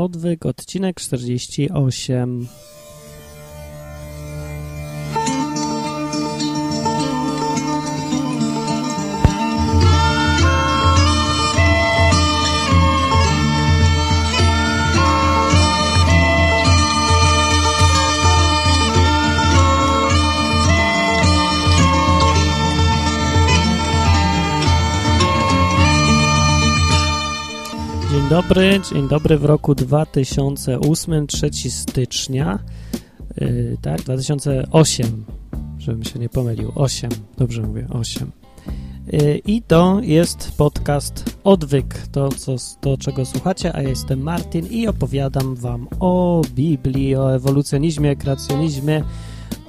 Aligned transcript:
Odwyk, 0.00 0.46
odcinek 0.46 1.00
48. 1.00 2.48
dobry, 28.30 28.80
dzień 28.92 29.08
dobry 29.08 29.38
w 29.38 29.44
roku 29.44 29.74
2008, 29.74 31.26
3 31.26 31.50
stycznia, 31.70 32.58
yy, 33.40 33.76
tak, 33.82 34.02
2008, 34.02 35.24
żebym 35.78 36.04
się 36.04 36.18
nie 36.18 36.28
pomylił, 36.28 36.72
8, 36.74 37.10
dobrze 37.38 37.62
mówię, 37.62 37.86
8. 37.90 38.30
Yy, 39.12 39.40
I 39.46 39.62
to 39.62 40.00
jest 40.02 40.52
podcast 40.56 41.36
Odwyk, 41.44 41.94
to, 42.12 42.28
co, 42.28 42.56
to 42.80 42.96
czego 42.96 43.24
słuchacie, 43.24 43.72
a 43.72 43.82
ja 43.82 43.88
jestem 43.88 44.20
Martin 44.20 44.66
i 44.66 44.86
opowiadam 44.86 45.54
wam 45.54 45.88
o 46.00 46.42
Biblii, 46.54 47.16
o 47.16 47.34
ewolucjonizmie, 47.34 48.16
kreacjonizmie, 48.16 49.04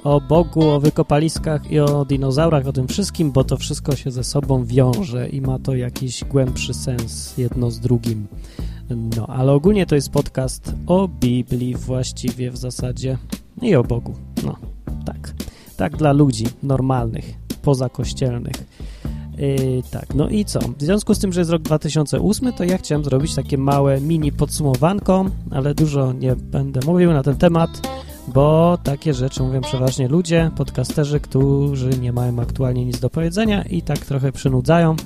o 0.04 0.20
Bogu, 0.20 0.68
o 0.68 0.80
wykopaliskach 0.80 1.70
i 1.70 1.80
o 1.80 2.04
dinozaurach, 2.04 2.66
o 2.66 2.72
tym 2.72 2.88
wszystkim, 2.88 3.32
bo 3.32 3.44
to 3.44 3.56
wszystko 3.56 3.96
się 3.96 4.10
ze 4.10 4.24
sobą 4.24 4.64
wiąże 4.64 5.28
i 5.28 5.40
ma 5.40 5.58
to 5.58 5.74
jakiś 5.74 6.24
głębszy 6.24 6.74
sens 6.74 7.38
jedno 7.38 7.70
z 7.70 7.80
drugim. 7.80 8.26
No, 9.16 9.26
ale 9.26 9.52
ogólnie 9.52 9.86
to 9.86 9.94
jest 9.94 10.10
podcast 10.10 10.74
o 10.86 11.08
Biblii 11.08 11.74
właściwie 11.74 12.50
w 12.50 12.56
zasadzie 12.56 13.18
i 13.62 13.74
o 13.74 13.84
Bogu. 13.84 14.14
No, 14.44 14.56
tak. 15.04 15.34
Tak 15.76 15.96
dla 15.96 16.12
ludzi 16.12 16.44
normalnych, 16.62 17.34
pozakościelnych. 17.62 18.56
Yy, 19.38 19.82
tak, 19.90 20.14
no 20.14 20.28
i 20.28 20.44
co? 20.44 20.60
W 20.60 20.82
związku 20.82 21.14
z 21.14 21.18
tym, 21.18 21.32
że 21.32 21.40
jest 21.40 21.50
rok 21.50 21.62
2008, 21.62 22.52
to 22.52 22.64
ja 22.64 22.78
chciałem 22.78 23.04
zrobić 23.04 23.34
takie 23.34 23.58
małe 23.58 24.00
mini 24.00 24.32
podsumowanko, 24.32 25.24
ale 25.50 25.74
dużo 25.74 26.12
nie 26.12 26.36
będę 26.36 26.80
mówił 26.86 27.12
na 27.12 27.22
ten 27.22 27.36
temat, 27.36 27.70
bo 28.28 28.78
takie 28.82 29.14
rzeczy 29.14 29.42
mówią 29.42 29.60
przeważnie 29.60 30.08
ludzie, 30.08 30.50
podcasterzy, 30.56 31.20
którzy 31.20 31.98
nie 31.98 32.12
mają 32.12 32.38
aktualnie 32.38 32.84
nic 32.84 33.00
do 33.00 33.10
powiedzenia 33.10 33.62
i 33.62 33.82
tak 33.82 33.98
trochę 33.98 34.32
przynudzają. 34.32 34.96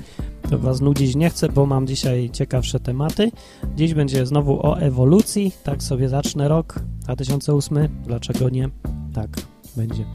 To 0.49 0.59
was 0.59 0.81
nudzić 0.81 1.15
nie 1.15 1.29
chcę, 1.29 1.49
bo 1.49 1.65
mam 1.65 1.87
dzisiaj 1.87 2.29
ciekawsze 2.33 2.79
tematy. 2.79 3.31
Dziś 3.75 3.93
będzie 3.93 4.25
znowu 4.25 4.67
o 4.67 4.79
ewolucji, 4.79 5.51
tak 5.63 5.83
sobie 5.83 6.09
zacznę 6.09 6.47
rok 6.47 6.79
2008. 7.03 7.89
Dlaczego 8.05 8.49
nie? 8.49 8.69
Tak, 9.13 9.29
będzie. 9.77 10.05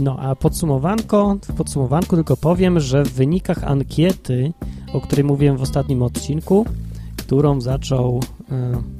No 0.00 0.16
a 0.18 0.36
podsumowanko, 0.36 1.36
w 1.48 1.54
podsumowanku 1.54 2.16
tylko 2.16 2.36
powiem, 2.36 2.80
że 2.80 3.04
w 3.04 3.12
wynikach 3.12 3.64
ankiety, 3.64 4.52
o 4.92 5.00
której 5.00 5.24
mówiłem 5.24 5.56
w 5.56 5.62
ostatnim 5.62 6.02
odcinku, 6.02 6.66
którą 7.16 7.60
zaczął, 7.60 8.20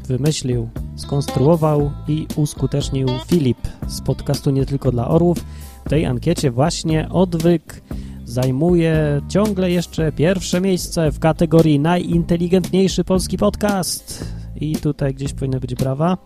wymyślił, 0.07 0.69
skonstruował 0.97 1.91
i 2.09 2.27
uskutecznił 2.37 3.09
Filip 3.27 3.59
z 3.87 4.01
podcastu 4.01 4.51
Nie 4.51 4.67
Tylko 4.67 4.93
dla 4.93 5.09
Orłów, 5.09 5.39
w 5.85 5.89
tej 5.89 6.07
ankiecie 6.07 6.51
właśnie 6.51 7.09
odwyk 7.09 7.83
zajmuje 8.25 9.21
ciągle 9.29 9.71
jeszcze 9.71 10.13
pierwsze 10.13 10.61
miejsce 10.61 11.11
w 11.11 11.19
kategorii 11.19 11.81
najinteligentniejszy 11.81 13.05
polski 13.05 13.39
podcast. 13.39 14.35
I 14.57 14.77
tutaj 14.77 15.15
gdzieś 15.15 15.33
powinny 15.33 15.61
być 15.61 15.75
brawa. 15.75 16.19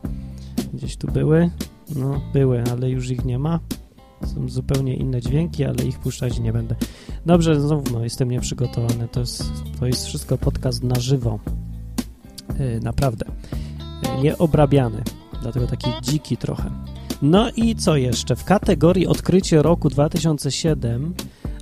Gdzieś 0.74 0.96
tu 0.96 1.12
były. 1.12 1.50
No, 1.96 2.20
były, 2.32 2.64
ale 2.72 2.90
już 2.90 3.10
ich 3.10 3.24
nie 3.24 3.38
ma. 3.38 3.60
Są 4.26 4.48
zupełnie 4.48 4.96
inne 4.96 5.20
dźwięki, 5.20 5.64
ale 5.64 5.84
ich 5.84 5.98
puszczać 5.98 6.40
nie 6.40 6.52
będę. 6.52 6.74
Dobrze, 7.26 7.60
znowu 7.60 7.92
no, 7.92 8.04
jestem 8.04 8.30
nieprzygotowany. 8.30 9.08
To 9.08 9.20
jest, 9.20 9.44
to 9.80 9.86
jest 9.86 10.06
wszystko 10.06 10.38
podcast 10.38 10.82
na 10.82 11.00
żywo. 11.00 11.38
Yy, 12.58 12.80
naprawdę. 12.80 13.24
Nieobrabiany. 14.22 15.02
Dlatego 15.42 15.66
taki 15.66 15.90
dziki 16.02 16.36
trochę. 16.36 16.70
No 17.22 17.50
i 17.56 17.76
co 17.76 17.96
jeszcze? 17.96 18.36
W 18.36 18.44
kategorii 18.44 19.06
odkrycie 19.06 19.62
roku 19.62 19.88
2007 19.88 21.14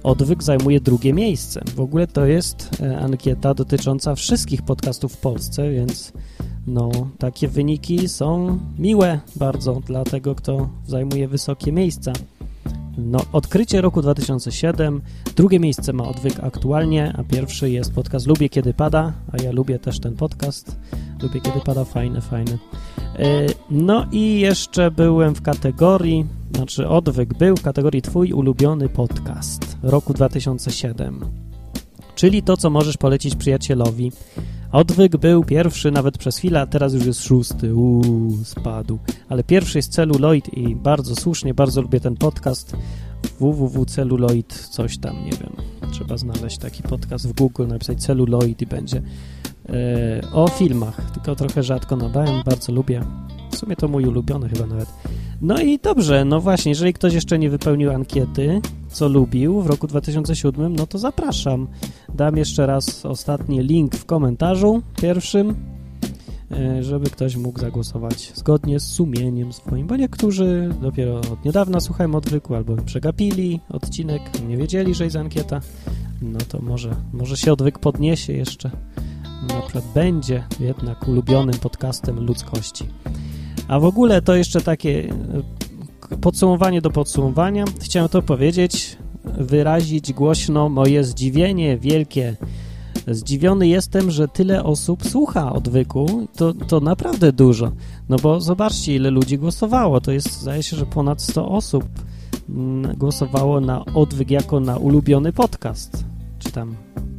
Odwyk 0.06 0.42
zajmuje 0.42 0.80
drugie 0.80 1.12
miejsce. 1.12 1.60
W 1.76 1.80
ogóle 1.80 2.06
to 2.06 2.26
jest 2.26 2.70
ankieta 3.00 3.54
dotycząca 3.54 4.14
wszystkich 4.14 4.62
podcastów 4.62 5.12
w 5.12 5.16
Polsce, 5.16 5.70
więc 5.70 6.12
no, 6.66 6.90
takie 7.18 7.48
wyniki 7.48 8.08
są 8.08 8.58
miłe 8.78 9.20
bardzo 9.36 9.80
dla 9.86 10.04
tego, 10.04 10.34
kto 10.34 10.68
zajmuje 10.86 11.28
wysokie 11.28 11.72
miejsca. 11.72 12.12
No, 12.98 13.18
odkrycie 13.32 13.80
roku 13.80 14.02
2007, 14.02 15.02
drugie 15.36 15.60
miejsce 15.60 15.92
ma 15.92 16.04
Odwyk 16.04 16.40
aktualnie, 16.40 17.14
a 17.18 17.24
pierwszy 17.24 17.70
jest 17.70 17.94
podcast 17.94 18.26
Lubię 18.26 18.48
Kiedy 18.48 18.74
Pada, 18.74 19.12
a 19.32 19.42
ja 19.42 19.52
lubię 19.52 19.78
też 19.78 20.00
ten 20.00 20.16
podcast. 20.16 20.76
Lubię 21.22 21.40
Kiedy 21.40 21.60
Pada, 21.60 21.84
fajny, 21.84 22.20
fajny. 22.20 22.58
No 23.70 24.06
i 24.12 24.40
jeszcze 24.40 24.90
byłem 24.90 25.34
w 25.34 25.42
kategorii, 25.42 26.26
znaczy 26.54 26.88
Odwyk 26.88 27.34
był 27.34 27.56
w 27.56 27.62
kategorii 27.62 28.02
Twój 28.02 28.32
ulubiony 28.32 28.88
podcast 28.88 29.76
roku 29.82 30.14
2007, 30.14 31.45
czyli 32.16 32.42
to, 32.42 32.56
co 32.56 32.70
możesz 32.70 32.96
polecić 32.96 33.34
przyjacielowi. 33.34 34.12
Odwyk 34.72 35.16
był 35.16 35.44
pierwszy 35.44 35.90
nawet 35.90 36.18
przez 36.18 36.36
chwilę, 36.38 36.60
a 36.60 36.66
teraz 36.66 36.94
już 36.94 37.06
jest 37.06 37.24
szósty. 37.24 37.74
Uuu, 37.74 38.36
spadł. 38.44 38.98
Ale 39.28 39.44
pierwszy 39.44 39.78
jest 39.78 39.92
Celluloid 39.92 40.54
i 40.54 40.76
bardzo 40.76 41.16
słusznie, 41.16 41.54
bardzo 41.54 41.82
lubię 41.82 42.00
ten 42.00 42.16
podcast. 42.16 42.76
www.celluloid, 43.40 44.68
coś 44.70 44.98
tam, 44.98 45.24
nie 45.24 45.32
wiem. 45.32 45.52
Trzeba 45.92 46.16
znaleźć 46.16 46.58
taki 46.58 46.82
podcast 46.82 47.28
w 47.28 47.32
Google, 47.32 47.66
napisać 47.66 48.02
Celluloid 48.02 48.62
i 48.62 48.66
będzie 48.66 49.02
o 50.32 50.48
filmach. 50.48 51.10
Tylko 51.10 51.36
trochę 51.36 51.62
rzadko 51.62 51.96
nadałem, 51.96 52.42
bardzo 52.44 52.72
lubię. 52.72 53.02
W 53.50 53.56
sumie 53.56 53.76
to 53.76 53.88
mój 53.88 54.04
ulubiony 54.04 54.48
chyba 54.48 54.66
nawet. 54.66 54.88
No 55.40 55.60
i 55.60 55.78
dobrze, 55.78 56.24
no 56.24 56.40
właśnie, 56.40 56.70
jeżeli 56.70 56.92
ktoś 56.92 57.14
jeszcze 57.14 57.38
nie 57.38 57.50
wypełnił 57.50 57.90
ankiety, 57.90 58.60
co 58.88 59.08
lubił 59.08 59.60
w 59.60 59.66
roku 59.66 59.86
2007, 59.86 60.76
no 60.76 60.86
to 60.86 60.98
zapraszam. 60.98 61.66
Dam 62.14 62.36
jeszcze 62.36 62.66
raz 62.66 63.06
ostatni 63.06 63.60
link 63.60 63.94
w 63.96 64.04
komentarzu 64.04 64.82
pierwszym, 65.02 65.54
żeby 66.80 67.10
ktoś 67.10 67.36
mógł 67.36 67.60
zagłosować 67.60 68.32
zgodnie 68.34 68.80
z 68.80 68.84
sumieniem 68.84 69.52
swoim, 69.52 69.86
bo 69.86 69.96
niektórzy 69.96 70.70
dopiero 70.82 71.18
od 71.18 71.44
niedawna 71.44 71.80
słuchają 71.80 72.14
odwyku 72.14 72.54
albo 72.54 72.76
przegapili 72.76 73.60
odcinek, 73.68 74.22
nie 74.48 74.56
wiedzieli, 74.56 74.94
że 74.94 75.04
jest 75.04 75.16
ankieta, 75.16 75.60
no 76.22 76.38
to 76.48 76.60
może, 76.62 76.96
może 77.12 77.36
się 77.36 77.52
odwyk 77.52 77.78
podniesie 77.78 78.32
jeszcze, 78.32 78.70
na 79.54 79.62
przykład 79.62 79.84
będzie 79.94 80.44
jednak 80.60 81.08
ulubionym 81.08 81.58
podcastem 81.58 82.26
ludzkości. 82.26 82.84
A 83.68 83.80
w 83.80 83.84
ogóle 83.84 84.22
to 84.22 84.36
jeszcze 84.36 84.60
takie 84.60 85.14
podsumowanie 86.20 86.80
do 86.80 86.90
podsumowania. 86.90 87.64
Chciałem 87.80 88.08
to 88.08 88.22
powiedzieć, 88.22 88.96
wyrazić 89.24 90.12
głośno 90.12 90.68
moje 90.68 91.04
zdziwienie 91.04 91.78
wielkie. 91.78 92.36
Zdziwiony 93.08 93.68
jestem, 93.68 94.10
że 94.10 94.28
tyle 94.28 94.64
osób 94.64 95.06
słucha 95.06 95.52
odwyku. 95.52 96.28
To, 96.36 96.54
to 96.54 96.80
naprawdę 96.80 97.32
dużo. 97.32 97.72
No 98.08 98.16
bo 98.16 98.40
zobaczcie, 98.40 98.94
ile 98.94 99.10
ludzi 99.10 99.38
głosowało. 99.38 100.00
To 100.00 100.12
jest, 100.12 100.40
zdaje 100.40 100.62
się, 100.62 100.76
że 100.76 100.86
ponad 100.86 101.22
100 101.22 101.48
osób 101.48 101.84
głosowało 102.96 103.60
na 103.60 103.84
odwyk 103.84 104.30
jako 104.30 104.60
na 104.60 104.76
ulubiony 104.76 105.32
podcast. 105.32 106.04
Czy 106.38 106.52
tam, 106.52 106.76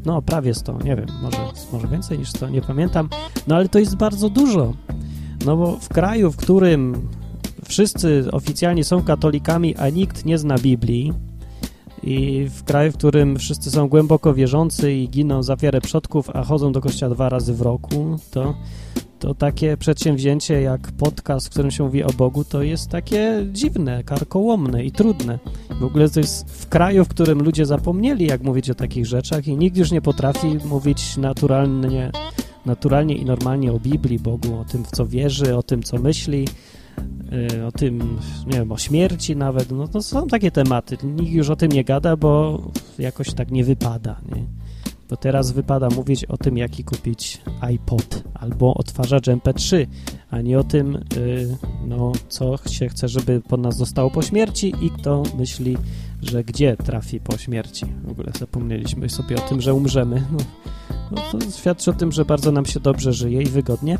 no 0.08 0.22
prawie 0.22 0.54
100, 0.54 0.78
nie 0.84 0.96
wiem, 0.96 1.08
może, 1.22 1.38
może 1.74 1.88
więcej 1.88 2.20
niż 2.20 2.30
100, 2.30 2.50
nie 2.50 2.62
pamiętam. 2.62 3.10
No 3.48 3.56
ale 3.56 3.70
to 3.70 3.80
jest 3.80 3.96
bardzo 3.96 4.30
dużo. 4.30 4.74
No 5.46 5.58
bo 5.58 5.78
w 5.78 5.90
kraju, 5.90 6.32
w 6.32 6.38
którym 6.38 7.08
wszyscy 7.66 8.26
oficjalnie 8.32 8.84
są 8.84 9.04
katolikami, 9.04 9.76
a 9.76 9.90
nikt 9.90 10.26
nie 10.26 10.38
zna 10.38 10.58
Biblii 10.58 11.14
i 12.04 12.48
w 12.50 12.64
kraju, 12.64 12.92
w 12.92 12.98
którym 12.98 13.38
wszyscy 13.38 13.72
są 13.72 13.88
głęboko 13.88 14.34
wierzący 14.34 14.94
i 14.94 15.10
giną 15.10 15.44
za 15.44 15.56
wiarę 15.56 15.82
przodków, 15.82 16.30
a 16.34 16.44
chodzą 16.44 16.72
do 16.72 16.82
kościoła 16.82 17.16
dwa 17.16 17.30
razy 17.30 17.54
w 17.54 17.62
roku, 17.62 18.18
to, 18.32 18.56
to 19.20 19.34
takie 19.34 19.78
przedsięwzięcie 19.78 20.62
jak 20.62 20.92
podcast, 20.92 21.48
w 21.48 21.50
którym 21.50 21.72
się 21.72 21.84
mówi 21.84 22.04
o 22.04 22.10
Bogu, 22.10 22.44
to 22.44 22.64
jest 22.64 22.90
takie 22.90 23.46
dziwne, 23.52 24.04
karkołomne 24.04 24.86
i 24.86 24.92
trudne. 24.92 25.40
W 25.80 25.84
ogóle 25.84 26.10
to 26.10 26.20
jest 26.20 26.50
w 26.62 26.70
kraju, 26.70 27.06
w 27.06 27.08
którym 27.08 27.44
ludzie 27.44 27.66
zapomnieli, 27.66 28.26
jak 28.26 28.42
mówić 28.44 28.70
o 28.70 28.76
takich 28.76 29.06
rzeczach 29.06 29.48
i 29.48 29.58
nikt 29.58 29.78
już 29.78 29.92
nie 29.92 30.02
potrafi 30.02 30.58
mówić 30.66 31.18
naturalnie, 31.18 32.12
naturalnie 32.66 33.16
i 33.16 33.26
normalnie 33.26 33.74
o 33.74 33.80
Biblii, 33.80 34.20
Bogu, 34.20 34.60
o 34.60 34.66
tym, 34.66 34.84
w 34.84 34.92
co 34.92 35.06
wierzy, 35.06 35.56
o 35.56 35.64
tym, 35.64 35.84
co 35.84 35.98
myśli, 35.98 36.48
o 37.68 37.72
tym, 37.72 38.18
nie 38.46 38.58
wiem, 38.58 38.72
o 38.72 38.78
śmierci 38.78 39.36
nawet, 39.36 39.72
no 39.72 39.88
to 39.88 40.02
są 40.02 40.28
takie 40.28 40.52
tematy. 40.52 40.98
Nikt 41.04 41.32
już 41.32 41.50
o 41.50 41.56
tym 41.56 41.72
nie 41.72 41.84
gada, 41.84 42.18
bo 42.18 42.62
jakoś 43.00 43.34
tak 43.34 43.52
nie 43.52 43.64
wypada, 43.64 44.22
nie? 44.36 44.44
bo 45.10 45.18
teraz 45.18 45.52
wypada 45.52 45.90
mówić 45.90 46.26
o 46.26 46.38
tym, 46.38 46.58
jaki 46.58 46.84
kupić 46.84 47.42
iPod 47.62 48.24
albo 48.34 48.74
odtwarzacz 48.74 49.28
MP3, 49.28 49.88
a 50.30 50.42
nie 50.42 50.60
o 50.60 50.64
tym, 50.64 50.94
yy, 51.16 51.58
no, 51.88 52.12
co 52.30 52.58
się 52.70 52.90
chce, 52.90 53.08
żeby 53.08 53.42
po 53.42 53.58
nas 53.58 53.78
zostało 53.78 54.12
po 54.12 54.22
śmierci 54.22 54.74
i 54.82 54.90
kto 54.90 55.24
myśli, 55.38 55.78
że 56.22 56.44
gdzie 56.44 56.78
trafi 56.78 57.20
po 57.20 57.38
śmierci. 57.38 57.86
W 58.04 58.12
ogóle 58.12 58.32
zapomnieliśmy 58.40 59.10
sobie 59.10 59.36
o 59.36 59.50
tym, 59.50 59.62
że 59.62 59.74
umrzemy. 59.74 60.24
No, 61.12 61.22
no 61.32 61.40
to 61.40 61.52
świadczy 61.52 61.92
o 61.92 61.94
tym, 61.94 62.12
że 62.12 62.26
bardzo 62.26 62.52
nam 62.52 62.66
się 62.66 62.80
dobrze 62.80 63.14
żyje 63.14 63.42
i 63.42 63.46
wygodnie 63.46 63.98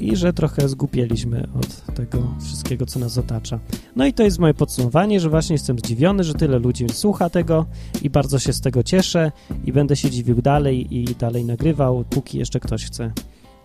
i 0.00 0.16
że 0.16 0.32
trochę 0.32 0.68
zgupieliśmy 0.68 1.48
od 1.60 1.94
tego 1.94 2.34
wszystkiego, 2.40 2.86
co 2.86 2.98
nas 2.98 3.18
otacza. 3.18 3.58
No 3.96 4.06
i 4.06 4.12
to 4.12 4.22
jest 4.22 4.38
moje 4.38 4.54
podsumowanie, 4.54 5.20
że 5.20 5.30
właśnie 5.30 5.54
jestem 5.54 5.78
zdziwiony, 5.78 6.24
że 6.24 6.34
tyle 6.34 6.58
ludzi 6.58 6.86
słucha 6.92 7.30
tego 7.30 7.66
i 8.02 8.10
bardzo 8.10 8.38
się 8.38 8.52
z 8.52 8.60
tego 8.60 8.82
cieszę 8.82 9.32
i 9.64 9.72
będę 9.72 9.96
się 9.96 10.10
dziwił 10.10 10.42
dalej 10.42 10.96
i 10.96 11.04
dalej 11.14 11.44
nagrywał, 11.44 12.04
póki 12.10 12.38
jeszcze 12.38 12.60
ktoś 12.60 12.84
chce 12.84 13.12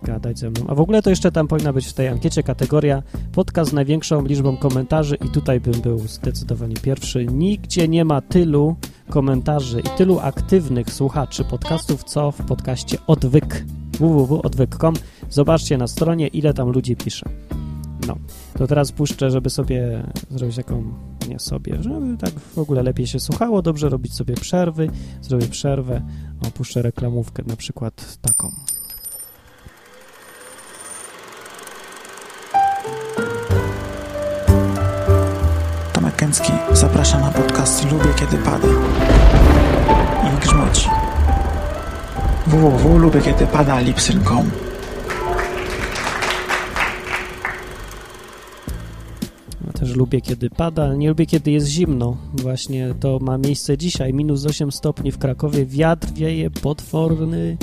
gadać 0.03 0.39
ze 0.39 0.49
mną. 0.49 0.65
A 0.67 0.75
w 0.75 0.79
ogóle 0.79 1.01
to 1.01 1.09
jeszcze 1.09 1.31
tam 1.31 1.47
powinna 1.47 1.73
być 1.73 1.87
w 1.87 1.93
tej 1.93 2.07
ankiecie 2.07 2.43
kategoria 2.43 3.03
podcast 3.31 3.71
z 3.71 3.73
największą 3.73 4.25
liczbą 4.25 4.57
komentarzy 4.57 5.15
i 5.15 5.29
tutaj 5.29 5.59
bym 5.59 5.81
był 5.81 5.99
zdecydowanie 5.99 6.75
pierwszy. 6.75 7.25
Nigdzie 7.25 7.87
nie 7.87 8.05
ma 8.05 8.21
tylu 8.21 8.75
komentarzy 9.09 9.79
i 9.79 9.97
tylu 9.97 10.19
aktywnych 10.19 10.93
słuchaczy 10.93 11.43
podcastów, 11.43 12.03
co 12.03 12.31
w 12.31 12.45
podcaście 12.45 12.97
Odwyk 13.07 13.65
www.odwyk.com. 13.99 14.93
Zobaczcie 15.33 15.77
na 15.77 15.87
stronie, 15.87 16.27
ile 16.27 16.53
tam 16.53 16.69
ludzi 16.69 16.95
pisze. 16.95 17.29
No, 18.07 18.15
to 18.57 18.67
teraz 18.67 18.91
puszczę, 18.91 19.31
żeby 19.31 19.49
sobie 19.49 20.03
zrobić 20.29 20.55
taką, 20.55 20.93
nie 21.29 21.39
sobie, 21.39 21.83
żeby 21.83 22.17
tak 22.17 22.39
w 22.39 22.57
ogóle 22.57 22.83
lepiej 22.83 23.07
się 23.07 23.19
słuchało, 23.19 23.61
dobrze 23.61 23.89
robić 23.89 24.13
sobie 24.13 24.35
przerwy. 24.35 24.89
Zrobię 25.21 25.47
przerwę, 25.47 26.01
opuszczę 26.47 26.81
reklamówkę, 26.81 27.43
na 27.47 27.55
przykład 27.55 28.17
taką. 28.21 28.51
Tomek 35.93 36.15
Kęcki 36.15 36.53
zaprasza 36.71 37.19
na 37.19 37.31
podcast 37.31 37.91
Lubię 37.91 38.13
Kiedy 38.19 38.37
Pada 38.37 38.67
i 40.27 40.31
Grzmoci 40.41 40.89
www.lubykiedypada.lipsyn.com 42.47 44.72
lubię, 49.95 50.21
kiedy 50.21 50.49
pada, 50.49 50.83
ale 50.83 50.97
nie 50.97 51.09
lubię, 51.09 51.25
kiedy 51.25 51.51
jest 51.51 51.67
zimno. 51.67 52.17
Właśnie 52.33 52.93
to 52.99 53.19
ma 53.21 53.37
miejsce 53.37 53.77
dzisiaj. 53.77 54.13
Minus 54.13 54.45
8 54.45 54.71
stopni 54.71 55.11
w 55.11 55.17
Krakowie, 55.17 55.65
wiatr 55.65 56.13
wieje 56.13 56.51
potworny. 56.51 57.57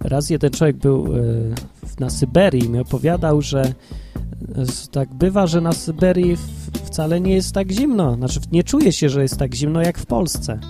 Raz 0.00 0.30
jeden 0.30 0.50
człowiek 0.50 0.76
był 0.76 1.06
e, 1.06 1.20
na 2.00 2.10
Syberii 2.10 2.64
i 2.64 2.68
mi 2.68 2.78
opowiadał, 2.78 3.42
że 3.42 3.62
e, 3.62 3.72
tak 4.90 5.14
bywa, 5.14 5.46
że 5.46 5.60
na 5.60 5.72
Syberii 5.72 6.36
wcale 6.84 7.20
nie 7.20 7.34
jest 7.34 7.54
tak 7.54 7.72
zimno. 7.72 8.14
Znaczy 8.14 8.40
nie 8.52 8.64
czuje 8.64 8.92
się, 8.92 9.08
że 9.08 9.22
jest 9.22 9.36
tak 9.36 9.54
zimno 9.54 9.82
jak 9.82 9.98
w 9.98 10.06
Polsce 10.06 10.60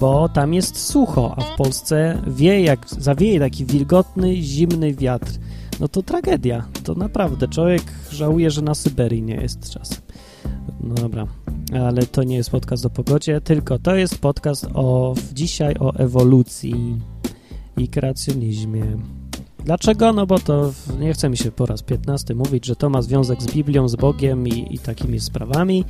bo 0.00 0.28
tam 0.28 0.54
jest 0.54 0.78
sucho, 0.78 1.34
a 1.36 1.40
w 1.40 1.56
Polsce 1.56 2.22
wie, 2.26 2.60
jak 2.60 2.86
zawieje 2.88 3.40
taki 3.40 3.64
wilgotny, 3.64 4.36
zimny 4.36 4.94
wiatr. 4.94 5.32
No 5.80 5.88
to 5.88 6.02
tragedia. 6.02 6.64
To 6.84 6.94
naprawdę 6.94 7.48
człowiek 7.48 7.82
żałuje, 8.10 8.50
że 8.50 8.62
na 8.62 8.74
Syberii 8.74 9.22
nie 9.22 9.34
jest 9.34 9.70
czasem. 9.70 10.03
No 10.80 10.94
dobra, 10.94 11.26
ale 11.72 12.06
to 12.06 12.22
nie 12.22 12.36
jest 12.36 12.50
podcast 12.50 12.86
o 12.86 12.90
pogodzie, 12.90 13.40
tylko 13.40 13.78
to 13.78 13.96
jest 13.96 14.18
podcast 14.18 14.66
o 14.74 15.14
dzisiaj 15.32 15.74
o 15.80 15.94
ewolucji 15.94 17.00
i 17.76 17.88
kreacjonizmie. 17.88 18.84
Dlaczego? 19.64 20.12
No 20.12 20.26
bo 20.26 20.38
to 20.38 20.72
nie 21.00 21.12
chce 21.12 21.28
mi 21.28 21.36
się 21.36 21.52
po 21.52 21.66
raz 21.66 21.82
15 21.82 22.34
mówić, 22.34 22.66
że 22.66 22.76
to 22.76 22.90
ma 22.90 23.02
związek 23.02 23.42
z 23.42 23.46
Biblią, 23.46 23.88
z 23.88 23.96
Bogiem 23.96 24.48
i, 24.48 24.74
i 24.74 24.78
takimi 24.78 25.20
sprawami. 25.20 25.84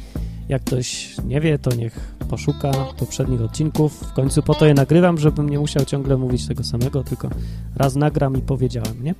Jak 0.49 0.65
ktoś 0.65 1.17
nie 1.25 1.41
wie, 1.41 1.59
to 1.59 1.75
niech 1.75 2.15
poszuka 2.29 2.73
poprzednich 2.99 3.43
odcinków. 3.43 3.93
W 3.93 4.13
końcu 4.13 4.43
po 4.43 4.55
to 4.55 4.67
je 4.67 4.75
nagrywam, 4.75 5.19
żebym 5.19 5.49
nie 5.49 5.59
musiał 5.59 5.85
ciągle 5.85 6.17
mówić 6.17 6.47
tego 6.47 6.65
samego, 6.65 7.05
tylko 7.05 7.29
raz 7.77 7.97
nagram 7.97 8.37
i 8.37 8.41
powiedziałem, 8.41 9.05
nie? 9.05 9.15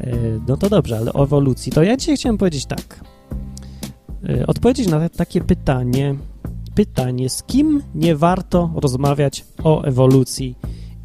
E, 0.00 0.16
no 0.48 0.56
to 0.56 0.68
dobrze, 0.68 0.98
ale 0.98 1.12
o 1.12 1.22
ewolucji. 1.22 1.72
To 1.72 1.82
ja 1.82 1.96
dzisiaj 1.96 2.16
chciałem 2.16 2.38
powiedzieć 2.38 2.66
tak. 2.66 3.00
E, 4.24 4.46
odpowiedzieć 4.46 4.88
na 4.88 5.08
takie 5.08 5.40
pytanie. 5.40 6.14
Pytanie, 6.74 7.28
z 7.28 7.42
kim 7.42 7.82
nie 7.94 8.16
warto 8.16 8.70
rozmawiać 8.74 9.44
o 9.64 9.82
ewolucji 9.82 10.54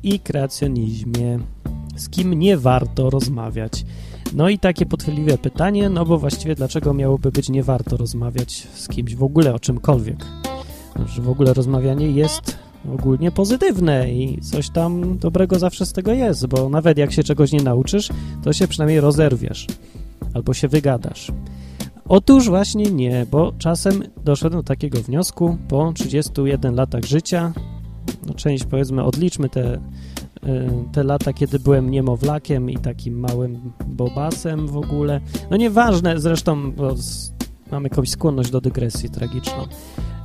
i 0.03 0.19
kreacjonizmie? 0.19 1.39
Z 1.95 2.09
kim 2.09 2.33
nie 2.33 2.57
warto 2.57 3.09
rozmawiać? 3.09 3.85
No 4.33 4.49
i 4.49 4.59
takie 4.59 4.85
podchwytliwe 4.85 5.37
pytanie, 5.37 5.89
no 5.89 6.05
bo 6.05 6.17
właściwie 6.17 6.55
dlaczego 6.55 6.93
miałoby 6.93 7.31
być 7.31 7.49
nie 7.49 7.63
warto 7.63 7.97
rozmawiać 7.97 8.67
z 8.73 8.87
kimś 8.87 9.15
w 9.15 9.23
ogóle 9.23 9.53
o 9.53 9.59
czymkolwiek? 9.59 10.25
Że 11.05 11.21
w 11.21 11.29
ogóle 11.29 11.53
rozmawianie 11.53 12.11
jest 12.11 12.57
ogólnie 12.93 13.31
pozytywne 13.31 14.13
i 14.13 14.41
coś 14.41 14.69
tam 14.69 15.17
dobrego 15.17 15.59
zawsze 15.59 15.85
z 15.85 15.93
tego 15.93 16.13
jest, 16.13 16.47
bo 16.47 16.69
nawet 16.69 16.97
jak 16.97 17.11
się 17.11 17.23
czegoś 17.23 17.51
nie 17.51 17.63
nauczysz, 17.63 18.09
to 18.43 18.53
się 18.53 18.67
przynajmniej 18.67 18.99
rozerwiesz 18.99 19.67
albo 20.33 20.53
się 20.53 20.67
wygadasz. 20.67 21.31
Otóż 22.07 22.49
właśnie 22.49 22.85
nie, 22.91 23.25
bo 23.31 23.53
czasem 23.57 24.03
doszedłem 24.23 24.61
do 24.61 24.67
takiego 24.67 25.01
wniosku 25.01 25.57
po 25.67 25.93
31 25.93 26.75
latach 26.75 27.03
życia, 27.03 27.53
no 28.27 28.33
część 28.33 28.63
powiedzmy 28.63 29.03
odliczmy 29.03 29.49
te 29.49 29.79
Y, 30.47 30.91
te 30.91 31.03
lata, 31.03 31.33
kiedy 31.33 31.59
byłem 31.59 31.91
niemowlakiem 31.91 32.69
i 32.69 32.77
takim 32.77 33.19
małym 33.19 33.71
bobasem 33.87 34.67
w 34.67 34.77
ogóle. 34.77 35.21
No 35.49 35.57
nieważne, 35.57 36.19
zresztą 36.19 36.71
bo 36.71 36.95
mam 37.71 37.83
jakąś 37.83 38.09
skłonność 38.09 38.49
do 38.49 38.61
dygresji 38.61 39.09
tragiczną. 39.09 39.63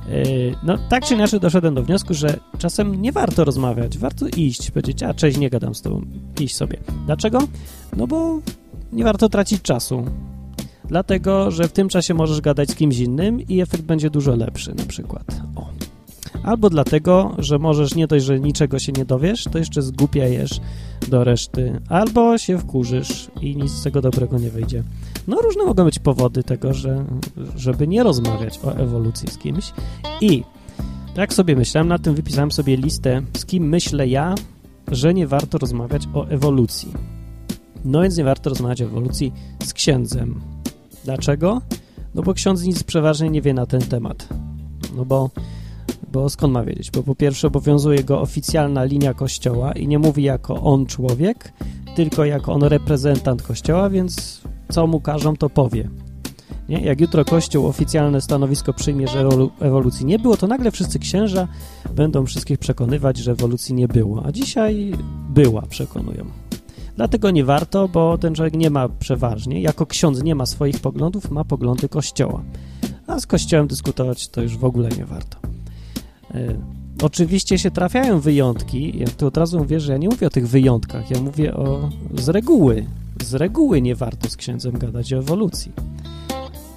Y, 0.09 0.55
no 0.63 0.77
tak 0.89 1.05
czy 1.05 1.13
inaczej 1.13 1.39
doszedłem 1.39 1.75
do 1.75 1.83
wniosku, 1.83 2.13
że 2.13 2.39
czasem 2.57 3.01
nie 3.01 3.11
warto 3.11 3.45
rozmawiać, 3.45 3.97
warto 3.97 4.25
iść, 4.27 4.71
powiedzieć, 4.71 5.03
a 5.03 5.13
cześć, 5.13 5.37
nie 5.37 5.49
gadam 5.49 5.75
z 5.75 5.81
tobą, 5.81 6.01
iść 6.39 6.55
sobie. 6.55 6.77
Dlaczego? 7.05 7.39
No 7.97 8.07
bo 8.07 8.39
nie 8.91 9.03
warto 9.03 9.29
tracić 9.29 9.61
czasu. 9.61 10.05
Dlatego, 10.89 11.51
że 11.51 11.67
w 11.67 11.71
tym 11.71 11.89
czasie 11.89 12.13
możesz 12.13 12.41
gadać 12.41 12.69
z 12.69 12.75
kimś 12.75 12.99
innym 12.99 13.41
i 13.41 13.61
efekt 13.61 13.83
będzie 13.83 14.09
dużo 14.09 14.35
lepszy 14.35 14.75
na 14.75 14.85
przykład. 14.85 15.41
O 15.55 15.69
albo 16.43 16.69
dlatego, 16.69 17.35
że 17.37 17.59
możesz 17.59 17.95
nie 17.95 18.07
dość, 18.07 18.25
że 18.25 18.39
niczego 18.39 18.79
się 18.79 18.91
nie 18.91 19.05
dowiesz, 19.05 19.43
to 19.43 19.57
jeszcze 19.57 19.81
zgłupiejesz 19.81 20.61
do 21.07 21.23
reszty, 21.23 21.81
albo 21.89 22.37
się 22.37 22.57
wkurzysz 22.57 23.31
i 23.41 23.55
nic 23.55 23.71
z 23.71 23.83
tego 23.83 24.01
dobrego 24.01 24.39
nie 24.39 24.49
wyjdzie. 24.49 24.83
No 25.27 25.41
różne 25.41 25.65
mogą 25.65 25.85
być 25.85 25.99
powody 25.99 26.43
tego, 26.43 26.73
że, 26.73 27.05
żeby 27.55 27.87
nie 27.87 28.03
rozmawiać 28.03 28.59
o 28.63 28.75
ewolucji 28.75 29.31
z 29.31 29.37
kimś 29.37 29.73
i 30.21 30.43
tak 31.15 31.33
sobie 31.33 31.55
myślałem, 31.55 31.87
na 31.87 31.99
tym 31.99 32.15
wypisałem 32.15 32.51
sobie 32.51 32.77
listę, 32.77 33.21
z 33.37 33.45
kim 33.45 33.69
myślę 33.69 34.07
ja, 34.07 34.35
że 34.91 35.13
nie 35.13 35.27
warto 35.27 35.57
rozmawiać 35.57 36.03
o 36.13 36.27
ewolucji. 36.27 36.93
No 37.85 38.01
więc 38.01 38.17
nie 38.17 38.23
warto 38.23 38.49
rozmawiać 38.49 38.81
o 38.81 38.85
ewolucji 38.85 39.33
z 39.65 39.73
księdzem. 39.73 40.41
Dlaczego? 41.05 41.61
No 42.15 42.21
bo 42.21 42.33
ksiądz 42.33 42.63
nic 42.63 42.83
przeważnie 42.83 43.29
nie 43.29 43.41
wie 43.41 43.53
na 43.53 43.65
ten 43.65 43.81
temat. 43.81 44.27
No 44.95 45.05
bo 45.05 45.29
bo 46.11 46.29
skąd 46.29 46.53
ma 46.53 46.63
wiedzieć? 46.63 46.91
Bo 46.91 47.03
po 47.03 47.15
pierwsze 47.15 47.47
obowiązuje 47.47 48.03
go 48.03 48.21
oficjalna 48.21 48.83
linia 48.83 49.13
kościoła 49.13 49.71
i 49.71 49.87
nie 49.87 49.99
mówi 49.99 50.23
jako 50.23 50.61
on 50.61 50.85
człowiek, 50.85 51.53
tylko 51.95 52.25
jako 52.25 52.53
on 52.53 52.63
reprezentant 52.63 53.41
kościoła, 53.41 53.89
więc 53.89 54.41
co 54.71 54.87
mu 54.87 54.99
każą, 54.99 55.35
to 55.35 55.49
powie. 55.49 55.89
Nie? 56.69 56.79
Jak 56.79 57.01
jutro 57.01 57.25
Kościół 57.25 57.67
oficjalne 57.67 58.21
stanowisko 58.21 58.73
przyjmie, 58.73 59.07
że 59.07 59.29
ewolucji 59.59 60.05
nie 60.05 60.19
było, 60.19 60.37
to 60.37 60.47
nagle 60.47 60.71
wszyscy 60.71 60.99
księża 60.99 61.47
będą 61.95 62.25
wszystkich 62.25 62.59
przekonywać, 62.59 63.17
że 63.17 63.31
ewolucji 63.31 63.75
nie 63.75 63.87
było, 63.87 64.25
a 64.25 64.31
dzisiaj 64.31 64.91
była, 65.29 65.61
przekonują. 65.61 66.25
Dlatego 66.99 67.31
nie 67.31 67.45
warto, 67.45 67.87
bo 67.87 68.17
ten 68.17 68.35
człowiek 68.35 68.53
nie 68.53 68.69
ma 68.69 68.89
przeważnie, 68.89 69.61
jako 69.61 69.85
ksiądz 69.85 70.23
nie 70.23 70.35
ma 70.35 70.45
swoich 70.45 70.79
poglądów, 70.79 71.31
ma 71.31 71.43
poglądy 71.43 71.89
Kościoła. 71.89 72.43
A 73.07 73.19
z 73.19 73.27
Kościołem 73.27 73.67
dyskutować 73.67 74.27
to 74.27 74.41
już 74.41 74.57
w 74.57 74.65
ogóle 74.65 74.89
nie 74.89 75.05
warto. 75.05 75.37
E, 76.33 76.55
oczywiście 77.01 77.59
się 77.59 77.71
trafiają 77.71 78.19
wyjątki. 78.19 78.99
Ja 78.99 79.07
tu 79.07 79.27
od 79.27 79.37
razu 79.37 79.59
mówię, 79.59 79.79
że 79.79 79.91
ja 79.91 79.97
nie 79.97 80.09
mówię 80.09 80.27
o 80.27 80.29
tych 80.29 80.47
wyjątkach. 80.47 81.11
Ja 81.11 81.21
mówię 81.21 81.53
o 81.55 81.89
z 82.17 82.29
reguły. 82.29 82.85
Z 83.23 83.33
reguły 83.33 83.81
nie 83.81 83.95
warto 83.95 84.29
z 84.29 84.37
księdzem 84.37 84.77
gadać 84.77 85.13
o 85.13 85.17
ewolucji. 85.17 85.71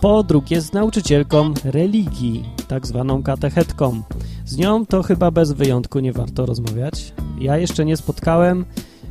Po 0.00 0.22
drugie, 0.22 0.60
z 0.60 0.72
nauczycielką 0.72 1.54
religii, 1.64 2.44
tak 2.68 2.86
zwaną 2.86 3.22
katechetką. 3.22 4.02
Z 4.44 4.56
nią 4.56 4.86
to 4.86 5.02
chyba 5.02 5.30
bez 5.30 5.52
wyjątku 5.52 6.00
nie 6.00 6.12
warto 6.12 6.46
rozmawiać. 6.46 7.12
Ja 7.40 7.58
jeszcze 7.58 7.84
nie 7.84 7.96
spotkałem 7.96 8.64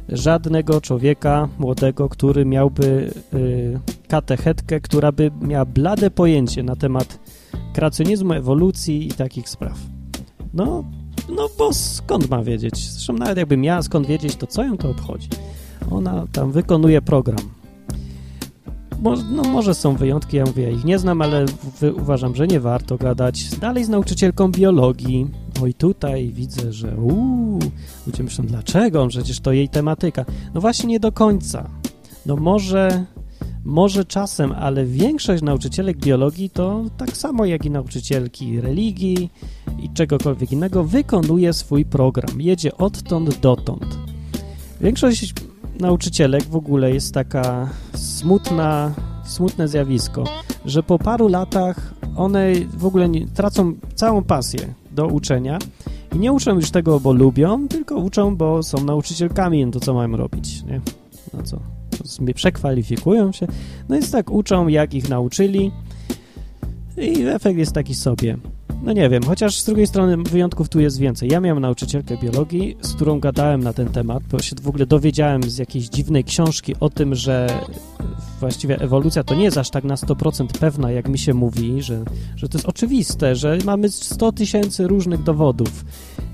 żadnego 0.10 0.82
człowieka 0.82 1.50
młodego, 1.60 2.10
który 2.10 2.46
miałby 2.46 3.14
y, 3.34 3.80
katechetkę, 4.08 4.82
która 4.82 5.12
by 5.12 5.32
miała 5.42 5.66
blade 5.66 6.12
pojęcie 6.12 6.64
na 6.64 6.76
temat 6.76 7.20
kreacjonizmu, 7.74 8.34
ewolucji 8.34 9.08
i 9.08 9.12
takich 9.12 9.50
spraw. 9.50 9.78
No, 10.54 10.84
no 11.30 11.50
bo 11.58 11.74
skąd 11.74 12.30
ma 12.30 12.44
wiedzieć? 12.44 12.92
Zresztą 12.92 13.14
nawet 13.14 13.38
jakbym 13.38 13.62
miała 13.62 13.82
skąd 13.82 14.08
wiedzieć, 14.08 14.36
to 14.36 14.48
co 14.48 14.64
ją 14.64 14.78
to 14.78 14.90
obchodzi? 14.90 15.30
Ona 15.92 16.26
tam 16.32 16.52
wykonuje 16.52 17.02
program. 17.02 17.61
No 19.02 19.44
może 19.44 19.76
są 19.76 19.96
wyjątki, 19.96 20.38
ja 20.38 20.46
mówię, 20.46 20.64
ja 20.64 20.70
ich 20.70 20.86
nie 20.86 21.00
znam, 21.00 21.22
ale 21.22 21.46
uważam, 21.98 22.36
że 22.36 22.48
nie 22.48 22.60
warto 22.60 22.98
gadać. 22.98 23.50
Dalej 23.50 23.84
z 23.84 23.90
nauczycielką 23.90 24.52
biologii. 24.52 25.28
I 25.70 25.74
tutaj 25.74 26.32
widzę, 26.34 26.74
że 26.74 26.96
uuu, 26.96 27.60
ludzie 28.08 28.24
myślą, 28.24 28.46
dlaczego? 28.46 29.08
Przecież 29.08 29.40
to 29.40 29.52
jej 29.52 29.70
tematyka. 29.70 30.26
No 30.54 30.62
właśnie 30.62 30.90
nie 30.90 31.00
do 31.00 31.12
końca. 31.12 31.70
No 32.26 32.36
może 32.36 33.06
może 33.66 34.06
czasem, 34.06 34.52
ale 34.52 34.86
większość 34.86 35.44
nauczycielek 35.44 35.98
biologii 35.98 36.50
to 36.50 36.86
tak 36.98 37.18
samo 37.18 37.46
jak 37.46 37.66
i 37.66 37.70
nauczycielki 37.70 38.62
religii 38.62 39.30
i 39.84 39.90
czegokolwiek 39.90 40.52
innego 40.52 40.84
wykonuje 40.84 41.54
swój 41.54 41.86
program, 41.86 42.42
jedzie 42.42 42.78
odtąd 42.78 43.40
dotąd. 43.40 43.98
Większość 44.82 45.34
nauczycielek 45.82 46.44
w 46.44 46.56
ogóle 46.56 46.92
jest 46.92 47.14
taka 47.14 47.70
smutna, 47.96 48.94
smutne 49.24 49.68
zjawisko, 49.68 50.24
że 50.66 50.84
po 50.84 51.00
paru 51.00 51.28
latach 51.28 51.94
one 52.16 52.54
w 52.78 52.86
ogóle 52.86 53.10
nie, 53.10 53.28
tracą 53.28 53.74
całą 53.96 54.24
pasję 54.24 54.74
do 54.92 55.08
uczenia 55.08 55.60
i 56.16 56.20
nie 56.20 56.32
uczą 56.32 56.56
już 56.56 56.72
tego, 56.72 57.00
bo 57.00 57.14
lubią, 57.14 57.68
tylko 57.68 57.96
uczą, 57.96 58.36
bo 58.36 58.64
są 58.64 58.84
nauczycielkami, 58.84 59.66
no 59.66 59.72
to 59.72 59.80
co 59.80 59.94
mają 59.94 60.18
robić, 60.18 60.64
nie? 60.64 60.82
No 61.34 61.44
co? 61.44 61.60
przekwalifikują 62.36 63.32
się, 63.32 63.48
no 63.90 63.96
więc 63.96 64.12
tak 64.12 64.32
uczą, 64.32 64.68
jak 64.68 64.94
ich 64.94 65.10
nauczyli 65.10 65.72
i 66.98 67.24
efekt 67.24 67.58
jest 67.58 67.74
taki 67.74 67.96
sobie. 67.96 68.38
No 68.84 68.94
nie 68.94 69.10
wiem, 69.10 69.24
chociaż 69.24 69.60
z 69.60 69.66
drugiej 69.66 69.88
strony 69.88 70.18
wyjątków 70.18 70.70
tu 70.70 70.80
jest 70.80 71.00
więcej. 71.00 71.30
Ja 71.30 71.40
miałem 71.40 71.60
nauczycielkę 71.60 72.18
biologii, 72.18 72.78
z 72.82 72.94
którą 72.94 73.20
gadałem 73.20 73.64
na 73.64 73.74
ten 73.74 73.88
temat, 73.88 74.24
bo 74.32 74.40
się 74.40 74.56
w 74.62 74.68
ogóle 74.68 74.86
dowiedziałem 74.86 75.44
z 75.44 75.58
jakiejś 75.58 75.86
dziwnej 75.86 76.24
książki 76.24 76.76
o 76.80 76.90
tym, 76.90 77.16
że 77.16 77.48
właściwie 78.40 78.80
ewolucja 78.80 79.24
to 79.24 79.36
nie 79.36 79.44
jest 79.44 79.58
aż 79.58 79.70
tak 79.70 79.84
na 79.84 79.96
100% 79.96 80.48
pewna, 80.60 80.92
jak 80.92 81.10
mi 81.10 81.20
się 81.20 81.34
mówi, 81.34 81.82
że, 81.82 82.04
że 82.36 82.50
to 82.50 82.58
jest 82.58 82.70
oczywiste, 82.70 83.36
że 83.36 83.58
mamy 83.66 83.90
100 83.90 84.32
tysięcy 84.32 84.88
różnych 84.88 85.24
dowodów 85.24 85.86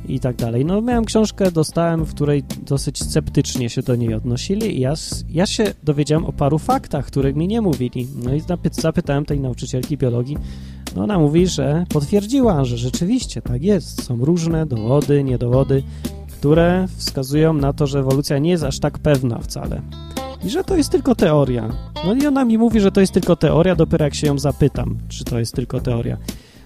i 0.07 0.19
tak 0.19 0.35
dalej. 0.35 0.65
No 0.65 0.81
miałem 0.81 1.05
książkę, 1.05 1.51
dostałem, 1.51 2.05
w 2.05 2.13
której 2.13 2.43
dosyć 2.65 3.03
sceptycznie 3.03 3.69
się 3.69 3.81
do 3.81 3.95
niej 3.95 4.13
odnosili 4.13 4.77
i 4.77 4.79
ja, 4.79 4.93
ja 5.29 5.45
się 5.45 5.73
dowiedziałem 5.83 6.25
o 6.25 6.33
paru 6.33 6.59
faktach, 6.59 7.05
których 7.05 7.35
mi 7.35 7.47
nie 7.47 7.61
mówili. 7.61 8.07
No 8.23 8.33
i 8.33 8.41
zapytałem 8.71 9.25
tej 9.25 9.39
nauczycielki 9.39 9.97
biologii, 9.97 10.37
no 10.95 11.03
ona 11.03 11.19
mówi, 11.19 11.47
że 11.47 11.85
potwierdziła, 11.89 12.65
że 12.65 12.77
rzeczywiście 12.77 13.41
tak 13.41 13.63
jest. 13.63 14.03
Są 14.03 14.25
różne 14.25 14.65
dowody, 14.65 15.23
niedowody, 15.23 15.83
które 16.27 16.87
wskazują 16.97 17.53
na 17.53 17.73
to, 17.73 17.87
że 17.87 17.99
ewolucja 17.99 18.37
nie 18.37 18.49
jest 18.49 18.63
aż 18.63 18.79
tak 18.79 18.99
pewna 18.99 19.39
wcale. 19.39 19.81
I 20.43 20.49
że 20.49 20.63
to 20.63 20.77
jest 20.77 20.89
tylko 20.89 21.15
teoria. 21.15 21.69
No 22.05 22.13
i 22.13 22.27
ona 22.27 22.45
mi 22.45 22.57
mówi, 22.57 22.79
że 22.79 22.91
to 22.91 23.01
jest 23.01 23.13
tylko 23.13 23.35
teoria, 23.35 23.75
dopiero 23.75 24.05
jak 24.05 24.15
się 24.15 24.27
ją 24.27 24.39
zapytam, 24.39 24.97
czy 25.07 25.23
to 25.23 25.39
jest 25.39 25.55
tylko 25.55 25.79
teoria. 25.79 26.17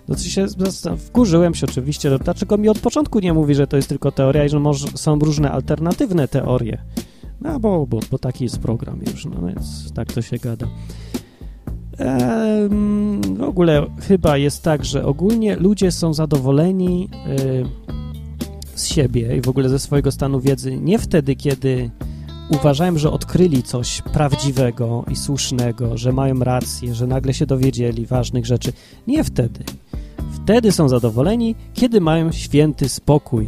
To 0.07 0.17
się 0.17 0.45
wkurzyłem 0.97 1.53
się 1.53 1.67
oczywiście, 1.69 2.09
no 2.09 2.19
dlaczego 2.19 2.57
mi 2.57 2.69
od 2.69 2.79
początku 2.79 3.19
nie 3.19 3.33
mówi, 3.33 3.55
że 3.55 3.67
to 3.67 3.75
jest 3.75 3.89
tylko 3.89 4.11
teoria 4.11 4.45
i 4.45 4.49
że 4.49 4.59
może 4.59 4.87
są 4.95 5.19
różne 5.19 5.51
alternatywne 5.51 6.27
teorie. 6.27 6.77
No 7.41 7.59
bo, 7.59 7.85
bo, 7.85 7.99
bo 8.11 8.17
taki 8.17 8.43
jest 8.43 8.59
program 8.59 8.99
już, 9.11 9.25
no 9.25 9.47
więc 9.47 9.93
tak 9.93 10.13
to 10.13 10.21
się 10.21 10.37
gada. 10.37 10.67
Ehm, 11.97 13.21
w 13.37 13.41
ogóle 13.41 13.85
chyba 14.07 14.37
jest 14.37 14.63
tak, 14.63 14.85
że 14.85 15.05
ogólnie 15.05 15.55
ludzie 15.55 15.91
są 15.91 16.13
zadowoleni 16.13 17.09
y, 17.39 17.65
z 18.75 18.87
siebie 18.87 19.37
i 19.37 19.41
w 19.41 19.49
ogóle 19.49 19.69
ze 19.69 19.79
swojego 19.79 20.11
stanu 20.11 20.39
wiedzy 20.39 20.77
nie 20.77 20.99
wtedy, 20.99 21.35
kiedy 21.35 21.91
uważają, 22.49 22.97
że 22.97 23.11
odkryli 23.11 23.63
coś 23.63 24.01
prawdziwego 24.01 25.05
i 25.11 25.15
słusznego, 25.15 25.97
że 25.97 26.11
mają 26.11 26.39
rację, 26.39 26.95
że 26.95 27.07
nagle 27.07 27.33
się 27.33 27.45
dowiedzieli 27.45 28.05
ważnych 28.05 28.45
rzeczy. 28.45 28.73
Nie 29.07 29.23
wtedy. 29.23 29.63
Wtedy 30.43 30.71
są 30.71 30.89
zadowoleni, 30.89 31.55
kiedy 31.73 32.01
mają 32.01 32.31
święty 32.31 32.89
spokój, 32.89 33.47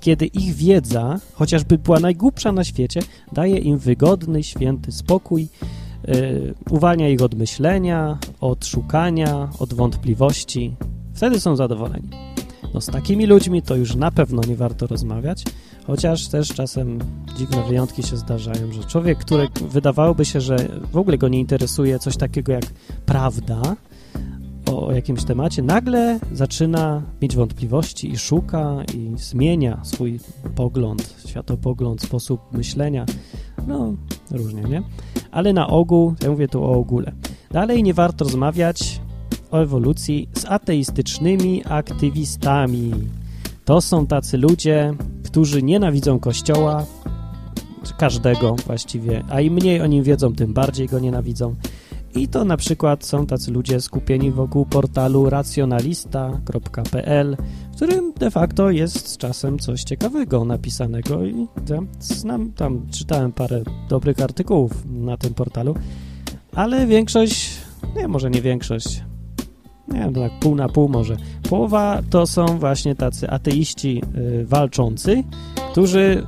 kiedy 0.00 0.26
ich 0.26 0.54
wiedza, 0.54 1.20
chociażby 1.32 1.78
była 1.78 2.00
najgłupsza 2.00 2.52
na 2.52 2.64
świecie, 2.64 3.00
daje 3.32 3.58
im 3.58 3.78
wygodny, 3.78 4.42
święty 4.42 4.92
spokój, 4.92 5.48
yy, 6.08 6.54
uwalnia 6.70 7.08
ich 7.08 7.22
od 7.22 7.34
myślenia, 7.34 8.18
od 8.40 8.66
szukania, 8.66 9.48
od 9.58 9.74
wątpliwości. 9.74 10.76
Wtedy 11.14 11.40
są 11.40 11.56
zadowoleni. 11.56 12.08
No 12.74 12.80
z 12.80 12.86
takimi 12.86 13.26
ludźmi 13.26 13.62
to 13.62 13.76
już 13.76 13.94
na 13.94 14.10
pewno 14.10 14.42
nie 14.48 14.56
warto 14.56 14.86
rozmawiać, 14.86 15.44
chociaż 15.86 16.28
też 16.28 16.48
czasem 16.48 16.98
dziwne 17.38 17.62
wyjątki 17.68 18.02
się 18.02 18.16
zdarzają, 18.16 18.72
że 18.72 18.84
człowiek, 18.84 19.18
który 19.18 19.48
wydawałoby 19.70 20.24
się, 20.24 20.40
że 20.40 20.56
w 20.92 20.96
ogóle 20.96 21.18
go 21.18 21.28
nie 21.28 21.40
interesuje 21.40 21.98
coś 21.98 22.16
takiego 22.16 22.52
jak 22.52 22.64
prawda, 23.06 23.76
o 24.88 24.92
jakimś 24.92 25.24
temacie, 25.24 25.62
nagle 25.62 26.20
zaczyna 26.32 27.02
mieć 27.22 27.36
wątpliwości 27.36 28.10
i 28.12 28.16
szuka 28.16 28.82
i 28.94 29.12
zmienia 29.16 29.80
swój 29.84 30.20
pogląd, 30.54 31.14
światopogląd, 31.26 32.02
sposób 32.02 32.40
myślenia. 32.52 33.06
No, 33.66 33.94
różnie, 34.30 34.62
nie? 34.62 34.82
Ale 35.30 35.52
na 35.52 35.68
ogół, 35.68 36.14
ja 36.22 36.30
mówię 36.30 36.48
tu 36.48 36.64
o 36.64 36.72
ogóle. 36.72 37.12
Dalej 37.50 37.82
nie 37.82 37.94
warto 37.94 38.24
rozmawiać 38.24 39.00
o 39.50 39.58
ewolucji 39.58 40.28
z 40.32 40.44
ateistycznymi 40.44 41.64
aktywistami. 41.64 42.92
To 43.64 43.80
są 43.80 44.06
tacy 44.06 44.38
ludzie, 44.38 44.94
którzy 45.24 45.62
nienawidzą 45.62 46.18
Kościoła, 46.18 46.86
każdego 47.98 48.56
właściwie, 48.66 49.24
a 49.28 49.40
im 49.40 49.54
mniej 49.54 49.80
o 49.80 49.86
nim 49.86 50.04
wiedzą, 50.04 50.34
tym 50.34 50.52
bardziej 50.52 50.86
go 50.86 50.98
nienawidzą. 50.98 51.54
I 52.18 52.28
to 52.28 52.44
na 52.44 52.56
przykład 52.56 53.04
są 53.04 53.26
tacy 53.26 53.50
ludzie 53.50 53.80
skupieni 53.80 54.30
wokół 54.30 54.66
portalu 54.66 55.30
racjonalista.pl, 55.30 57.36
w 57.72 57.76
którym 57.76 58.12
de 58.12 58.30
facto 58.30 58.70
jest 58.70 59.08
z 59.08 59.16
czasem 59.16 59.58
coś 59.58 59.82
ciekawego 59.82 60.44
napisanego 60.44 61.24
i 61.24 61.46
znam, 62.00 62.52
tam 62.52 62.86
czytałem 62.90 63.32
parę 63.32 63.62
dobrych 63.88 64.20
artykułów 64.20 64.72
na 64.86 65.16
tym 65.16 65.34
portalu, 65.34 65.74
ale 66.54 66.86
większość, 66.86 67.50
nie, 67.96 68.08
może 68.08 68.30
nie 68.30 68.42
większość, 68.42 69.02
nie 69.88 70.00
wiem, 70.00 70.14
tak 70.14 70.32
pół 70.40 70.54
na 70.54 70.68
pół 70.68 70.88
może. 70.88 71.16
Połowa 71.50 72.02
to 72.10 72.26
są 72.26 72.58
właśnie 72.58 72.94
tacy 72.94 73.30
ateiści 73.30 74.02
y, 74.16 74.46
walczący, 74.46 75.24
którzy, 75.72 76.26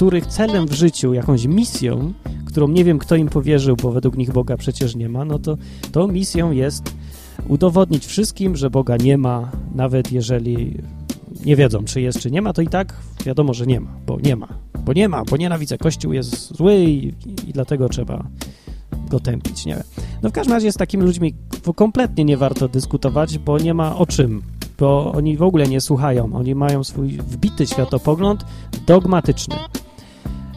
których 0.00 0.26
celem 0.26 0.66
w 0.66 0.72
życiu, 0.72 1.14
jakąś 1.14 1.46
misją 1.46 2.12
którą 2.46 2.68
nie 2.68 2.84
wiem, 2.84 2.98
kto 2.98 3.16
im 3.16 3.28
powierzył, 3.28 3.76
bo 3.76 3.92
według 3.92 4.16
nich 4.16 4.32
Boga 4.32 4.56
przecież 4.56 4.96
nie 4.96 5.08
ma, 5.08 5.24
no 5.24 5.38
to 5.38 5.56
tą 5.92 6.08
misją 6.08 6.50
jest 6.50 6.94
udowodnić 7.48 8.06
wszystkim, 8.06 8.56
że 8.56 8.70
Boga 8.70 8.96
nie 8.96 9.18
ma, 9.18 9.50
nawet 9.74 10.12
jeżeli 10.12 10.78
nie 11.46 11.56
wiedzą, 11.56 11.84
czy 11.84 12.00
jest, 12.00 12.20
czy 12.20 12.30
nie 12.30 12.42
ma, 12.42 12.52
to 12.52 12.62
i 12.62 12.68
tak 12.68 12.96
wiadomo, 13.24 13.54
że 13.54 13.66
nie 13.66 13.80
ma, 13.80 13.90
bo 14.06 14.20
nie 14.20 14.36
ma, 14.36 14.48
bo 14.84 14.92
nie 14.92 15.08
ma, 15.08 15.24
bo 15.24 15.36
nienawidzę, 15.36 15.78
Kościół 15.78 16.12
jest 16.12 16.56
zły 16.56 16.76
i, 16.76 17.06
i 17.48 17.52
dlatego 17.52 17.88
trzeba 17.88 18.26
go 19.10 19.20
tępić, 19.20 19.66
nie 19.66 19.74
wiem. 19.74 19.84
No 20.22 20.28
w 20.28 20.32
każdym 20.32 20.54
razie 20.54 20.72
z 20.72 20.76
takimi 20.76 21.04
ludźmi 21.04 21.34
kompletnie 21.76 22.24
nie 22.24 22.36
warto 22.36 22.68
dyskutować, 22.68 23.38
bo 23.38 23.58
nie 23.58 23.74
ma 23.74 23.96
o 23.96 24.06
czym, 24.06 24.42
bo 24.78 25.12
oni 25.12 25.36
w 25.36 25.42
ogóle 25.42 25.68
nie 25.68 25.80
słuchają, 25.80 26.32
oni 26.34 26.54
mają 26.54 26.84
swój 26.84 27.08
wbity 27.08 27.66
światopogląd 27.66 28.44
dogmatyczny. 28.86 29.56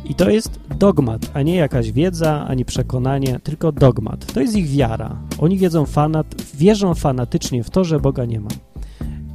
I 0.05 0.15
to 0.15 0.29
jest 0.29 0.59
dogmat, 0.77 1.31
a 1.33 1.41
nie 1.41 1.55
jakaś 1.55 1.91
wiedza, 1.91 2.45
ani 2.47 2.65
przekonanie, 2.65 3.39
tylko 3.43 3.71
dogmat. 3.71 4.33
To 4.33 4.41
jest 4.41 4.55
ich 4.55 4.69
wiara. 4.69 5.17
Oni 5.39 5.57
wiedzą 5.57 5.85
fanat, 5.85 6.35
wierzą 6.55 6.93
fanatycznie 6.93 7.63
w 7.63 7.69
to, 7.69 7.83
że 7.83 7.99
Boga 7.99 8.25
nie 8.25 8.39
ma. 8.39 8.49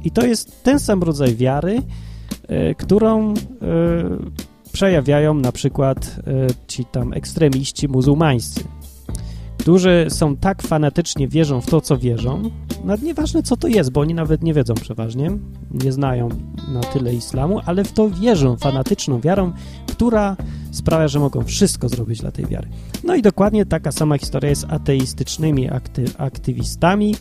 I 0.03 0.11
to 0.11 0.25
jest 0.25 0.63
ten 0.63 0.79
sam 0.79 1.03
rodzaj 1.03 1.35
wiary, 1.35 1.81
y, 2.71 2.75
którą 2.77 3.33
y, 3.33 3.35
przejawiają 4.71 5.33
na 5.33 5.51
przykład 5.51 6.19
y, 6.19 6.67
ci 6.67 6.85
tam 6.85 7.13
ekstremiści 7.13 7.87
muzułmańscy, 7.87 8.63
którzy 9.69 10.05
są 10.09 10.37
tak 10.37 10.61
fanatycznie 10.61 11.27
wierzą 11.27 11.61
w 11.61 11.65
to, 11.65 11.81
co 11.81 11.97
wierzą, 11.97 12.51
nawet 12.83 13.01
nieważne 13.01 13.43
co 13.43 13.57
to 13.57 13.67
jest, 13.67 13.91
bo 13.91 14.01
oni 14.01 14.13
nawet 14.13 14.43
nie 14.43 14.53
wiedzą 14.53 14.73
przeważnie, 14.73 15.31
nie 15.71 15.91
znają 15.91 16.29
na 16.73 16.81
tyle 16.81 17.13
islamu, 17.13 17.59
ale 17.65 17.83
w 17.83 17.91
to 17.91 18.09
wierzą 18.09 18.57
fanatyczną 18.57 19.19
wiarą, 19.19 19.51
która 19.87 20.37
sprawia, 20.71 21.07
że 21.07 21.19
mogą 21.19 21.43
wszystko 21.43 21.89
zrobić 21.89 22.19
dla 22.19 22.31
tej 22.31 22.45
wiary. 22.45 22.67
No 23.03 23.15
i 23.15 23.21
dokładnie 23.21 23.65
taka 23.65 23.91
sama 23.91 24.17
historia 24.17 24.49
jest 24.49 24.61
z 24.61 24.71
ateistycznymi 24.71 25.69
akty 25.69 26.05
aktywistami, 26.17 27.15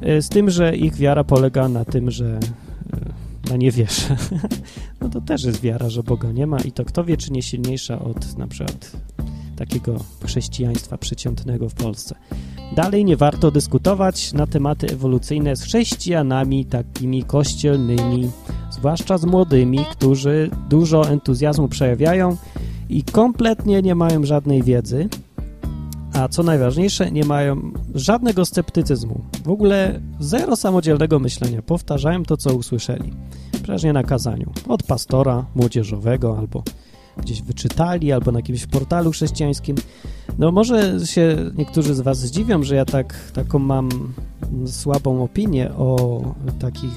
e, 0.00 0.22
z 0.22 0.28
tym, 0.28 0.50
że 0.50 0.76
ich 0.76 0.94
wiara 0.94 1.24
polega 1.24 1.68
na 1.68 1.84
tym, 1.84 2.10
że 2.10 2.38
e, 2.92 3.50
na 3.50 3.56
niewierze. 3.56 4.16
No 5.00 5.08
to 5.08 5.20
też 5.20 5.44
jest 5.44 5.60
wiara, 5.60 5.88
że 5.88 6.02
Boga 6.02 6.32
nie 6.32 6.46
ma 6.46 6.60
i 6.60 6.72
to 6.72 6.84
kto 6.84 7.04
wie, 7.04 7.16
czy 7.16 7.32
nie 7.32 7.42
silniejsza 7.42 7.98
od 7.98 8.38
na 8.38 8.46
przykład 8.46 8.92
takiego 9.66 9.96
chrześcijaństwa 10.24 10.98
przeciętnego 10.98 11.68
w 11.68 11.74
Polsce. 11.74 12.14
Dalej 12.76 13.04
nie 13.04 13.16
warto 13.16 13.50
dyskutować 13.50 14.32
na 14.32 14.46
tematy 14.46 14.86
ewolucyjne 14.86 15.56
z 15.56 15.62
chrześcijanami 15.62 16.64
takimi 16.64 17.22
kościelnymi, 17.22 18.30
zwłaszcza 18.70 19.18
z 19.18 19.24
młodymi, 19.24 19.78
którzy 19.90 20.50
dużo 20.68 21.08
entuzjazmu 21.08 21.68
przejawiają 21.68 22.36
i 22.88 23.02
kompletnie 23.02 23.82
nie 23.82 23.94
mają 23.94 24.24
żadnej 24.24 24.62
wiedzy, 24.62 25.08
a 26.12 26.28
co 26.28 26.42
najważniejsze, 26.42 27.10
nie 27.10 27.24
mają 27.24 27.72
żadnego 27.94 28.44
sceptycyzmu. 28.44 29.20
W 29.44 29.48
ogóle 29.48 30.00
zero 30.20 30.56
samodzielnego 30.56 31.18
myślenia. 31.18 31.62
Powtarzają 31.62 32.22
to, 32.22 32.36
co 32.36 32.54
usłyszeli. 32.54 33.12
Przeważnie 33.62 33.92
na 33.92 34.02
kazaniu. 34.02 34.52
Od 34.68 34.82
pastora 34.82 35.46
młodzieżowego 35.54 36.38
albo 36.38 36.62
gdzieś 37.16 37.42
wyczytali, 37.42 38.12
albo 38.12 38.32
na 38.32 38.38
jakimś 38.38 38.66
portalu 38.66 39.10
chrześcijańskim. 39.10 39.76
No 40.38 40.52
może 40.52 41.06
się 41.06 41.36
niektórzy 41.56 41.94
z 41.94 42.00
was 42.00 42.18
zdziwią, 42.18 42.62
że 42.62 42.76
ja 42.76 42.84
tak, 42.84 43.14
taką 43.34 43.58
mam 43.58 43.88
słabą 44.66 45.22
opinię 45.22 45.70
o 45.70 46.20
takich 46.58 46.92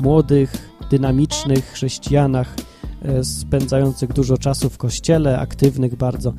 młodych, 0.00 0.70
dynamicznych 0.90 1.64
chrześcijanach 1.72 2.56
e, 3.02 3.24
spędzających 3.24 4.12
dużo 4.12 4.38
czasu 4.38 4.70
w 4.70 4.78
kościele, 4.78 5.38
aktywnych 5.38 5.96
bardzo. 5.96 6.32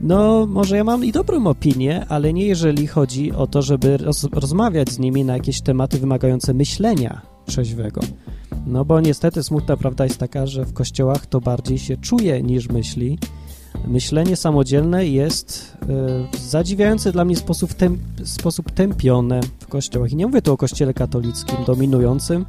No, 0.00 0.46
może 0.46 0.76
ja 0.76 0.84
mam 0.84 1.04
i 1.04 1.12
dobrą 1.12 1.46
opinię, 1.46 2.06
ale 2.08 2.32
nie 2.32 2.46
jeżeli 2.46 2.86
chodzi 2.86 3.32
o 3.32 3.46
to, 3.46 3.62
żeby 3.62 3.96
roz 3.96 4.24
rozmawiać 4.32 4.90
z 4.90 4.98
nimi 4.98 5.24
na 5.24 5.32
jakieś 5.32 5.60
tematy 5.60 5.98
wymagające 5.98 6.54
myślenia 6.54 7.22
trzeźwego. 7.48 8.00
No 8.66 8.84
bo 8.84 9.00
niestety 9.00 9.42
smutna 9.42 9.76
prawda 9.76 10.04
jest 10.04 10.18
taka, 10.18 10.46
że 10.46 10.64
w 10.64 10.72
kościołach 10.72 11.26
to 11.26 11.40
bardziej 11.40 11.78
się 11.78 11.96
czuje 11.96 12.42
niż 12.42 12.68
myśli. 12.68 13.18
Myślenie 13.86 14.36
samodzielne 14.36 15.06
jest 15.06 15.76
y, 16.34 16.38
zadziwiający 16.38 17.12
dla 17.12 17.24
mnie 17.24 17.36
sposób, 17.36 17.74
tem, 17.74 17.98
sposób 18.24 18.70
tępione 18.70 19.40
w 19.58 19.66
kościołach. 19.66 20.12
I 20.12 20.16
nie 20.16 20.26
mówię 20.26 20.42
tu 20.42 20.52
o 20.52 20.56
kościele 20.56 20.94
katolickim 20.94 21.56
dominującym, 21.66 22.46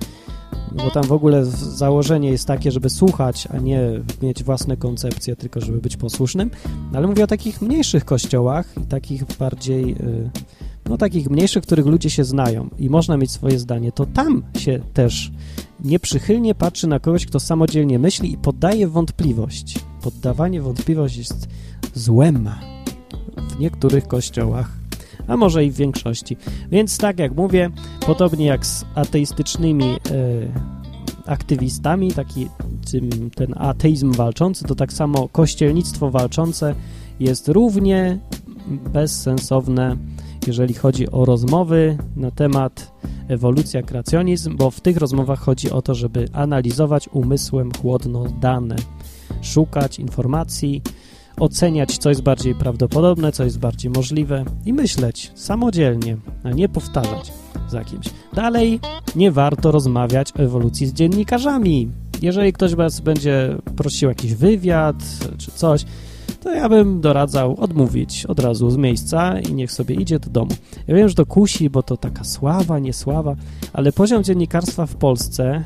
bo 0.72 0.92
tam 0.92 1.04
w 1.04 1.12
ogóle 1.12 1.46
założenie 1.46 2.30
jest 2.30 2.48
takie, 2.48 2.72
żeby 2.72 2.90
słuchać, 2.90 3.48
a 3.54 3.58
nie 3.58 3.82
mieć 4.22 4.44
własne 4.44 4.78
koncepcje, 4.78 5.36
tylko 5.36 5.62
żeby 5.62 5.82
być 5.82 5.98
posłusznym. 5.98 6.52
Ale 6.94 7.08
mówię 7.08 7.24
o 7.24 7.28
takich 7.28 7.62
mniejszych 7.62 8.06
kościołach 8.06 8.74
i 8.84 8.86
takich 8.86 9.24
bardziej, 9.40 9.92
y, 9.92 10.30
no 10.90 10.98
takich 10.98 11.30
mniejszych, 11.30 11.64
których 11.64 11.86
ludzie 11.86 12.10
się 12.10 12.24
znają 12.24 12.70
i 12.80 12.90
można 12.90 13.18
mieć 13.18 13.32
swoje 13.32 13.60
zdanie, 13.60 13.92
to 13.92 14.06
tam 14.06 14.44
się 14.58 14.80
też 14.94 15.32
nieprzychylnie 15.84 16.56
patrzy 16.56 16.88
na 16.88 17.00
kogoś, 17.00 17.26
kto 17.26 17.40
samodzielnie 17.40 18.00
myśli 18.00 18.34
i 18.34 18.38
poddaje 18.38 18.88
wątpliwość. 18.88 19.80
Poddawanie 20.02 20.62
wątpliwości 20.62 21.20
jest 21.20 21.48
złem 21.94 22.50
w 23.50 23.60
niektórych 23.60 24.08
kościołach 24.08 24.80
a 25.28 25.38
może 25.38 25.66
i 25.66 25.72
w 25.72 25.76
większości. 25.76 26.38
Więc 26.72 26.98
tak 26.98 27.20
jak 27.20 27.36
mówię, 27.36 27.70
podobnie 28.06 28.46
jak 28.46 28.66
z 28.66 28.86
ateistycznymi 28.96 29.86
e, 29.86 29.98
aktywistami, 31.26 32.12
taki 32.12 32.48
ten 33.36 33.54
ateizm 33.58 34.12
walczący, 34.12 34.66
to 34.66 34.76
tak 34.76 34.94
samo 34.94 35.28
kościelnictwo 35.28 36.12
walczące 36.12 36.76
jest 37.20 37.48
równie 37.48 38.20
bezsensowne, 38.94 39.98
jeżeli 40.48 40.74
chodzi 40.74 41.12
o 41.12 41.26
rozmowy 41.26 41.98
na 42.16 42.32
temat 42.32 42.92
ewolucja, 43.28 43.84
kreacjonizm, 43.84 44.58
bo 44.58 44.72
w 44.72 44.82
tych 44.82 44.98
rozmowach 44.98 45.40
chodzi 45.40 45.72
o 45.72 45.82
to, 45.82 45.96
żeby 45.96 46.26
analizować 46.34 47.10
umysłem 47.14 47.72
chłodno 47.82 48.24
dane, 48.42 48.76
szukać 49.42 50.00
informacji, 50.00 50.82
oceniać, 51.40 51.98
co 51.98 52.10
jest 52.10 52.22
bardziej 52.22 52.56
prawdopodobne, 52.56 53.32
co 53.32 53.44
jest 53.44 53.60
bardziej 53.60 53.92
możliwe 53.92 54.46
i 54.66 54.74
myśleć 54.74 55.32
samodzielnie, 55.36 56.18
a 56.44 56.50
nie 56.50 56.70
powtarzać 56.70 57.34
za 57.70 57.84
kimś. 57.84 58.06
Dalej, 58.34 58.80
nie 59.16 59.32
warto 59.32 59.72
rozmawiać 59.72 60.34
o 60.40 60.40
ewolucji 60.40 60.88
z 60.88 60.94
dziennikarzami. 60.94 61.92
Jeżeli 62.22 62.54
ktoś 62.54 62.76
was 62.76 63.00
będzie 63.00 63.56
prosił 63.76 64.10
jakiś 64.10 64.34
wywiad 64.34 64.96
czy 65.38 65.52
coś, 65.52 65.86
to 66.50 66.56
ja 66.56 66.70
bym 66.70 67.02
doradzał 67.02 67.56
odmówić 67.60 68.26
od 68.26 68.40
razu 68.40 68.70
z 68.70 68.78
miejsca 68.78 69.40
i 69.40 69.54
niech 69.54 69.72
sobie 69.72 69.96
idzie 69.96 70.20
do 70.20 70.30
domu. 70.30 70.52
Ja 70.88 70.96
wiem, 70.96 71.10
że 71.10 71.16
to 71.16 71.26
kusi, 71.26 71.70
bo 71.70 71.84
to 71.84 71.98
taka 71.98 72.24
sława, 72.24 72.80
niesława, 72.80 73.36
ale 73.74 73.92
poziom 73.92 74.24
dziennikarstwa 74.24 74.86
w 74.86 74.96
Polsce 74.96 75.64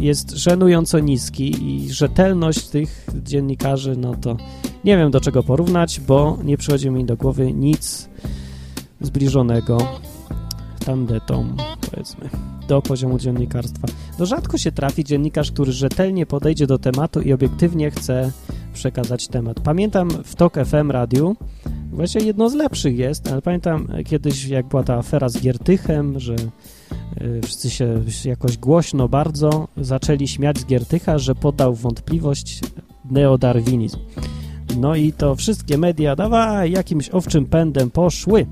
jest 0.00 0.30
żenująco 0.30 0.98
niski 0.98 1.74
i 1.74 1.92
rzetelność 1.92 2.68
tych 2.68 3.06
dziennikarzy, 3.22 3.96
no 3.96 4.14
to 4.14 4.36
nie 4.84 4.96
wiem 4.96 5.10
do 5.10 5.20
czego 5.20 5.42
porównać, 5.42 6.00
bo 6.00 6.38
nie 6.44 6.56
przychodzi 6.56 6.90
mi 6.90 7.04
do 7.04 7.16
głowy 7.16 7.52
nic 7.52 8.08
zbliżonego 9.00 9.78
tandetą, 10.86 11.56
powiedzmy, 11.90 12.28
do 12.68 12.82
poziomu 12.82 13.18
dziennikarstwa. 13.18 13.88
No 14.18 14.26
rzadko 14.26 14.58
się 14.58 14.72
trafi 14.72 15.04
dziennikarz, 15.04 15.52
który 15.52 15.72
rzetelnie 15.72 16.26
podejdzie 16.26 16.66
do 16.66 16.78
tematu 16.78 17.20
i 17.20 17.32
obiektywnie 17.32 17.90
chce 17.90 18.32
przekazać 18.72 19.28
temat. 19.28 19.60
Pamiętam 19.60 20.10
w 20.24 20.34
TOK 20.34 20.54
FM 20.64 20.90
radiu, 20.90 21.36
właśnie 21.92 22.20
jedno 22.20 22.50
z 22.50 22.54
lepszych 22.54 22.98
jest, 22.98 23.32
ale 23.32 23.42
pamiętam 23.42 23.88
kiedyś, 24.06 24.44
jak 24.44 24.66
była 24.66 24.82
ta 24.82 24.94
afera 24.94 25.28
z 25.28 25.40
Giertychem, 25.40 26.20
że 26.20 26.34
y, 27.22 27.40
wszyscy 27.42 27.70
się 27.70 28.02
jakoś 28.24 28.58
głośno 28.58 29.08
bardzo 29.08 29.68
zaczęli 29.76 30.28
śmiać 30.28 30.58
z 30.58 30.66
Giertycha, 30.66 31.18
że 31.18 31.34
podał 31.34 31.74
wątpliwość 31.74 32.60
neodarwinizm. 33.10 33.98
No 34.76 34.96
i 34.96 35.12
to 35.12 35.34
wszystkie 35.34 35.78
media, 35.78 36.16
dawaj, 36.16 36.70
jakimś 36.70 37.10
owczym 37.10 37.46
pędem 37.46 37.90
poszły. 37.90 38.46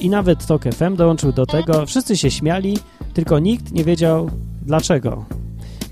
I 0.00 0.10
nawet 0.10 0.46
TOK 0.46 0.62
FM 0.62 0.96
dołączył 0.96 1.32
do 1.32 1.46
tego. 1.46 1.86
Wszyscy 1.86 2.16
się 2.16 2.30
śmiali, 2.30 2.78
tylko 3.14 3.38
nikt 3.38 3.72
nie 3.72 3.84
wiedział 3.84 4.30
dlaczego. 4.62 5.24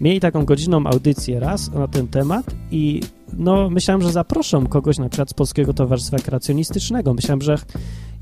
Mieli 0.00 0.20
taką 0.20 0.44
godzinną 0.44 0.86
audycję 0.86 1.40
raz 1.40 1.72
na 1.72 1.88
ten 1.88 2.08
temat 2.08 2.46
i 2.70 3.00
no 3.32 3.70
myślałem, 3.70 4.02
że 4.02 4.12
zaproszą 4.12 4.66
kogoś 4.66 4.98
na 4.98 5.08
przykład 5.08 5.30
z 5.30 5.34
Polskiego 5.34 5.74
Towarzystwa 5.74 6.18
Kreacjonistycznego. 6.18 7.14
Myślałem, 7.14 7.42
że 7.42 7.58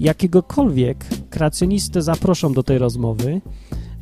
jakiegokolwiek 0.01 1.05
kreacjonistę 1.31 2.03
zaproszą 2.03 2.53
do 2.53 2.63
tej 2.63 2.79
rozmowy. 2.79 3.41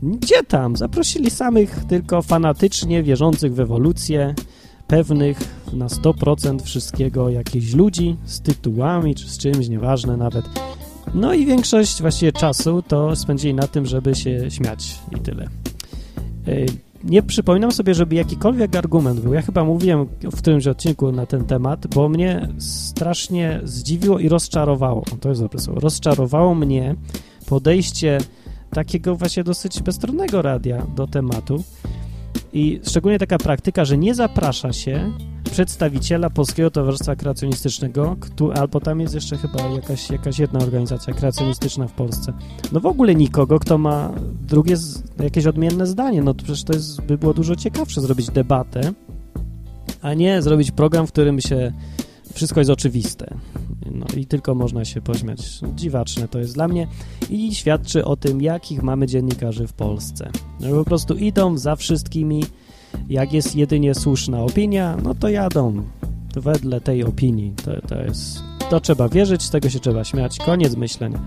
Gdzie 0.03 0.43
tam? 0.43 0.77
Zaprosili 0.77 1.31
samych 1.31 1.85
tylko 1.89 2.23
fanatycznie 2.23 3.03
wierzących 3.03 3.55
w 3.55 3.61
ewolucję, 3.61 4.35
pewnych 4.87 5.39
na 5.73 5.87
100% 5.87 6.63
wszystkiego 6.63 7.31
jakichś 7.31 7.73
ludzi 7.73 8.17
z 8.25 8.41
tytułami 8.41 9.15
czy 9.15 9.29
z 9.29 9.39
czymś, 9.39 9.69
nieważne 9.69 10.17
nawet. 10.17 10.45
No 11.15 11.35
i 11.35 11.47
większość 11.47 12.01
właściwie 12.01 12.33
czasu 12.33 12.83
to 12.83 13.17
spędzili 13.17 13.55
na 13.55 13.67
tym, 13.67 13.87
żeby 13.87 14.15
się 14.15 14.51
śmiać 14.51 14.99
i 15.17 15.21
tyle. 15.21 15.49
Nie 17.05 17.23
przypominam 17.23 17.73
sobie, 17.73 17.95
żeby 17.95 18.15
jakikolwiek 18.15 18.77
argument 18.77 19.21
był. 19.21 19.35
Ja 19.35 19.43
chyba 19.43 19.65
mówiłem 19.65 20.07
w 20.23 20.37
którymś 20.37 20.67
odcinku 20.67 21.13
na 21.13 21.27
ten 21.27 21.45
temat, 21.45 21.87
bo 21.87 22.09
mnie 22.09 22.49
strasznie 22.59 23.61
zdziwiło 23.65 24.19
i 24.19 24.29
rozczarowało. 24.29 25.05
To 25.21 25.29
jest 25.29 25.41
dobre 25.41 25.59
słowo. 25.59 25.81
Rozczarowało 25.81 26.55
mnie 26.55 26.95
podejście 27.47 28.19
takiego 28.71 29.17
właśnie 29.17 29.45
dosyć 29.45 29.83
bezstronnego 29.83 30.43
radia 30.43 30.87
do 30.97 31.07
tematu, 31.07 31.65
i 32.55 32.81
szczególnie 32.87 33.19
taka 33.19 33.39
praktyka, 33.39 33.85
że 33.85 33.99
nie 33.99 34.15
zaprasza 34.15 34.73
się 34.73 35.13
przedstawiciela 35.55 36.31
Polskiego 36.31 36.71
Towarzystwa 36.71 37.17
Kreacjonistycznego, 37.17 38.17
albo 38.55 38.81
tam 38.81 39.01
jest 39.01 39.15
jeszcze 39.15 39.37
chyba 39.37 39.69
jakaś, 39.69 40.11
jakaś 40.11 40.39
jedna 40.39 40.59
organizacja 40.59 41.15
kreacjonistyczna 41.15 41.89
w 41.89 41.93
Polsce. 41.93 42.33
No 42.73 42.81
w 42.81 42.87
ogóle 42.87 43.15
nikogo, 43.15 43.59
kto 43.59 43.79
ma 43.79 44.13
drugie, 44.49 44.77
jakieś 45.23 45.47
odmienne 45.47 45.87
zdanie. 45.87 46.23
No 46.23 46.35
to 46.35 46.45
przecież 46.45 46.65
to 46.65 46.73
jest, 46.73 47.01
by 47.01 47.19
było 47.19 47.35
dużo 47.35 47.57
ciekawsze 47.57 48.01
zrobić 48.01 48.31
debatę, 48.31 48.93
a 50.03 50.15
nie 50.15 50.43
zrobić 50.43 50.71
program, 50.71 51.07
w 51.07 51.13
którym 51.13 51.41
się 51.41 51.73
wszystko 52.33 52.61
jest 52.61 52.71
oczywiste. 52.71 53.35
No 53.91 54.07
i 54.17 54.27
tylko 54.27 54.55
można 54.55 54.85
się 54.85 55.01
pośmiać. 55.01 55.61
Dziwaczne 55.75 56.29
to 56.29 56.39
jest 56.39 56.55
dla 56.55 56.69
mnie 56.69 56.87
i 57.31 57.55
świadczy 57.55 58.05
o 58.05 58.17
tym, 58.17 58.43
jakich 58.43 58.83
mamy 58.83 59.07
dziennikarzy 59.07 59.67
w 59.67 59.73
Polsce. 59.73 60.31
No 60.61 60.71
po 60.71 60.85
prostu 60.85 61.15
idą 61.15 61.59
za 61.59 61.77
wszystkimi, 61.77 62.45
jak 63.09 63.33
jest 63.33 63.57
jedynie 63.57 63.95
słuszna 63.95 64.41
opinia, 64.41 64.97
no 65.03 65.15
to 65.15 65.29
jadą 65.29 65.83
wedle 66.37 66.81
tej 66.81 67.05
opinii. 67.05 67.53
To, 67.65 67.89
to 67.89 68.03
jest, 68.03 68.43
to 68.71 68.81
trzeba 68.81 69.09
wierzyć, 69.09 69.43
z 69.43 69.51
tego 69.51 69.71
się 69.71 69.81
trzeba 69.81 70.05
śmiać. 70.05 70.39
Koniec 70.39 70.77
myślenia. 70.77 71.19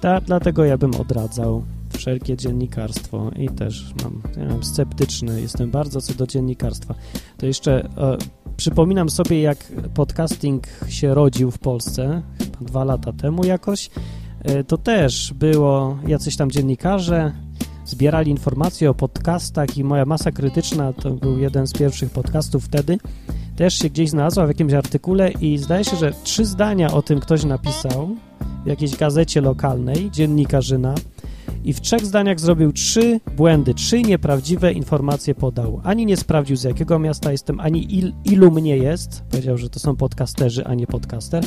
Ta, 0.00 0.20
dlatego 0.20 0.64
ja 0.64 0.78
bym 0.78 0.94
odradzał 0.94 1.62
wszelkie 1.92 2.36
dziennikarstwo 2.36 3.30
i 3.36 3.48
też 3.48 3.94
mam, 4.02 4.22
ja 4.36 4.48
mam 4.48 4.64
sceptyczny, 4.64 5.40
jestem 5.40 5.70
bardzo 5.70 6.00
co 6.00 6.14
do 6.14 6.26
dziennikarstwa. 6.26 6.94
To 7.36 7.46
jeszcze 7.46 7.84
e, 7.84 8.16
przypominam 8.56 9.10
sobie, 9.10 9.40
jak 9.40 9.72
podcasting 9.94 10.66
się 10.88 11.14
rodził 11.14 11.50
w 11.50 11.58
Polsce, 11.58 12.22
chyba 12.38 12.64
dwa 12.68 12.84
lata 12.84 13.12
temu 13.12 13.44
jakoś, 13.44 13.90
e, 14.42 14.64
to 14.64 14.78
też 14.78 15.32
było 15.34 15.98
jacyś 16.06 16.36
tam 16.36 16.50
dziennikarze, 16.50 17.32
zbierali 17.88 18.30
informacje 18.30 18.90
o 18.90 18.94
podcastach 18.94 19.78
i 19.78 19.84
moja 19.84 20.04
masa 20.04 20.32
krytyczna 20.32 20.92
to 20.92 21.10
był 21.10 21.38
jeden 21.38 21.66
z 21.66 21.72
pierwszych 21.72 22.10
podcastów 22.10 22.64
wtedy, 22.64 22.98
też 23.56 23.78
się 23.78 23.90
gdzieś 23.90 24.10
znalazła 24.10 24.46
w 24.46 24.48
jakimś 24.48 24.72
artykule 24.72 25.30
i 25.30 25.58
zdaje 25.58 25.84
się, 25.84 25.96
że 25.96 26.12
trzy 26.24 26.44
zdania 26.44 26.92
o 26.92 27.02
tym 27.02 27.20
ktoś 27.20 27.44
napisał 27.44 28.16
w 28.64 28.66
jakiejś 28.66 28.96
gazecie 28.96 29.40
lokalnej, 29.40 30.10
dziennikarzyna, 30.10 30.94
i 31.64 31.72
w 31.72 31.80
trzech 31.80 32.06
zdaniach 32.06 32.40
zrobił 32.40 32.72
trzy 32.72 33.20
błędy, 33.36 33.74
trzy 33.74 34.02
nieprawdziwe 34.02 34.72
informacje 34.72 35.34
podał. 35.34 35.80
Ani 35.84 36.06
nie 36.06 36.16
sprawdził, 36.16 36.56
z 36.56 36.64
jakiego 36.64 36.98
miasta 36.98 37.32
jestem, 37.32 37.60
ani 37.60 37.94
il, 37.98 38.12
ilu 38.24 38.50
mnie 38.50 38.76
jest. 38.76 39.22
Powiedział, 39.30 39.58
że 39.58 39.70
to 39.70 39.78
są 39.78 39.96
podcasterzy, 39.96 40.64
a 40.66 40.74
nie 40.74 40.86
podcaster. 40.86 41.44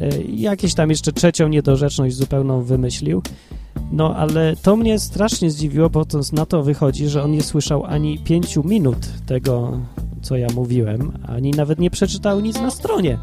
E, 0.00 0.22
jakieś 0.22 0.74
tam 0.74 0.90
jeszcze 0.90 1.12
trzecią 1.12 1.48
niedorzeczność 1.48 2.16
zupełną 2.16 2.62
wymyślił. 2.62 3.22
No, 3.92 4.16
ale 4.16 4.56
to 4.56 4.76
mnie 4.76 4.98
strasznie 4.98 5.50
zdziwiło, 5.50 5.90
bo 5.90 6.04
to 6.04 6.20
na 6.32 6.46
to 6.46 6.62
wychodzi, 6.62 7.08
że 7.08 7.22
on 7.22 7.30
nie 7.30 7.42
słyszał 7.42 7.84
ani 7.84 8.18
pięciu 8.18 8.64
minut 8.64 8.96
tego, 9.26 9.80
co 10.22 10.36
ja 10.36 10.46
mówiłem, 10.54 11.12
ani 11.26 11.50
nawet 11.50 11.78
nie 11.78 11.90
przeczytał 11.90 12.40
nic 12.40 12.60
na 12.60 12.70
stronie. 12.70 13.18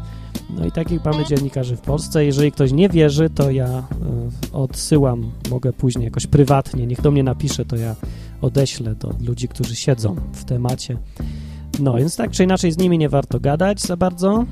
No 0.56 0.66
i 0.66 0.72
takich 0.72 1.04
mamy 1.04 1.24
dziennikarzy 1.24 1.76
w 1.76 1.80
Polsce. 1.80 2.24
Jeżeli 2.24 2.52
ktoś 2.52 2.72
nie 2.72 2.88
wierzy, 2.88 3.30
to 3.30 3.50
ja 3.50 3.78
y, 3.78 4.52
odsyłam, 4.52 5.30
mogę 5.50 5.72
później 5.72 6.04
jakoś 6.04 6.26
prywatnie, 6.26 6.86
niech 6.86 7.00
do 7.00 7.10
mnie 7.10 7.22
napisze, 7.22 7.64
to 7.64 7.76
ja 7.76 7.96
odeślę 8.40 8.94
do 8.94 9.14
ludzi, 9.26 9.48
którzy 9.48 9.76
siedzą 9.76 10.16
w 10.32 10.44
temacie. 10.44 10.96
No, 11.80 11.94
więc 11.94 12.16
tak 12.16 12.30
czy 12.30 12.44
inaczej 12.44 12.72
z 12.72 12.78
nimi 12.78 12.98
nie 12.98 13.08
warto 13.08 13.40
gadać 13.40 13.80
za 13.80 13.96
bardzo, 13.96 14.44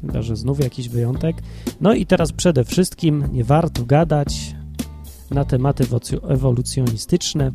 chyba 0.00 0.22
że 0.22 0.36
znów 0.36 0.60
jakiś 0.60 0.88
wyjątek. 0.88 1.36
No 1.80 1.94
i 1.94 2.06
teraz 2.06 2.32
przede 2.32 2.64
wszystkim 2.64 3.24
nie 3.32 3.44
warto 3.44 3.84
gadać 3.84 4.54
na 5.32 5.44
tematy 5.44 5.84
ewolucjonistyczne 6.28 7.52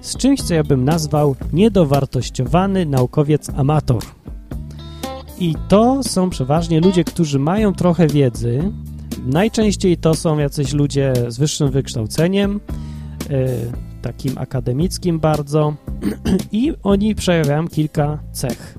z 0.00 0.16
czymś, 0.16 0.42
co 0.42 0.54
ja 0.54 0.64
bym 0.64 0.84
nazwał 0.84 1.36
niedowartościowany 1.52 2.86
naukowiec 2.86 3.50
amator. 3.56 4.02
I 5.38 5.54
to 5.68 6.02
są 6.02 6.30
przeważnie 6.30 6.80
ludzie, 6.80 7.04
którzy 7.04 7.38
mają 7.38 7.72
trochę 7.72 8.06
wiedzy. 8.06 8.72
Najczęściej 9.26 9.96
to 9.96 10.14
są 10.14 10.38
jacyś 10.38 10.72
ludzie 10.72 11.12
z 11.28 11.38
wyższym 11.38 11.70
wykształceniem, 11.70 12.60
yy, 13.30 13.36
takim 14.02 14.38
akademickim 14.38 15.20
bardzo, 15.20 15.74
i 16.52 16.72
oni 16.82 17.14
przejawiają 17.14 17.68
kilka 17.68 18.18
cech. 18.32 18.78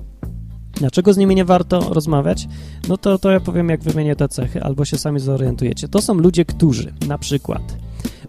Dlaczego 0.72 1.12
z 1.12 1.16
nimi 1.16 1.34
nie 1.34 1.44
warto 1.44 1.80
rozmawiać? 1.80 2.48
No 2.88 2.96
to, 2.96 3.18
to 3.18 3.30
ja 3.30 3.40
powiem, 3.40 3.68
jak 3.68 3.82
wymienię 3.82 4.16
te 4.16 4.28
cechy, 4.28 4.62
albo 4.62 4.84
się 4.84 4.98
sami 4.98 5.20
zorientujecie. 5.20 5.88
To 5.88 6.02
są 6.02 6.14
ludzie, 6.14 6.44
którzy 6.44 6.92
na 7.08 7.18
przykład 7.18 7.76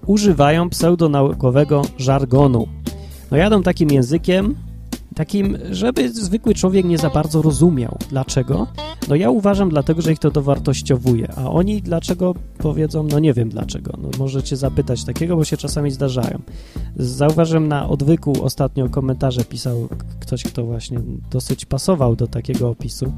używają 0.06 0.70
pseudonaukowego 0.70 1.82
żargonu. 1.98 2.68
No 3.32 3.38
jadą 3.38 3.64
takim 3.64 3.92
językiem, 3.92 4.56
takim, 5.16 5.58
żeby 5.72 6.10
zwykły 6.10 6.54
człowiek 6.54 6.86
nie 6.86 6.98
za 6.98 7.10
bardzo 7.10 7.42
rozumiał. 7.42 7.98
Dlaczego? 8.10 8.68
No 9.10 9.16
ja 9.16 9.30
uważam 9.30 9.70
dlatego, 9.70 10.02
że 10.02 10.12
ich 10.12 10.20
to 10.20 10.32
dowartościowuje, 10.32 11.34
a 11.36 11.50
oni 11.50 11.82
dlaczego 11.82 12.34
powiedzą, 12.58 13.04
no 13.04 13.20
nie 13.20 13.34
wiem 13.34 13.50
dlaczego. 13.50 13.94
No 14.02 14.10
możecie 14.20 14.58
zapytać 14.58 15.04
takiego, 15.04 15.36
bo 15.36 15.44
się 15.44 15.58
czasami 15.58 15.92
zdarzają. 15.92 16.42
Zauważyłem 16.96 17.68
na 17.68 17.90
odwyku 17.90 18.44
ostatnio 18.44 18.90
komentarze 18.90 19.46
pisał 19.46 19.88
ktoś, 20.20 20.44
kto 20.44 20.66
właśnie 20.66 21.00
dosyć 21.32 21.66
pasował 21.66 22.16
do 22.16 22.28
takiego 22.28 22.70
opisu, 22.70 23.14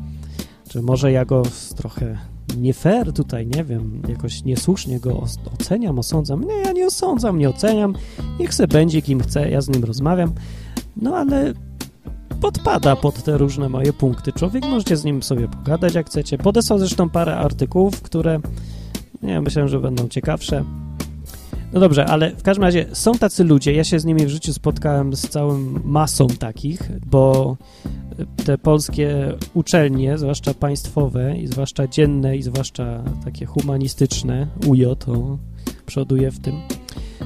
że 0.72 0.82
może 0.82 1.12
ja 1.12 1.26
go 1.26 1.44
trochę 1.76 2.18
nie 2.58 2.74
fair 2.74 3.14
tutaj, 3.14 3.48
nie 3.48 3.64
wiem, 3.64 4.02
jakoś 4.10 4.44
niesłusznie 4.44 5.00
go 5.00 5.24
oceniam, 5.60 6.00
osądzam. 6.00 6.44
Nie, 6.44 6.56
ja 6.56 6.72
nie 6.72 6.88
osądzam, 6.88 7.38
nie 7.40 7.50
oceniam. 7.50 7.96
Niech 8.40 8.54
se 8.54 8.68
będzie 8.68 9.02
kim 9.02 9.20
chce, 9.20 9.50
ja 9.50 9.62
z 9.62 9.70
nim 9.70 9.84
rozmawiam. 9.84 10.34
No 10.96 11.18
ale 11.18 11.54
podpada 12.42 12.96
pod 12.96 13.24
te 13.24 13.38
różne 13.38 13.70
moje 13.70 13.94
punkty. 13.94 14.32
Człowiek, 14.32 14.66
możecie 14.66 14.98
z 14.98 15.04
nim 15.04 15.24
sobie 15.24 15.48
pogadać 15.48 15.96
jak 15.96 16.08
chcecie. 16.08 16.38
Podesłał 16.38 16.80
zresztą 16.80 17.10
parę 17.10 17.38
artykułów, 17.38 18.02
które 18.02 18.40
nie 19.24 19.42
myślę, 19.42 19.68
że 19.68 19.80
będą 19.80 20.08
ciekawsze. 20.08 20.64
No 21.74 21.80
dobrze, 21.80 22.06
ale 22.06 22.32
w 22.32 22.44
każdym 22.44 22.64
razie 22.64 22.86
są 22.94 23.14
tacy 23.14 23.44
ludzie, 23.44 23.74
ja 23.74 23.84
się 23.84 24.00
z 24.00 24.06
nimi 24.06 24.26
w 24.26 24.30
życiu 24.30 24.54
spotkałem 24.54 25.16
z 25.16 25.22
całą 25.22 25.58
masą 25.84 26.28
takich, 26.28 26.82
bo 27.06 27.58
te 28.46 28.58
polskie 28.58 29.34
uczelnie, 29.54 30.18
zwłaszcza 30.18 30.54
państwowe 30.54 31.38
i 31.38 31.48
zwłaszcza 31.48 31.88
dzienne 31.88 32.38
i 32.38 32.42
zwłaszcza 32.42 33.04
takie 33.26 33.46
humanistyczne, 33.46 34.48
UJ 34.68 34.84
to 35.00 35.38
przoduje 35.86 36.32
w 36.32 36.40
tym, 36.40 36.56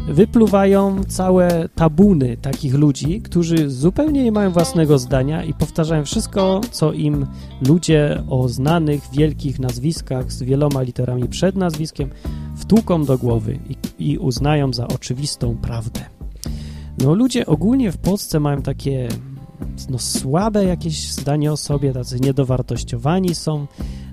wypluwają 0.09 1.03
całe 1.03 1.69
tabuny 1.75 2.37
takich 2.37 2.73
ludzi, 2.73 3.21
którzy 3.21 3.69
zupełnie 3.69 4.23
nie 4.23 4.31
mają 4.31 4.51
własnego 4.51 4.99
zdania 4.99 5.43
i 5.43 5.53
powtarzają 5.53 6.05
wszystko, 6.05 6.61
co 6.71 6.93
im 6.93 7.25
ludzie 7.67 8.23
o 8.29 8.49
znanych, 8.49 9.01
wielkich 9.13 9.59
nazwiskach 9.59 10.31
z 10.31 10.43
wieloma 10.43 10.81
literami 10.81 11.27
przed 11.27 11.55
nazwiskiem 11.55 12.09
wtłuką 12.55 13.05
do 13.05 13.17
głowy 13.17 13.59
i, 13.69 14.11
i 14.11 14.17
uznają 14.17 14.73
za 14.73 14.87
oczywistą 14.87 15.57
prawdę. 15.57 16.01
No 16.97 17.15
ludzie 17.15 17.45
ogólnie 17.45 17.91
w 17.91 17.97
Polsce 17.97 18.39
mają 18.39 18.61
takie 18.61 19.09
no, 19.89 19.99
słabe 19.99 20.65
jakieś 20.65 21.11
zdanie 21.11 21.51
o 21.51 21.57
sobie, 21.57 21.93
tacy 21.93 22.19
niedowartościowani 22.19 23.35
są, 23.35 23.67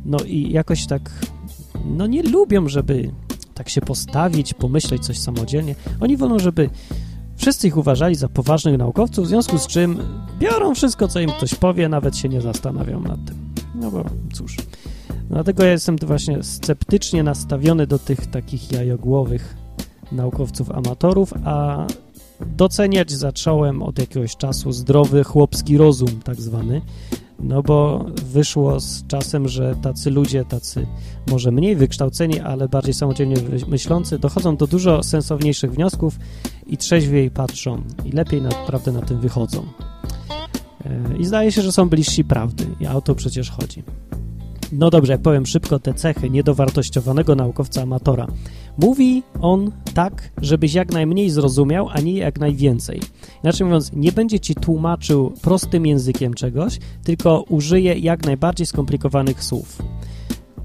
no 0.04 0.18
i 0.26 0.50
jakoś 0.52 0.86
tak 0.86 1.10
no 1.84 2.06
nie 2.06 2.22
lubią, 2.22 2.68
żeby 2.68 3.10
tak 3.56 3.68
się 3.68 3.80
postawić, 3.80 4.54
pomyśleć 4.54 5.04
coś 5.04 5.18
samodzielnie. 5.18 5.74
Oni 6.00 6.16
wolą, 6.16 6.38
żeby 6.38 6.70
wszyscy 7.36 7.68
ich 7.68 7.76
uważali 7.76 8.14
za 8.14 8.28
poważnych 8.28 8.78
naukowców, 8.78 9.24
w 9.24 9.28
związku 9.28 9.58
z 9.58 9.66
czym 9.66 9.98
biorą 10.38 10.74
wszystko, 10.74 11.08
co 11.08 11.20
im 11.20 11.30
ktoś 11.30 11.54
powie, 11.54 11.88
nawet 11.88 12.16
się 12.16 12.28
nie 12.28 12.40
zastanawią 12.40 13.00
nad 13.00 13.24
tym. 13.24 13.54
No 13.74 13.90
bo 13.90 14.04
cóż. 14.32 14.56
Dlatego 15.30 15.64
ja 15.64 15.72
jestem 15.72 15.96
właśnie 15.96 16.42
sceptycznie 16.42 17.22
nastawiony 17.22 17.86
do 17.86 17.98
tych 17.98 18.26
takich 18.26 18.72
jajogłowych 18.72 19.56
naukowców 20.12 20.70
amatorów, 20.70 21.34
a 21.44 21.86
doceniać 22.46 23.10
zacząłem 23.10 23.82
od 23.82 23.98
jakiegoś 23.98 24.36
czasu 24.36 24.72
zdrowy 24.72 25.24
chłopski 25.24 25.76
rozum, 25.76 26.20
tak 26.24 26.36
zwany, 26.36 26.80
no 27.38 27.62
bo 27.62 28.04
wyszło 28.32 28.80
z 28.80 29.06
czasem, 29.06 29.48
że 29.48 29.74
tacy 29.82 30.10
ludzie, 30.10 30.44
tacy 30.44 30.86
może 31.30 31.50
mniej 31.50 31.76
wykształceni, 31.76 32.40
ale 32.40 32.68
bardziej 32.68 32.94
samodzielnie 32.94 33.36
myślący, 33.68 34.18
dochodzą 34.18 34.56
do 34.56 34.66
dużo 34.66 35.02
sensowniejszych 35.02 35.72
wniosków 35.72 36.18
i 36.66 36.76
trzeźwiej 36.76 37.30
patrzą 37.30 37.82
i 38.04 38.12
lepiej 38.12 38.42
naprawdę 38.42 38.92
na 38.92 39.02
tym 39.02 39.20
wychodzą. 39.20 39.66
E, 40.84 41.16
I 41.18 41.24
zdaje 41.24 41.52
się, 41.52 41.62
że 41.62 41.72
są 41.72 41.88
bliżsi 41.88 42.24
prawdy, 42.24 42.66
a 42.88 42.94
o 42.94 43.00
to 43.00 43.14
przecież 43.14 43.50
chodzi. 43.50 43.82
No 44.72 44.90
dobrze, 44.90 45.18
powiem 45.18 45.46
szybko 45.46 45.78
te 45.78 45.94
cechy 45.94 46.30
niedowartościowanego 46.30 47.34
naukowca 47.34 47.82
amatora. 47.82 48.26
Mówi 48.78 49.22
on 49.40 49.70
tak, 49.94 50.30
żebyś 50.42 50.74
jak 50.74 50.92
najmniej 50.92 51.30
zrozumiał, 51.30 51.88
a 51.88 52.00
nie 52.00 52.12
jak 52.12 52.40
najwięcej. 52.40 53.00
Inaczej 53.44 53.64
mówiąc, 53.64 53.92
nie 53.92 54.12
będzie 54.12 54.40
ci 54.40 54.54
tłumaczył 54.54 55.32
prostym 55.42 55.86
językiem 55.86 56.34
czegoś, 56.34 56.78
tylko 57.04 57.42
użyje 57.48 57.94
jak 57.98 58.26
najbardziej 58.26 58.66
skomplikowanych 58.66 59.44
słów. 59.44 59.82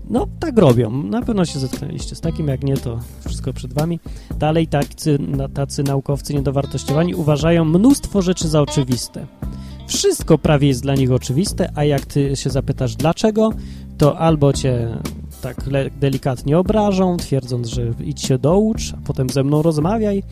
No, 0.10 0.28
tak 0.39 0.58
robią. 0.58 1.04
Na 1.04 1.21
pewno 1.21 1.45
się 1.45 1.60
zetknęliście 1.60 2.15
z 2.15 2.21
takim, 2.21 2.47
jak 2.47 2.63
nie, 2.63 2.78
to 2.78 3.00
wszystko 3.26 3.54
przed 3.54 3.74
wami. 3.74 4.00
Dalej 4.39 4.67
tacy, 4.67 5.19
tacy 5.54 5.84
naukowcy 5.84 6.34
niedowartościowani 6.34 7.15
uważają 7.15 7.65
mnóstwo 7.65 8.21
rzeczy 8.21 8.47
za 8.47 8.62
oczywiste. 8.62 9.28
Wszystko 9.88 10.38
prawie 10.38 10.67
jest 10.67 10.82
dla 10.82 10.95
nich 10.95 11.12
oczywiste, 11.12 11.71
a 11.76 11.84
jak 11.84 12.06
ty 12.06 12.36
się 12.36 12.50
zapytasz 12.50 12.95
dlaczego, 12.95 13.54
to 13.97 14.19
albo 14.19 14.54
cię 14.54 14.97
tak 15.41 15.65
delikatnie 15.99 16.58
obrażą, 16.60 17.17
twierdząc, 17.17 17.67
że 17.67 17.93
idź 18.06 18.21
się 18.21 18.38
doucz, 18.38 18.93
a 18.93 18.97
potem 19.06 19.30
ze 19.30 19.43
mną 19.43 19.62
rozmawiaj, 19.62 20.23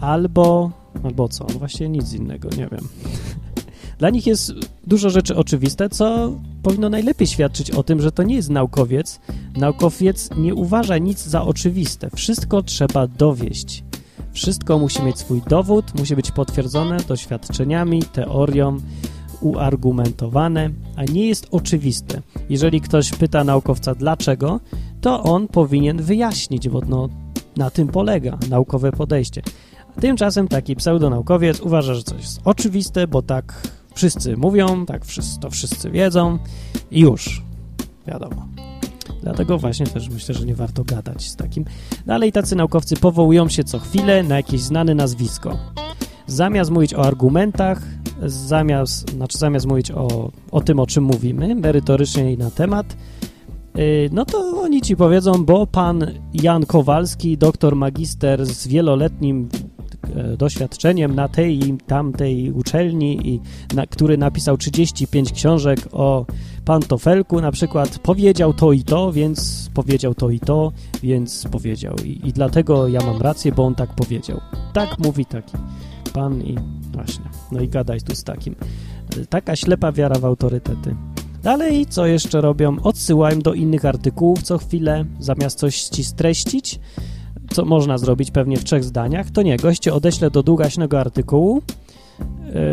albo, 0.00 0.70
albo 1.04 1.28
co, 1.28 1.46
no 1.52 1.58
właśnie 1.58 1.88
nic 1.88 2.12
innego, 2.12 2.48
nie 2.48 2.68
wiem. 2.72 2.88
Dla 3.98 4.10
nich 4.10 4.26
jest 4.26 4.52
dużo 4.86 5.10
rzeczy 5.10 5.36
oczywiste, 5.36 5.88
co 5.88 6.32
powinno 6.62 6.88
najlepiej 6.88 7.26
świadczyć 7.26 7.70
o 7.70 7.82
tym, 7.82 8.00
że 8.00 8.12
to 8.12 8.22
nie 8.22 8.34
jest 8.34 8.50
naukowiec. 8.50 9.20
Naukowiec 9.56 10.30
nie 10.36 10.54
uważa 10.54 10.98
nic 10.98 11.22
za 11.26 11.42
oczywiste. 11.42 12.10
Wszystko 12.14 12.62
trzeba 12.62 13.06
dowieść. 13.06 13.84
Wszystko 14.32 14.78
musi 14.78 15.02
mieć 15.02 15.18
swój 15.18 15.42
dowód, 15.48 15.98
musi 15.98 16.16
być 16.16 16.30
potwierdzone 16.30 16.96
doświadczeniami, 17.08 18.02
teorią, 18.02 18.78
uargumentowane, 19.46 20.70
a 20.96 21.04
nie 21.04 21.26
jest 21.26 21.46
oczywiste. 21.50 22.20
Jeżeli 22.48 22.80
ktoś 22.80 23.10
pyta 23.10 23.44
naukowca 23.44 23.94
dlaczego, 23.94 24.60
to 25.00 25.22
on 25.22 25.48
powinien 25.48 26.02
wyjaśnić, 26.02 26.68
bo 26.68 26.80
no, 26.88 27.08
na 27.56 27.70
tym 27.70 27.88
polega 27.88 28.38
naukowe 28.50 28.92
podejście. 28.92 29.42
Tymczasem 30.00 30.48
taki 30.48 30.76
pseudonaukowiec 30.76 31.60
uważa, 31.60 31.94
że 31.94 32.02
coś 32.02 32.20
jest 32.20 32.40
oczywiste, 32.44 33.06
bo 33.06 33.22
tak 33.22 33.68
wszyscy 33.94 34.36
mówią, 34.36 34.86
tak 34.86 35.04
wszyscy, 35.04 35.40
to 35.40 35.50
wszyscy 35.50 35.90
wiedzą 35.90 36.38
i 36.90 37.00
już, 37.00 37.42
wiadomo. 38.06 38.48
Dlatego 39.22 39.58
właśnie 39.58 39.86
też 39.86 40.08
myślę, 40.08 40.34
że 40.34 40.46
nie 40.46 40.54
warto 40.54 40.84
gadać 40.84 41.28
z 41.28 41.36
takim. 41.36 41.64
Dalej 42.06 42.32
tacy 42.32 42.56
naukowcy 42.56 42.96
powołują 42.96 43.48
się 43.48 43.64
co 43.64 43.78
chwilę 43.78 44.22
na 44.22 44.36
jakieś 44.36 44.60
znane 44.60 44.94
nazwisko. 44.94 45.58
Zamiast 46.26 46.70
mówić 46.70 46.94
o 46.94 47.04
argumentach, 47.04 47.82
zamiast, 48.22 49.10
znaczy 49.10 49.38
zamiast 49.38 49.66
mówić 49.66 49.90
o, 49.90 50.30
o 50.50 50.60
tym, 50.60 50.80
o 50.80 50.86
czym 50.86 51.04
mówimy, 51.04 51.54
merytorycznie 51.54 52.32
i 52.32 52.38
na 52.38 52.50
temat, 52.50 52.96
y, 53.78 54.10
no 54.12 54.24
to 54.24 54.60
oni 54.62 54.82
ci 54.82 54.96
powiedzą, 54.96 55.44
bo 55.44 55.66
pan 55.66 56.06
Jan 56.34 56.66
Kowalski, 56.66 57.38
doktor 57.38 57.76
magister 57.76 58.46
z 58.46 58.68
wieloletnim 58.68 59.48
e, 60.16 60.36
doświadczeniem 60.36 61.14
na 61.14 61.28
tej 61.28 61.68
i 61.68 61.78
tamtej 61.78 62.52
uczelni, 62.52 63.28
i 63.28 63.40
na, 63.74 63.86
który 63.86 64.18
napisał 64.18 64.56
35 64.56 65.32
książek 65.32 65.80
o 65.92 66.26
pantofelku 66.64 67.40
na 67.40 67.52
przykład, 67.52 67.98
powiedział 67.98 68.54
to 68.54 68.72
i 68.72 68.82
to, 68.82 69.12
więc 69.12 69.70
powiedział 69.74 70.14
to 70.14 70.30
i 70.30 70.40
to, 70.40 70.72
więc 71.02 71.44
powiedział. 71.50 71.94
I, 72.04 72.28
i 72.28 72.32
dlatego 72.32 72.88
ja 72.88 73.00
mam 73.06 73.22
rację, 73.22 73.52
bo 73.52 73.64
on 73.64 73.74
tak 73.74 73.94
powiedział. 73.94 74.40
Tak 74.72 74.98
mówi 74.98 75.26
taki 75.26 75.52
pan 76.16 76.42
i 76.42 76.56
właśnie. 76.92 77.24
No 77.52 77.60
i 77.60 77.68
gadaj 77.68 78.00
tu 78.00 78.14
z 78.14 78.24
takim. 78.24 78.54
Taka 79.28 79.56
ślepa 79.56 79.92
wiara 79.92 80.18
w 80.18 80.24
autorytety. 80.24 80.96
Dalej, 81.42 81.86
co 81.86 82.06
jeszcze 82.06 82.40
robią? 82.40 82.76
Odsyłają 82.82 83.38
do 83.38 83.54
innych 83.54 83.84
artykułów 83.84 84.42
co 84.42 84.58
chwilę, 84.58 85.04
zamiast 85.20 85.58
coś 85.58 85.82
ci 85.82 86.04
streścić, 86.04 86.80
co 87.50 87.64
można 87.64 87.98
zrobić 87.98 88.30
pewnie 88.30 88.56
w 88.56 88.64
trzech 88.64 88.84
zdaniach, 88.84 89.30
to 89.30 89.42
nie, 89.42 89.56
goście 89.56 89.94
odeślę 89.94 90.30
do 90.30 90.42
długaśnego 90.42 91.00
artykułu 91.00 91.62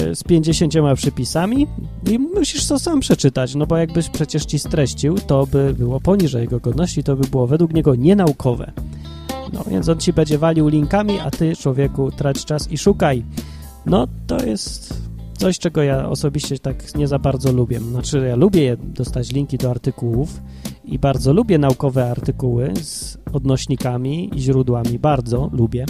yy, 0.08 0.16
z 0.16 0.24
50 0.24 0.74
przypisami 0.96 1.68
i 2.12 2.20
musisz 2.20 2.68
to 2.68 2.80
sam 2.80 3.00
przeczytać, 3.00 3.56
no 3.56 3.66
bo 3.66 3.78
jakbyś 3.78 4.10
przecież 4.10 4.46
ci 4.46 4.60
streścił, 4.60 5.16
to 5.28 5.48
by 5.48 5.74
było 5.78 6.00
poniżej 6.00 6.42
jego 6.42 6.60
godności, 6.60 7.04
to 7.04 7.16
by 7.16 7.28
było 7.28 7.48
według 7.48 7.74
niego 7.74 7.96
nienaukowe. 7.96 8.72
No 9.54 9.64
więc 9.68 9.90
on 9.90 10.00
ci 10.00 10.14
będzie 10.14 10.38
walił 10.38 10.68
linkami, 10.68 11.20
a 11.20 11.32
ty, 11.32 11.56
człowieku, 11.56 12.12
trać 12.12 12.46
czas 12.46 12.72
i 12.72 12.78
szukaj. 12.78 13.26
No, 13.86 14.08
to 14.28 14.46
jest 14.46 15.04
coś, 15.38 15.60
czego 15.60 15.84
ja 15.84 16.10
osobiście 16.10 16.60
tak 16.60 16.96
nie 16.96 17.08
za 17.08 17.20
bardzo 17.20 17.52
lubię. 17.52 17.80
Znaczy, 17.80 18.26
ja 18.28 18.36
lubię 18.36 18.78
dostać 18.78 19.32
linki 19.32 19.58
do 19.58 19.72
artykułów 19.72 20.42
i 20.86 21.00
bardzo 21.00 21.34
lubię 21.34 21.58
naukowe 21.58 22.12
artykuły 22.12 22.74
z 22.82 23.18
odnośnikami 23.34 24.30
i 24.36 24.40
źródłami, 24.40 25.00
bardzo 25.00 25.50
lubię, 25.54 25.86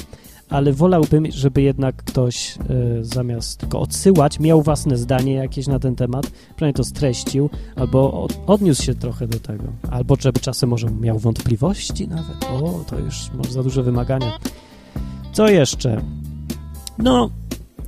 ale 0.54 0.74
wolałbym, 0.74 1.32
żeby 1.32 1.62
jednak 1.62 1.96
ktoś 1.96 2.58
y, 2.58 3.06
zamiast 3.06 3.60
tylko 3.60 3.80
odsyłać, 3.80 4.40
miał 4.40 4.62
własne 4.62 4.98
zdanie 4.98 5.34
jakieś 5.34 5.68
na 5.68 5.80
ten 5.80 5.96
temat, 5.96 6.32
przynajmniej 6.56 6.74
to 6.74 6.84
streścił, 6.84 7.50
albo 7.76 8.24
od, 8.24 8.40
odniósł 8.48 8.84
się 8.84 8.96
trochę 8.96 9.28
do 9.28 9.40
tego, 9.40 9.64
albo 9.92 10.16
żeby 10.20 10.40
czasem 10.40 10.70
może 10.70 10.88
miał 10.92 11.20
wątpliwości 11.20 12.08
nawet. 12.08 12.44
O, 12.44 12.84
to 12.90 13.00
już 13.00 13.32
może 13.34 13.52
za 13.52 13.64
duże 13.64 13.84
wymagania. 13.84 14.32
Co 15.32 15.48
jeszcze? 15.48 16.02
No, 16.98 17.30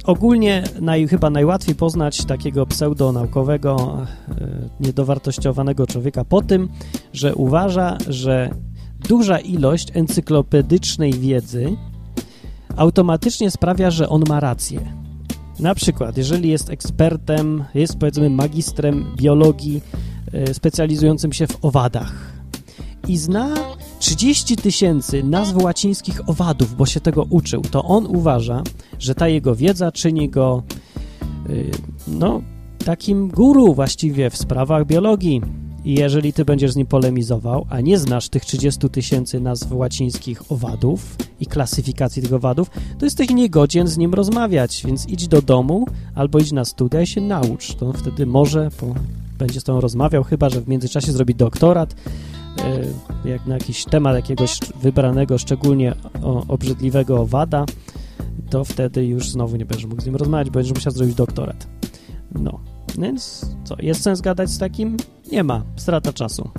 ogólnie 0.04 0.63
naj, 0.82 1.08
chyba 1.08 1.30
najłatwiej 1.30 1.75
poznać 1.75 2.25
takiego 2.25 2.65
pseudonaukowego, 2.65 3.97
e, 4.30 4.69
niedowartościowanego 4.80 5.88
człowieka 5.88 6.23
po 6.23 6.41
tym, 6.41 6.69
że 7.13 7.36
uważa, 7.36 7.97
że 8.08 8.49
duża 9.10 9.39
ilość 9.39 9.88
encyklopedycznej 9.93 11.13
wiedzy 11.13 11.78
automatycznie 12.78 13.52
sprawia, 13.52 13.92
że 13.92 14.10
on 14.10 14.24
ma 14.30 14.40
rację. 14.40 14.94
Na 15.60 15.76
przykład, 15.76 16.18
jeżeli 16.18 16.50
jest 16.50 16.70
ekspertem, 16.70 17.64
jest 17.74 17.98
powiedzmy 17.98 18.30
magistrem 18.30 19.06
biologii 19.16 19.82
e, 20.34 20.54
specjalizującym 20.54 21.34
się 21.34 21.48
w 21.48 21.66
owadach 21.66 22.36
i 23.08 23.18
zna 23.18 23.54
30 24.00 24.56
tysięcy 24.56 25.24
nazw 25.24 25.64
łacińskich 25.64 26.30
owadów, 26.30 26.76
bo 26.76 26.86
się 26.86 27.00
tego 27.00 27.26
uczył, 27.30 27.62
to 27.62 27.84
on 27.84 28.06
uważa, 28.06 28.64
że 29.00 29.16
ta 29.16 29.28
jego 29.28 29.56
wiedza 29.56 29.92
czyni 29.92 30.30
go 30.30 30.64
yy, 31.50 31.72
no, 32.08 32.42
takim 32.86 33.30
guru 33.30 33.74
właściwie 33.74 34.30
w 34.30 34.38
sprawach 34.38 34.86
biologii. 34.86 35.42
I 35.86 35.93
jeżeli 35.93 36.34
ty 36.34 36.45
będziesz 36.45 36.71
z 36.71 36.76
nim 36.76 36.88
polemizował, 36.88 37.65
a 37.69 37.82
nie 37.82 37.98
znasz 37.98 38.30
tych 38.30 38.45
30 38.45 38.89
tysięcy 38.89 39.39
nazw 39.39 39.71
łacińskich 39.71 40.52
owadów 40.52 41.15
i 41.39 41.45
klasyfikacji 41.45 42.21
tych 42.21 42.34
owadów, 42.34 42.69
to 43.00 43.06
jesteś 43.06 43.30
niegodzien 43.30 43.88
z 43.88 43.98
nim 43.98 44.13
rozmawiać, 44.13 44.84
więc 44.86 45.10
idź 45.10 45.28
do 45.28 45.41
domu 45.41 45.88
albo 46.15 46.39
idź 46.39 46.52
na 46.52 46.65
studia 46.65 47.02
i 47.02 47.08
się 47.08 47.21
naucz. 47.21 47.76
To 47.76 47.93
wtedy 47.93 48.26
może 48.26 48.69
po, 48.80 48.95
będzie 49.38 49.60
z 49.62 49.63
tobą 49.63 49.82
rozmawiał, 49.82 50.24
chyba 50.24 50.50
że 50.50 50.62
w 50.62 50.67
międzyczasie 50.67 51.12
zrobi 51.12 51.36
doktorat, 51.36 51.95
yy, 53.24 53.32
jak 53.32 53.48
na 53.48 53.54
jakiś 53.54 53.86
temat 53.86 54.15
jakiegoś 54.15 54.60
wybranego, 54.82 55.38
szczególnie 55.38 55.95
obrzydliwego 56.48 57.19
owada, 57.19 57.65
to 58.50 58.63
wtedy 58.63 59.06
już 59.06 59.30
znowu 59.30 59.56
nie 59.56 59.65
będziesz 59.65 59.86
mógł 59.86 60.02
z 60.02 60.06
nim 60.06 60.15
rozmawiać, 60.15 60.50
będziesz 60.50 60.76
musiał 60.76 60.93
zrobić 60.93 61.15
doktorat. 61.15 61.67
No, 62.32 62.60
więc 62.99 63.45
co, 63.63 63.75
jest 63.79 64.01
sens 64.01 64.21
gadać 64.21 64.49
z 64.49 64.58
takim? 64.58 64.97
Nie 65.31 65.43
ma, 65.43 65.63
strata 65.75 66.13
czasu. 66.13 66.49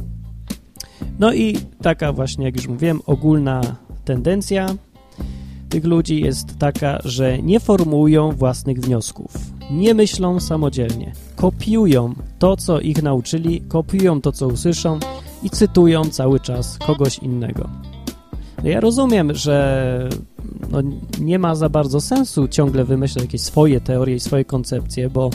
No 1.18 1.33
i 1.33 1.59
taka 1.83 2.12
właśnie, 2.12 2.44
jak 2.44 2.57
już 2.57 2.68
mówiłem, 2.68 3.01
ogólna 3.07 3.61
tendencja 4.05 4.66
tych 5.68 5.85
ludzi 5.85 6.20
jest 6.20 6.59
taka, 6.59 6.99
że 7.05 7.42
nie 7.42 7.61
formułują 7.61 8.33
własnych 8.33 8.81
wniosków, 8.81 9.33
nie 9.70 9.94
myślą 9.94 10.40
samodzielnie, 10.40 11.12
kopiują 11.37 12.14
to, 12.38 12.57
co 12.57 12.81
ich 12.81 13.03
nauczyli, 13.03 13.61
kopiują 13.61 14.20
to, 14.20 14.33
co 14.33 14.49
usłyszą 14.49 14.99
i 15.42 15.51
cytują 15.51 16.05
cały 16.05 16.40
czas 16.40 16.79
kogoś 16.79 17.18
innego. 17.18 17.70
No 18.62 18.68
ja 18.68 18.81
rozumiem, 18.81 19.35
że 19.35 20.09
no 20.70 20.79
nie 21.20 21.38
ma 21.38 21.55
za 21.55 21.68
bardzo 21.68 22.01
sensu 22.01 22.49
ciągle 22.49 22.85
wymyślać 22.85 23.25
jakieś 23.25 23.40
swoje 23.40 23.81
teorie 23.81 24.14
i 24.14 24.20
swoje 24.20 24.44
koncepcje, 24.44 25.11
bo 25.11 25.31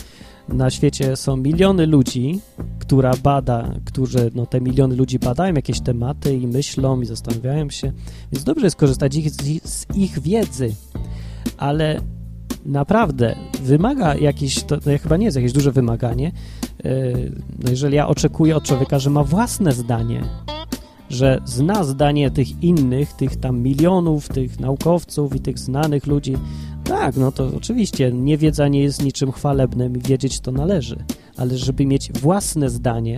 na 0.53 0.69
świecie 0.69 1.15
są 1.15 1.37
miliony 1.37 1.85
ludzi, 1.87 2.39
która 2.79 3.13
bada, 3.23 3.73
którzy, 3.85 4.31
no 4.35 4.45
te 4.45 4.61
miliony 4.61 4.95
ludzi 4.95 5.19
badają 5.19 5.53
jakieś 5.53 5.81
tematy 5.81 6.35
i 6.35 6.47
myślą 6.47 7.01
i 7.01 7.05
zastanawiają 7.05 7.69
się, 7.69 7.91
więc 8.31 8.43
dobrze 8.43 8.65
jest 8.65 8.75
korzystać 8.75 9.15
ich, 9.15 9.31
z 9.63 9.85
ich 9.95 10.19
wiedzy, 10.19 10.75
ale 11.57 12.01
naprawdę 12.65 13.35
wymaga 13.63 14.15
jakieś, 14.15 14.63
to, 14.63 14.77
to 14.77 14.89
chyba 15.03 15.17
nie 15.17 15.25
jest 15.25 15.37
jakieś 15.37 15.53
duże 15.53 15.71
wymaganie, 15.71 16.31
yy, 16.83 17.31
no 17.63 17.69
jeżeli 17.69 17.95
ja 17.95 18.07
oczekuję 18.07 18.55
od 18.55 18.63
człowieka, 18.63 18.99
że 18.99 19.09
ma 19.09 19.23
własne 19.23 19.71
zdanie, 19.71 20.23
że 21.09 21.41
zna 21.45 21.83
zdanie 21.83 22.31
tych 22.31 22.63
innych, 22.63 23.13
tych 23.13 23.35
tam 23.35 23.59
milionów, 23.59 24.27
tych 24.27 24.59
naukowców 24.59 25.35
i 25.35 25.39
tych 25.39 25.59
znanych 25.59 26.07
ludzi, 26.07 26.35
tak, 26.91 27.17
no 27.17 27.31
to 27.31 27.51
oczywiście 27.57 28.11
niewiedza 28.11 28.67
nie 28.67 28.81
jest 28.83 29.03
niczym 29.03 29.31
chwalebnym 29.31 29.97
i 29.97 29.99
wiedzieć 29.99 30.39
to 30.39 30.51
należy, 30.51 31.03
ale 31.37 31.57
żeby 31.57 31.85
mieć 31.85 32.11
własne 32.11 32.69
zdanie, 32.69 33.17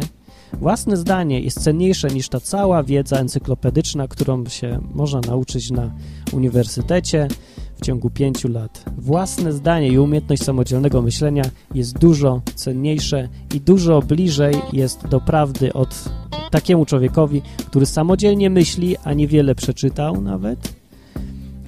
własne 0.54 0.98
zdanie 0.98 1.40
jest 1.40 1.64
cenniejsze 1.64 2.08
niż 2.08 2.30
ta 2.30 2.40
cała 2.40 2.84
wiedza 2.84 3.18
encyklopedyczna, 3.18 4.08
którą 4.08 4.46
się 4.46 4.80
można 4.94 5.22
nauczyć 5.22 5.72
na 5.72 5.92
uniwersytecie 6.34 7.28
w 7.76 7.86
ciągu 7.86 8.10
pięciu 8.10 8.48
lat. 8.48 8.86
Własne 8.98 9.54
zdanie 9.54 9.88
i 9.88 9.98
umiejętność 9.98 10.44
samodzielnego 10.44 11.02
myślenia 11.02 11.44
jest 11.74 12.00
dużo 12.00 12.42
cenniejsze 12.56 13.30
i 13.56 13.62
dużo 13.62 14.02
bliżej 14.02 14.56
jest 14.74 15.08
do 15.08 15.22
prawdy 15.22 15.74
od 15.74 16.04
takiemu 16.52 16.86
człowiekowi, 16.86 17.42
który 17.68 17.86
samodzielnie 17.86 18.50
myśli, 18.50 18.98
a 19.04 19.14
niewiele 19.14 19.56
przeczytał 19.56 20.22
nawet, 20.22 20.83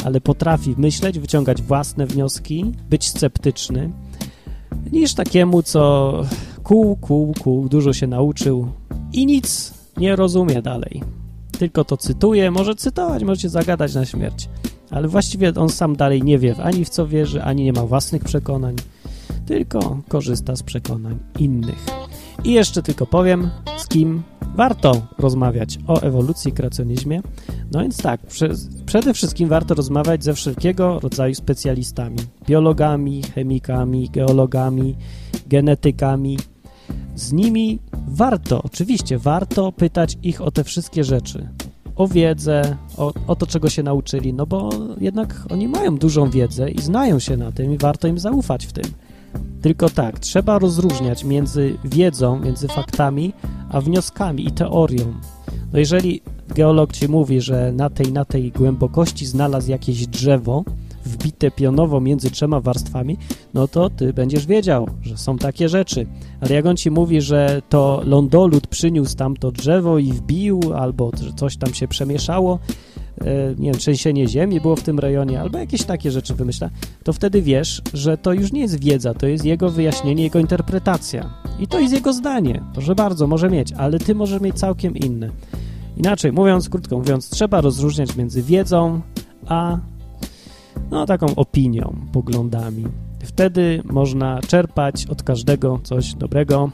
ale 0.06 0.22
potrafi 0.22 0.76
myśleć, 0.78 1.20
wyciągać 1.20 1.62
własne 1.62 2.06
wnioski, 2.06 2.72
być 2.90 3.10
sceptyczny, 3.10 3.92
niż 4.92 5.14
takiemu, 5.14 5.64
co 5.64 6.14
kół, 6.64 6.96
kół, 6.96 7.34
kół, 7.44 7.70
dużo 7.70 7.94
się 7.94 8.08
nauczył 8.08 8.68
i 9.14 9.26
nic 9.26 9.74
nie 9.98 10.16
rozumie 10.16 10.62
dalej. 10.62 11.04
Tylko 11.60 11.84
to 11.84 11.98
cytuje, 11.98 12.52
może 12.52 12.76
cytować, 12.76 13.24
możecie 13.24 13.50
zagadać 13.50 13.96
na 13.96 14.06
śmierć, 14.06 14.50
ale 14.92 15.08
właściwie 15.08 15.54
on 15.56 15.70
sam 15.70 15.96
dalej 15.96 16.24
nie 16.24 16.40
wie 16.40 16.56
ani 16.64 16.86
w 16.86 16.90
co 16.90 17.08
wierzy, 17.08 17.44
ani 17.44 17.64
nie 17.64 17.74
ma 17.74 17.86
własnych 17.86 18.24
przekonań, 18.24 18.76
tylko 19.46 20.00
korzysta 20.08 20.56
z 20.56 20.64
przekonań 20.64 21.20
innych. 21.40 21.86
I 22.44 22.54
jeszcze 22.54 22.84
tylko 22.84 23.06
powiem, 23.06 23.50
z 23.78 23.88
kim 23.88 24.24
warto 24.56 25.02
rozmawiać 25.18 25.80
o 25.88 26.02
ewolucji 26.02 26.52
i 26.52 26.54
kreacjonizmie. 26.54 27.22
No 27.72 27.82
więc 27.82 27.98
tak, 27.98 28.22
przede 28.86 29.14
wszystkim 29.14 29.50
warto 29.50 29.76
rozmawiać 29.76 30.24
ze 30.24 30.34
wszelkiego 30.34 31.00
rodzaju 31.00 31.36
specjalistami. 31.36 32.18
Biologami, 32.48 33.24
chemikami, 33.24 34.10
geologami, 34.10 34.96
genetykami. 35.48 36.38
Z 37.16 37.34
nimi 37.34 37.80
warto, 38.08 38.64
oczywiście 38.64 39.18
warto 39.18 39.72
pytać 39.72 40.18
ich 40.24 40.42
o 40.42 40.52
te 40.52 40.64
wszystkie 40.64 41.04
rzeczy. 41.04 41.48
O 41.96 42.08
wiedzę, 42.08 42.78
o, 42.98 43.14
o 43.28 43.36
to, 43.36 43.48
czego 43.48 43.70
się 43.70 43.84
nauczyli, 43.84 44.34
no 44.34 44.46
bo 44.46 44.70
jednak 45.02 45.44
oni 45.50 45.68
mają 45.68 45.98
dużą 45.98 46.30
wiedzę 46.30 46.72
i 46.72 46.82
znają 46.82 47.20
się 47.20 47.38
na 47.38 47.52
tym 47.52 47.74
i 47.74 47.78
warto 47.78 48.08
im 48.08 48.20
zaufać 48.20 48.66
w 48.66 48.74
tym. 48.74 48.86
Tylko 49.62 49.90
tak, 49.90 50.20
trzeba 50.20 50.60
rozróżniać 50.60 51.24
między 51.24 51.78
wiedzą, 51.86 52.40
między 52.40 52.68
faktami, 52.68 53.34
a 53.70 53.82
wnioskami 53.82 54.48
i 54.48 54.52
teorią. 54.52 55.14
No 55.74 55.80
jeżeli 55.80 56.22
geolog 56.56 56.94
ci 56.94 57.08
mówi, 57.08 57.42
że 57.42 57.72
na 57.72 57.90
tej, 57.90 58.12
na 58.14 58.26
tej 58.26 58.52
głębokości 58.52 59.26
znalazł 59.26 59.72
jakieś 59.72 60.08
drzewo 60.08 60.64
wbite 61.06 61.52
pionowo 61.52 62.02
między 62.02 62.32
trzema 62.32 62.60
warstwami, 62.62 63.18
no 63.54 63.68
to 63.68 63.90
ty 63.90 64.14
będziesz 64.14 64.46
wiedział, 64.46 64.90
że 65.02 65.18
są 65.18 65.38
takie 65.38 65.70
rzeczy. 65.70 66.06
Ale 66.42 66.56
jak 66.56 66.66
on 66.66 66.78
ci 66.78 66.92
mówi, 66.92 67.22
że 67.22 67.62
to 67.70 68.02
lądolud 68.06 68.68
przyniósł 68.68 69.16
tamto 69.16 69.52
drzewo 69.52 70.00
i 70.00 70.14
wbił, 70.14 70.60
albo 70.76 71.12
coś 71.36 71.58
tam 71.58 71.74
się 71.74 71.88
przemieszało, 71.88 72.60
nie 73.58 73.72
wiem, 73.72 73.80
trzęsienie 73.80 74.28
ziemi 74.28 74.62
było 74.62 74.76
w 74.76 74.84
tym 74.84 75.00
rejonie, 75.00 75.42
albo 75.42 75.58
jakieś 75.58 75.84
takie 75.84 76.12
rzeczy 76.12 76.36
wymyśla, 76.36 76.70
to 77.04 77.14
wtedy 77.14 77.42
wiesz, 77.42 77.82
że 77.94 78.18
to 78.18 78.34
już 78.34 78.52
nie 78.52 78.62
jest 78.62 78.84
wiedza, 78.84 79.14
to 79.14 79.28
jest 79.28 79.46
jego 79.46 79.70
wyjaśnienie, 79.70 80.24
jego 80.24 80.40
interpretacja. 80.40 81.34
I 81.60 81.68
to 81.68 81.80
jest 81.80 81.94
jego 81.94 82.14
zdanie. 82.14 82.64
Proszę 82.74 82.96
bardzo, 82.96 83.28
może 83.28 83.50
mieć, 83.50 83.74
ale 83.74 84.00
ty 84.00 84.16
możesz 84.16 84.42
mieć 84.42 84.56
całkiem 84.56 84.96
inne. 84.96 85.30
Inaczej 85.98 86.32
mówiąc, 86.32 86.70
krótko 86.70 86.98
mówiąc, 86.98 87.30
trzeba 87.30 87.62
rozróżniać 87.62 88.16
między 88.16 88.44
wiedzą 88.44 89.02
a 89.48 89.78
no, 90.92 91.06
taką 91.06 91.36
opinią, 91.36 91.96
poglądami. 92.12 92.84
Wtedy 93.24 93.82
można 93.86 94.40
czerpać 94.48 95.06
od 95.06 95.24
każdego 95.24 95.80
coś 95.84 96.14
dobrego. 96.14 96.70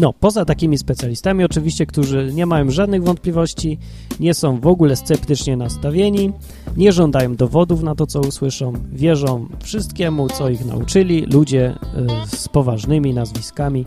No, 0.00 0.12
poza 0.12 0.44
takimi 0.44 0.78
specjalistami, 0.78 1.44
oczywiście, 1.44 1.86
którzy 1.86 2.30
nie 2.34 2.46
mają 2.46 2.70
żadnych 2.70 3.04
wątpliwości, 3.04 3.78
nie 4.20 4.34
są 4.34 4.60
w 4.60 4.66
ogóle 4.66 4.96
sceptycznie 4.96 5.56
nastawieni, 5.56 6.32
nie 6.76 6.92
żądają 6.92 7.36
dowodów 7.36 7.82
na 7.82 7.94
to, 7.94 8.06
co 8.06 8.20
usłyszą, 8.20 8.72
wierzą 8.92 9.48
wszystkiemu, 9.62 10.28
co 10.28 10.48
ich 10.48 10.64
nauczyli 10.64 11.22
ludzie 11.22 11.66
e, 11.66 12.26
z 12.26 12.48
poważnymi 12.48 13.14
nazwiskami, 13.14 13.84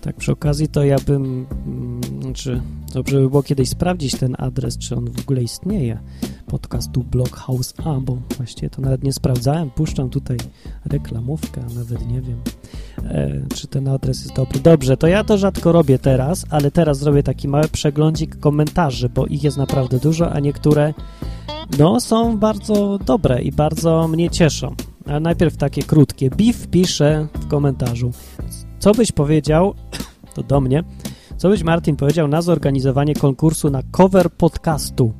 Tak, 0.00 0.16
przy 0.16 0.32
okazji 0.32 0.68
to 0.68 0.84
ja 0.84 0.96
bym, 1.06 1.46
mm, 1.66 2.00
znaczy, 2.22 2.60
dobrze 2.94 3.20
by 3.20 3.30
było 3.30 3.42
kiedyś 3.42 3.68
sprawdzić 3.68 4.16
ten 4.16 4.36
adres, 4.38 4.78
czy 4.78 4.96
on 4.96 5.10
w 5.10 5.20
ogóle 5.20 5.42
istnieje, 5.42 5.98
podcastu 6.46 7.02
Blockhouse 7.02 7.74
A, 7.84 8.00
bo 8.00 8.18
właściwie 8.36 8.70
to 8.70 8.82
nawet 8.82 9.04
nie 9.04 9.12
sprawdzałem, 9.12 9.70
puszczam 9.70 10.10
tutaj 10.10 10.36
reklamówkę, 10.84 11.60
a 11.70 11.74
nawet 11.74 12.08
nie 12.08 12.20
wiem, 12.20 12.40
e, 13.04 13.46
czy 13.54 13.66
ten 13.66 13.88
adres 13.88 14.22
jest 14.22 14.36
dobry. 14.36 14.60
Dobrze, 14.60 14.96
to 14.96 15.06
ja 15.06 15.24
to 15.24 15.38
rzadko 15.38 15.72
robię 15.72 15.98
teraz, 15.98 16.44
ale 16.50 16.70
teraz 16.70 16.98
zrobię 16.98 17.22
taki 17.22 17.48
mały 17.48 17.68
przeglądzik 17.68 18.40
komentarzy, 18.40 19.08
bo 19.08 19.26
ich 19.26 19.44
jest 19.44 19.56
naprawdę 19.56 19.98
dużo, 19.98 20.32
a 20.32 20.40
niektóre, 20.40 20.94
no, 21.78 22.00
są 22.00 22.38
bardzo 22.38 22.98
dobre 22.98 23.42
i 23.42 23.52
bardzo 23.52 24.08
mnie 24.08 24.30
cieszą. 24.30 24.74
A 25.06 25.20
najpierw 25.20 25.56
takie 25.56 25.82
krótkie. 25.82 26.30
Beef 26.30 26.66
pisze 26.66 27.26
w 27.34 27.48
komentarzu. 27.48 28.12
Co 28.78 28.92
byś 28.92 29.12
powiedział, 29.12 29.74
to 30.34 30.42
do 30.42 30.60
mnie, 30.60 30.84
co 31.40 31.48
byś 31.48 31.62
Martin 31.62 31.96
powiedział 31.96 32.28
na 32.28 32.42
zorganizowanie 32.42 33.14
konkursu 33.14 33.70
na 33.70 33.82
cover 33.90 34.30
podcastu? 34.30 35.12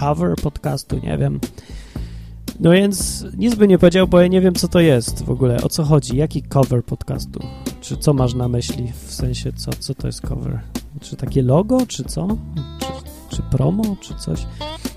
Cover 0.00 0.36
podcastu, 0.42 1.00
nie 1.02 1.18
wiem. 1.18 1.40
No 2.60 2.70
więc 2.70 3.24
nic 3.36 3.54
by 3.54 3.68
nie 3.68 3.78
powiedział, 3.78 4.08
bo 4.08 4.20
ja 4.20 4.26
nie 4.26 4.40
wiem, 4.40 4.54
co 4.54 4.68
to 4.68 4.80
jest 4.80 5.24
w 5.24 5.30
ogóle, 5.30 5.62
o 5.62 5.68
co 5.68 5.84
chodzi, 5.84 6.16
jaki 6.16 6.42
cover 6.42 6.84
podcastu? 6.84 7.40
Czy 7.80 7.96
co 7.96 8.14
masz 8.14 8.34
na 8.34 8.48
myśli, 8.48 8.92
w 9.06 9.12
sensie 9.12 9.52
co, 9.52 9.70
co 9.78 9.94
to 9.94 10.06
jest 10.06 10.20
cover? 10.20 10.60
Czy 11.00 11.16
takie 11.16 11.42
logo, 11.42 11.86
czy 11.86 12.04
co? 12.04 12.28
Czy, 13.30 13.36
czy 13.36 13.42
promo, 13.42 13.96
czy 14.00 14.14
coś? 14.14 14.46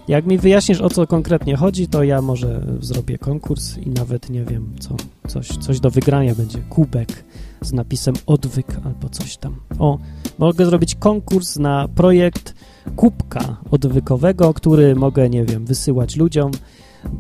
Jak 0.08 0.26
mi 0.26 0.38
wyjaśnisz, 0.38 0.82
o 0.82 0.90
co 0.90 1.08
konkretnie 1.08 1.56
chodzi, 1.56 1.88
to 1.88 2.04
ja 2.04 2.22
może 2.22 2.62
zrobię 2.80 3.18
konkurs 3.18 3.78
i 3.78 3.90
nawet 3.90 4.30
nie 4.30 4.44
wiem, 4.44 4.76
co, 4.80 4.96
coś, 5.28 5.48
coś 5.48 5.80
do 5.80 5.92
wygrania 5.92 6.36
będzie. 6.36 6.60
Kubek 6.70 7.24
z 7.64 7.74
napisem 7.74 8.16
odwyk 8.26 8.68
albo 8.86 9.10
coś 9.10 9.38
tam. 9.38 9.56
O, 9.80 10.00
mogę 10.38 10.66
zrobić 10.66 10.96
konkurs 10.96 11.58
na 11.58 11.88
projekt 11.88 12.56
kubka 12.96 13.58
odwykowego, 13.72 14.54
który 14.54 14.96
mogę, 14.96 15.30
nie 15.30 15.46
wiem, 15.46 15.66
wysyłać 15.66 16.16
ludziom, 16.16 16.52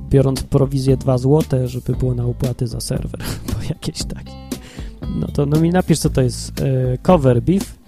biorąc 0.10 0.44
prowizję 0.44 0.98
2 0.98 1.18
zł, 1.18 1.68
żeby 1.68 1.96
było 1.96 2.16
na 2.16 2.26
opłaty 2.26 2.68
za 2.68 2.82
serwer, 2.82 3.22
bo 3.54 3.64
jakieś 3.70 4.04
takie. 4.04 4.32
No 5.16 5.28
to 5.28 5.46
no 5.46 5.60
mi 5.60 5.70
napisz, 5.70 6.00
co 6.00 6.10
to 6.10 6.22
jest 6.22 6.62
e, 6.62 6.98
cover 6.98 7.42
beef 7.42 7.80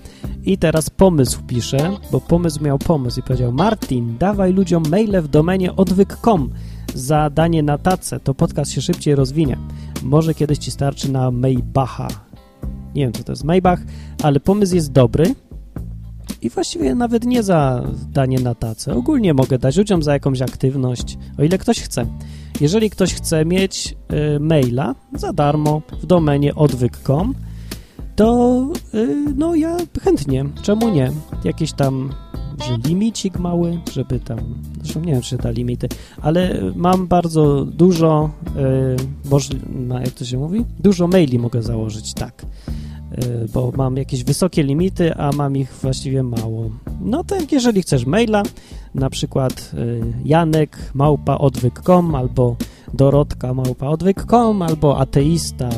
i 0.43 0.57
teraz 0.57 0.89
pomysł 0.89 1.39
pisze, 1.47 1.91
bo 2.11 2.21
pomysł 2.21 2.63
miał 2.63 2.79
pomysł 2.79 3.19
i 3.19 3.23
powiedział 3.23 3.51
Martin, 3.51 4.17
dawaj 4.17 4.53
ludziom 4.53 4.83
maile 4.89 5.21
w 5.21 5.27
domenie 5.27 5.75
odwyk.com 5.75 6.49
za 6.93 7.29
danie 7.29 7.63
na 7.63 7.77
tacę, 7.77 8.19
to 8.19 8.33
podcast 8.33 8.71
się 8.71 8.81
szybciej 8.81 9.15
rozwinie. 9.15 9.57
Może 10.03 10.33
kiedyś 10.33 10.57
ci 10.57 10.71
starczy 10.71 11.11
na 11.11 11.31
Maybacha. 11.31 12.07
Nie 12.95 13.03
wiem, 13.03 13.13
co 13.13 13.23
to 13.23 13.31
jest 13.31 13.43
Maybach, 13.43 13.79
ale 14.23 14.39
pomysł 14.39 14.75
jest 14.75 14.91
dobry 14.91 15.35
i 16.41 16.49
właściwie 16.49 16.95
nawet 16.95 17.25
nie 17.25 17.43
za 17.43 17.83
danie 18.11 18.39
na 18.39 18.55
tacę. 18.55 18.95
Ogólnie 18.95 19.33
mogę 19.33 19.59
dać 19.59 19.77
ludziom 19.77 20.03
za 20.03 20.13
jakąś 20.13 20.41
aktywność, 20.41 21.17
o 21.39 21.43
ile 21.43 21.57
ktoś 21.57 21.79
chce. 21.79 22.05
Jeżeli 22.61 22.89
ktoś 22.89 23.13
chce 23.13 23.45
mieć 23.45 23.95
y, 24.35 24.39
maila 24.39 24.95
za 25.13 25.33
darmo 25.33 25.81
w 26.01 26.05
domenie 26.05 26.55
odwyk.com, 26.55 27.35
to 28.15 28.67
y, 28.93 29.07
no 29.35 29.55
ja 29.55 29.77
chętnie, 30.01 30.45
czemu 30.61 30.89
nie? 30.89 31.11
Jakieś 31.43 31.73
tam, 31.73 32.13
że 32.67 32.77
limicik 32.89 33.39
mały, 33.39 33.79
żeby 33.93 34.19
tam, 34.19 34.39
zresztą 34.81 34.99
nie 34.99 35.13
wiem, 35.13 35.21
czy 35.21 35.37
da 35.37 35.49
limity, 35.49 35.87
ale 36.21 36.61
mam 36.75 37.07
bardzo 37.07 37.65
dużo, 37.65 38.29
y, 38.57 38.95
no, 39.87 39.99
jak 39.99 40.11
to 40.11 40.25
się 40.25 40.37
mówi? 40.37 40.65
Dużo 40.79 41.07
maili 41.07 41.39
mogę 41.39 41.61
założyć, 41.61 42.13
tak, 42.13 42.45
bo 43.53 43.71
mam 43.75 43.97
jakieś 43.97 44.23
wysokie 44.23 44.63
limity, 44.63 45.15
a 45.15 45.31
mam 45.31 45.57
ich 45.57 45.73
właściwie 45.81 46.23
mało. 46.23 46.69
No 47.01 47.23
to 47.23 47.35
jeżeli 47.51 47.81
chcesz 47.81 48.05
maila, 48.05 48.43
na 48.95 49.09
przykład 49.09 49.71
y, 49.73 50.01
janek 50.25 50.91
małpa 50.93 51.37
odwyk.com 51.37 52.15
albo 52.15 52.55
dorotka 52.93 53.53
małpa 53.53 53.87
odwyk.com 53.87 54.61
albo 54.61 54.99
ateista 54.99 55.69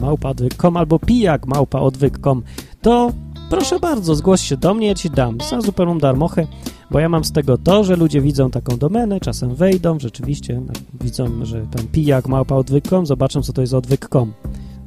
małpa 0.00 0.28
odwyk.com 0.28 0.76
albo 0.76 0.98
pijak 0.98 1.46
małpa 1.46 1.80
odwyk.com 1.80 2.42
to 2.82 3.12
proszę 3.50 3.80
bardzo, 3.80 4.14
zgłoś 4.14 4.40
się 4.40 4.56
do 4.56 4.74
mnie, 4.74 4.86
ja 4.86 4.94
ci 4.94 5.10
dam 5.10 5.38
za 5.50 5.60
zupełną 5.60 5.98
darmochę, 5.98 6.46
bo 6.90 6.98
ja 6.98 7.08
mam 7.08 7.24
z 7.24 7.32
tego 7.32 7.58
to, 7.58 7.84
że 7.84 7.96
ludzie 7.96 8.20
widzą 8.20 8.50
taką 8.50 8.76
domenę, 8.78 9.20
czasem 9.20 9.54
wejdą, 9.54 9.98
rzeczywiście 10.00 10.60
no, 10.66 10.72
widzą, 11.00 11.44
że 11.44 11.66
tam 11.66 11.86
pijak 11.86 12.28
małpa 12.28 12.54
odwyk.com, 12.54 13.06
zobaczą 13.06 13.42
co 13.42 13.52
to 13.52 13.60
jest 13.60 13.74
odwyk.com. 13.74 14.32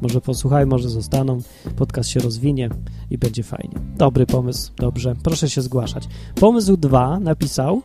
Może 0.02 0.22
posłuchaj, 0.22 0.66
może 0.66 0.90
zostaną, 0.90 1.42
podcast 1.76 2.10
się 2.10 2.20
rozwinie 2.20 2.70
i 3.10 3.18
będzie 3.18 3.44
fajnie. 3.44 3.76
Dobry 3.98 4.26
pomysł, 4.26 4.72
dobrze, 4.78 5.16
proszę 5.24 5.50
się 5.50 5.62
zgłaszać. 5.62 6.08
Pomysł 6.36 6.78
2 6.78 7.20
napisał, 7.20 7.82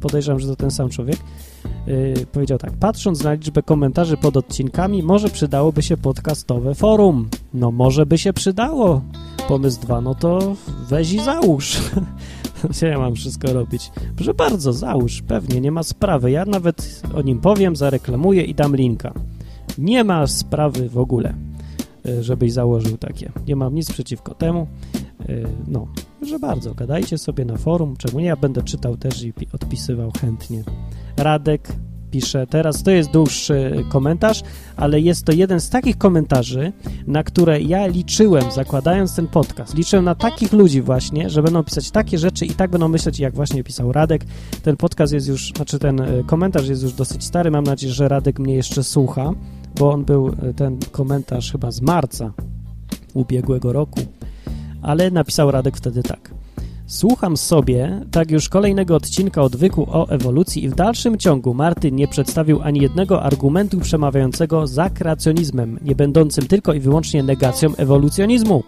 podejrzewam, 0.00 0.40
że 0.40 0.48
to 0.48 0.56
ten 0.56 0.70
sam 0.70 0.88
człowiek, 0.88 1.16
Yy, 1.88 2.26
powiedział 2.32 2.58
tak, 2.58 2.72
patrząc 2.72 3.24
na 3.24 3.32
liczbę 3.32 3.62
komentarzy 3.62 4.16
pod 4.16 4.36
odcinkami, 4.36 5.02
może 5.02 5.28
przydałoby 5.28 5.82
się 5.82 5.96
podcastowe 5.96 6.74
forum. 6.74 7.28
No 7.54 7.70
może 7.70 8.06
by 8.06 8.18
się 8.18 8.32
przydało. 8.32 9.00
Pomysł 9.48 9.80
2, 9.80 10.00
no 10.00 10.14
to 10.14 10.54
weź 10.88 11.12
i 11.12 11.20
załóż. 11.20 11.78
Ja 12.82 12.98
mam 12.98 13.14
wszystko 13.14 13.52
robić? 13.52 13.90
Proszę 14.16 14.34
bardzo, 14.34 14.72
załóż, 14.72 15.22
pewnie, 15.22 15.60
nie 15.60 15.72
ma 15.72 15.82
sprawy. 15.82 16.30
Ja 16.30 16.44
nawet 16.44 17.02
o 17.14 17.22
nim 17.22 17.40
powiem, 17.40 17.76
zareklamuję 17.76 18.42
i 18.42 18.54
dam 18.54 18.76
linka. 18.76 19.12
Nie 19.78 20.04
ma 20.04 20.26
sprawy 20.26 20.88
w 20.88 20.98
ogóle, 20.98 21.34
żebyś 22.20 22.52
założył 22.52 22.98
takie. 22.98 23.32
Nie 23.46 23.56
mam 23.56 23.74
nic 23.74 23.92
przeciwko 23.92 24.34
temu. 24.34 24.66
Yy, 25.28 25.48
no, 25.68 25.86
proszę 26.18 26.38
bardzo, 26.38 26.74
gadajcie 26.74 27.18
sobie 27.18 27.44
na 27.44 27.56
forum, 27.56 27.96
czemu 27.96 28.20
nie? 28.20 28.26
Ja 28.26 28.36
będę 28.36 28.62
czytał 28.62 28.96
też 28.96 29.22
i 29.22 29.32
pi- 29.32 29.48
odpisywał 29.52 30.10
chętnie. 30.20 30.62
Radek 31.16 31.68
pisze, 32.10 32.46
teraz 32.46 32.82
to 32.82 32.90
jest 32.90 33.10
dłuższy 33.10 33.84
komentarz, 33.88 34.42
ale 34.76 35.00
jest 35.00 35.24
to 35.24 35.32
jeden 35.32 35.60
z 35.60 35.70
takich 35.70 35.98
komentarzy, 35.98 36.72
na 37.06 37.22
które 37.22 37.60
ja 37.60 37.86
liczyłem, 37.86 38.52
zakładając 38.52 39.16
ten 39.16 39.26
podcast. 39.26 39.74
Liczyłem 39.74 40.04
na 40.04 40.14
takich 40.14 40.52
ludzi 40.52 40.82
właśnie, 40.82 41.30
że 41.30 41.42
będą 41.42 41.64
pisać 41.64 41.90
takie 41.90 42.18
rzeczy 42.18 42.46
i 42.46 42.50
tak 42.50 42.70
będą 42.70 42.88
myśleć, 42.88 43.18
jak 43.20 43.34
właśnie 43.34 43.64
pisał 43.64 43.92
Radek. 43.92 44.24
Ten 44.62 44.76
podcast 44.76 45.12
jest 45.12 45.28
już, 45.28 45.52
znaczy 45.56 45.78
ten 45.78 46.00
e, 46.00 46.24
komentarz 46.26 46.68
jest 46.68 46.82
już 46.82 46.92
dosyć 46.92 47.24
stary, 47.24 47.50
mam 47.50 47.64
nadzieję, 47.64 47.92
że 47.92 48.08
Radek 48.08 48.38
mnie 48.38 48.54
jeszcze 48.54 48.84
słucha, 48.84 49.32
bo 49.78 49.92
on 49.92 50.04
był 50.04 50.28
e, 50.28 50.54
ten 50.54 50.78
komentarz 50.92 51.52
chyba 51.52 51.70
z 51.70 51.80
marca 51.80 52.32
ubiegłego 53.14 53.72
roku, 53.72 54.00
ale 54.82 55.10
napisał 55.10 55.50
Radek 55.50 55.76
wtedy 55.76 56.02
tak. 56.02 56.30
Słucham 56.86 57.36
sobie 57.36 58.00
tak 58.10 58.30
już 58.30 58.48
kolejnego 58.48 58.96
odcinka 58.96 59.42
odwyku 59.42 59.86
o 59.90 60.08
ewolucji 60.08 60.64
i 60.64 60.68
w 60.68 60.74
dalszym 60.74 61.18
ciągu 61.18 61.54
Martyn 61.54 61.94
nie 61.96 62.08
przedstawił 62.08 62.62
ani 62.62 62.80
jednego 62.80 63.22
argumentu 63.22 63.80
przemawiającego 63.80 64.66
za 64.66 64.90
kreacjonizmem, 64.90 65.78
nie 65.82 65.94
będącym 65.94 66.46
tylko 66.46 66.72
i 66.72 66.80
wyłącznie 66.80 67.22
negacją 67.22 67.76
ewolucjonizmu, 67.76 68.62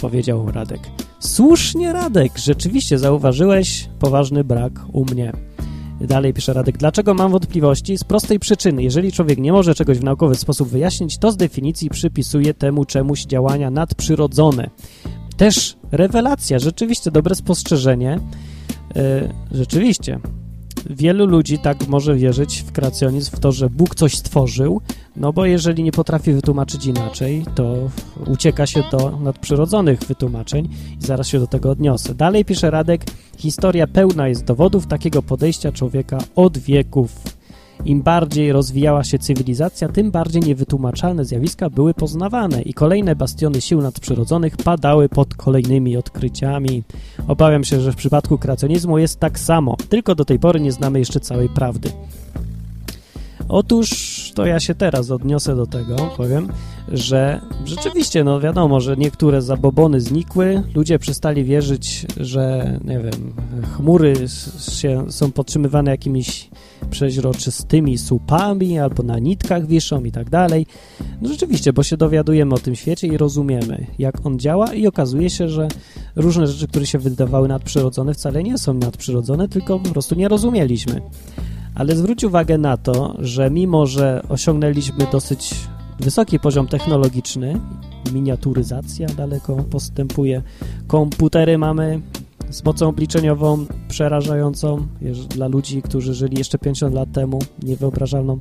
powiedział 0.00 0.52
Radek. 0.52 0.80
Słusznie, 1.18 1.92
Radek, 1.92 2.38
rzeczywiście 2.38 2.98
zauważyłeś 2.98 3.88
poważny 3.98 4.44
brak 4.44 4.72
u 4.92 5.04
mnie. 5.04 5.32
Dalej 6.00 6.34
pisze 6.34 6.52
Radek, 6.52 6.78
dlaczego 6.78 7.14
mam 7.14 7.32
wątpliwości? 7.32 7.98
Z 7.98 8.04
prostej 8.04 8.38
przyczyny, 8.38 8.82
jeżeli 8.82 9.12
człowiek 9.12 9.38
nie 9.38 9.52
może 9.52 9.74
czegoś 9.74 9.98
w 9.98 10.04
naukowy 10.04 10.34
sposób 10.34 10.68
wyjaśnić, 10.68 11.18
to 11.18 11.32
z 11.32 11.36
definicji 11.36 11.90
przypisuje 11.90 12.54
temu 12.54 12.84
czemuś 12.84 13.24
działania 13.24 13.70
nadprzyrodzone. 13.70 14.70
Też 15.36 15.76
rewelacja, 15.92 16.58
rzeczywiście 16.58 17.10
dobre 17.10 17.34
spostrzeżenie. 17.34 18.20
Yy, 18.94 19.02
rzeczywiście, 19.52 20.20
wielu 20.90 21.26
ludzi 21.26 21.58
tak 21.58 21.88
może 21.88 22.14
wierzyć 22.14 22.64
w 22.66 22.72
kreacjonizm, 22.72 23.36
w 23.36 23.40
to, 23.40 23.52
że 23.52 23.70
Bóg 23.70 23.94
coś 23.94 24.16
stworzył, 24.16 24.80
no 25.16 25.32
bo 25.32 25.46
jeżeli 25.46 25.82
nie 25.82 25.92
potrafi 25.92 26.32
wytłumaczyć 26.32 26.86
inaczej, 26.86 27.44
to 27.54 27.90
ucieka 28.26 28.66
się 28.66 28.82
do 28.90 29.18
nadprzyrodzonych 29.20 30.00
wytłumaczeń 30.00 30.68
i 31.00 31.04
zaraz 31.04 31.26
się 31.26 31.38
do 31.38 31.46
tego 31.46 31.70
odniosę. 31.70 32.14
Dalej 32.14 32.44
pisze 32.44 32.70
Radek, 32.70 33.04
historia 33.36 33.86
pełna 33.86 34.28
jest 34.28 34.44
dowodów 34.44 34.86
takiego 34.86 35.22
podejścia 35.22 35.72
człowieka 35.72 36.18
od 36.36 36.58
wieków. 36.58 37.37
Im 37.84 38.02
bardziej 38.02 38.52
rozwijała 38.52 39.04
się 39.04 39.18
cywilizacja, 39.18 39.88
tym 39.88 40.10
bardziej 40.10 40.42
niewytłumaczalne 40.42 41.24
zjawiska 41.24 41.70
były 41.70 41.94
poznawane 41.94 42.62
i 42.62 42.74
kolejne 42.74 43.16
bastiony 43.16 43.60
sił 43.60 43.82
nadprzyrodzonych 43.82 44.56
padały 44.56 45.08
pod 45.08 45.34
kolejnymi 45.34 45.96
odkryciami. 45.96 46.82
Obawiam 47.28 47.64
się, 47.64 47.80
że 47.80 47.92
w 47.92 47.96
przypadku 47.96 48.38
kreacjonizmu 48.38 48.98
jest 48.98 49.20
tak 49.20 49.38
samo, 49.38 49.76
tylko 49.88 50.14
do 50.14 50.24
tej 50.24 50.38
pory 50.38 50.60
nie 50.60 50.72
znamy 50.72 50.98
jeszcze 50.98 51.20
całej 51.20 51.48
prawdy. 51.48 51.92
Otóż 53.48 54.32
to 54.34 54.46
ja 54.46 54.60
się 54.60 54.74
teraz 54.74 55.10
odniosę 55.10 55.56
do 55.56 55.66
tego, 55.66 55.96
powiem, 56.16 56.48
że 56.92 57.40
rzeczywiście, 57.64 58.24
no 58.24 58.40
wiadomo, 58.40 58.80
że 58.80 58.96
niektóre 58.96 59.42
zabobony 59.42 60.00
znikły, 60.00 60.62
ludzie 60.74 60.98
przestali 60.98 61.44
wierzyć, 61.44 62.06
że, 62.16 62.78
nie 62.84 62.98
wiem, 62.98 63.32
chmury 63.76 64.14
się, 64.72 65.12
są 65.12 65.32
podtrzymywane 65.32 65.90
jakimiś 65.90 66.50
przeźroczystymi 66.90 67.98
słupami 67.98 68.78
albo 68.78 69.02
na 69.02 69.18
nitkach 69.18 69.66
wiszą 69.66 70.04
i 70.04 70.12
tak 70.12 70.30
dalej. 70.30 70.66
No 71.22 71.28
rzeczywiście, 71.28 71.72
bo 71.72 71.82
się 71.82 71.96
dowiadujemy 71.96 72.54
o 72.54 72.58
tym 72.58 72.74
świecie 72.74 73.06
i 73.06 73.16
rozumiemy, 73.16 73.86
jak 73.98 74.26
on 74.26 74.38
działa 74.38 74.74
i 74.74 74.86
okazuje 74.86 75.30
się, 75.30 75.48
że 75.48 75.68
różne 76.16 76.46
rzeczy, 76.46 76.68
które 76.68 76.86
się 76.86 76.98
wydawały 76.98 77.48
nadprzyrodzone, 77.48 78.14
wcale 78.14 78.42
nie 78.42 78.58
są 78.58 78.74
nadprzyrodzone, 78.74 79.48
tylko 79.48 79.78
po 79.78 79.90
prostu 79.90 80.14
nie 80.14 80.28
rozumieliśmy. 80.28 81.00
Ale 81.74 81.96
zwróć 81.96 82.24
uwagę 82.24 82.58
na 82.58 82.76
to, 82.76 83.16
że 83.18 83.50
mimo, 83.50 83.86
że 83.86 84.22
osiągnęliśmy 84.28 85.06
dosyć 85.12 85.54
wysoki 86.00 86.38
poziom 86.38 86.66
technologiczny, 86.66 87.60
miniaturyzacja 88.12 89.08
daleko 89.08 89.56
postępuje, 89.56 90.42
komputery 90.86 91.58
mamy 91.58 92.00
z 92.50 92.64
mocą 92.64 92.88
obliczeniową 92.88 93.66
przerażającą 93.88 94.86
dla 95.28 95.48
ludzi, 95.48 95.82
którzy 95.82 96.14
żyli 96.14 96.38
jeszcze 96.38 96.58
50 96.58 96.94
lat 96.94 97.12
temu, 97.12 97.38
niewyobrażalną. 97.62 98.38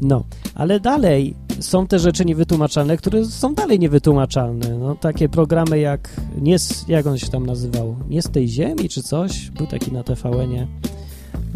No, 0.00 0.24
ale 0.54 0.80
dalej 0.80 1.34
są 1.60 1.86
te 1.86 1.98
rzeczy 1.98 2.24
niewytłumaczalne, 2.24 2.96
które 2.96 3.24
są 3.24 3.54
dalej 3.54 3.78
niewytłumaczalne. 3.78 4.78
No, 4.78 4.94
takie 4.94 5.28
programy 5.28 5.78
jak, 5.78 6.20
nie 6.40 6.58
z, 6.58 6.88
jak 6.88 7.06
on 7.06 7.18
się 7.18 7.28
tam 7.28 7.46
nazywał, 7.46 7.96
nie 8.08 8.22
z 8.22 8.30
tej 8.30 8.48
ziemi 8.48 8.88
czy 8.88 9.02
coś, 9.02 9.50
był 9.50 9.66
taki 9.66 9.92
na 9.92 10.02
TVN-ie. 10.02 10.66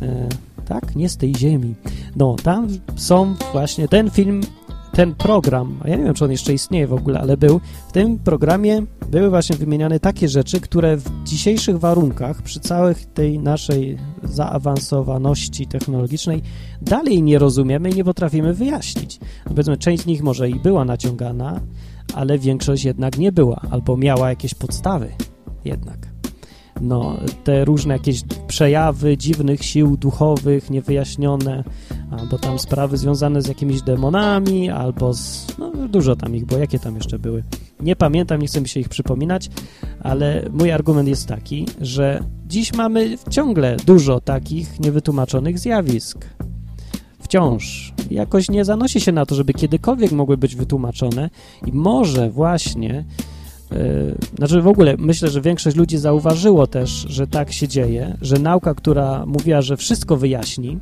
E, 0.02 0.28
tak? 0.64 0.96
Nie 0.96 1.08
z 1.08 1.16
tej 1.16 1.34
ziemi. 1.36 1.74
No, 2.16 2.36
tam 2.42 2.68
są 2.96 3.34
właśnie 3.52 3.88
ten 3.88 4.10
film, 4.10 4.40
ten 4.96 5.14
program, 5.14 5.78
a 5.84 5.88
ja 5.88 5.96
nie 5.96 6.04
wiem, 6.04 6.14
czy 6.14 6.24
on 6.24 6.30
jeszcze 6.30 6.54
istnieje 6.54 6.86
w 6.86 6.92
ogóle, 6.92 7.20
ale 7.20 7.36
był, 7.36 7.60
w 7.88 7.92
tym 7.92 8.18
programie 8.18 8.82
były 9.10 9.30
właśnie 9.30 9.56
wymieniane 9.56 10.00
takie 10.00 10.28
rzeczy, 10.28 10.60
które 10.60 10.96
w 10.96 11.24
dzisiejszych 11.24 11.78
warunkach, 11.78 12.42
przy 12.42 12.60
całej 12.60 12.94
tej 13.14 13.38
naszej 13.38 13.98
zaawansowaności 14.22 15.66
technologicznej, 15.66 16.42
dalej 16.82 17.22
nie 17.22 17.38
rozumiemy 17.38 17.90
i 17.90 17.94
nie 17.94 18.04
potrafimy 18.04 18.54
wyjaśnić. 18.54 19.20
No, 19.20 19.50
powiedzmy, 19.50 19.76
część 19.76 20.02
z 20.02 20.06
nich 20.06 20.22
może 20.22 20.50
i 20.50 20.54
była 20.54 20.84
naciągana, 20.84 21.60
ale 22.14 22.38
większość 22.38 22.84
jednak 22.84 23.18
nie 23.18 23.32
była, 23.32 23.60
albo 23.70 23.96
miała 23.96 24.28
jakieś 24.28 24.54
podstawy 24.54 25.08
jednak 25.64 26.16
no, 26.80 27.16
te 27.44 27.64
różne 27.64 27.94
jakieś 27.94 28.22
przejawy 28.46 29.16
dziwnych 29.16 29.64
sił 29.64 29.96
duchowych, 29.96 30.70
niewyjaśnione, 30.70 31.64
albo 32.10 32.38
tam 32.38 32.58
sprawy 32.58 32.96
związane 32.96 33.42
z 33.42 33.48
jakimiś 33.48 33.82
demonami, 33.82 34.70
albo 34.70 35.14
z, 35.14 35.46
no, 35.58 35.88
dużo 35.88 36.16
tam 36.16 36.36
ich, 36.36 36.44
bo 36.44 36.58
jakie 36.58 36.78
tam 36.78 36.94
jeszcze 36.96 37.18
były. 37.18 37.44
Nie 37.80 37.96
pamiętam, 37.96 38.40
nie 38.40 38.46
chcę 38.46 38.60
mi 38.60 38.68
się 38.68 38.80
ich 38.80 38.88
przypominać, 38.88 39.50
ale 40.00 40.48
mój 40.52 40.72
argument 40.72 41.08
jest 41.08 41.26
taki, 41.28 41.66
że 41.80 42.22
dziś 42.46 42.74
mamy 42.74 43.18
ciągle 43.30 43.76
dużo 43.86 44.20
takich 44.20 44.80
niewytłumaczonych 44.80 45.58
zjawisk. 45.58 46.26
Wciąż. 47.20 47.92
Jakoś 48.10 48.50
nie 48.50 48.64
zanosi 48.64 49.00
się 49.00 49.12
na 49.12 49.26
to, 49.26 49.34
żeby 49.34 49.52
kiedykolwiek 49.52 50.12
mogły 50.12 50.36
być 50.36 50.56
wytłumaczone 50.56 51.30
i 51.66 51.72
może 51.72 52.30
właśnie 52.30 53.04
E, 53.72 54.36
znaczy 54.36 54.62
w 54.62 54.68
ogóle 54.68 54.94
myślę, 54.98 55.28
że 55.28 55.40
większość 55.40 55.76
ludzi 55.76 55.98
zauważyło 55.98 56.66
też, 56.66 57.06
że 57.08 57.26
tak 57.26 57.52
się 57.52 57.68
dzieje, 57.68 58.16
że 58.20 58.38
nauka, 58.38 58.74
która 58.74 59.26
mówiła, 59.26 59.62
że 59.62 59.76
wszystko 59.76 60.16
wyjaśni, 60.16 60.78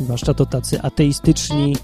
zwłaszcza 0.00 0.34
to 0.34 0.46
tacy 0.46 0.82
ateistyczni, 0.82 1.76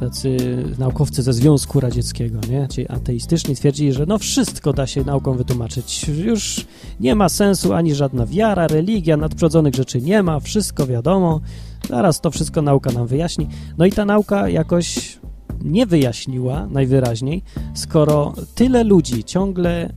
tacy 0.00 0.36
naukowcy 0.78 1.22
ze 1.22 1.32
Związku 1.32 1.80
Radzieckiego, 1.80 2.40
nie? 2.50 2.68
Ci 2.68 2.88
ateistyczni 2.88 3.56
twierdzili, 3.56 3.92
że 3.92 4.06
no 4.06 4.18
wszystko 4.18 4.72
da 4.72 4.86
się 4.86 5.04
nauką 5.04 5.36
wytłumaczyć. 5.36 6.08
Już 6.08 6.66
nie 7.00 7.14
ma 7.14 7.28
sensu 7.28 7.72
ani 7.72 7.94
żadna 7.94 8.26
wiara, 8.26 8.66
religia, 8.66 9.16
nadprzyrodzonych 9.16 9.74
rzeczy 9.74 10.00
nie 10.00 10.22
ma, 10.22 10.40
wszystko 10.40 10.86
wiadomo. 10.86 11.40
Zaraz 11.88 12.20
to 12.20 12.30
wszystko 12.30 12.62
nauka 12.62 12.92
nam 12.92 13.06
wyjaśni. 13.06 13.48
No 13.78 13.86
i 13.86 13.92
ta 13.92 14.04
nauka 14.04 14.48
jakoś 14.48 15.18
nie 15.64 15.86
wyjaśniła 15.86 16.66
najwyraźniej, 16.66 17.42
skoro 17.74 18.34
tyle 18.54 18.84
ludzi 18.84 19.24
ciągle 19.24 19.94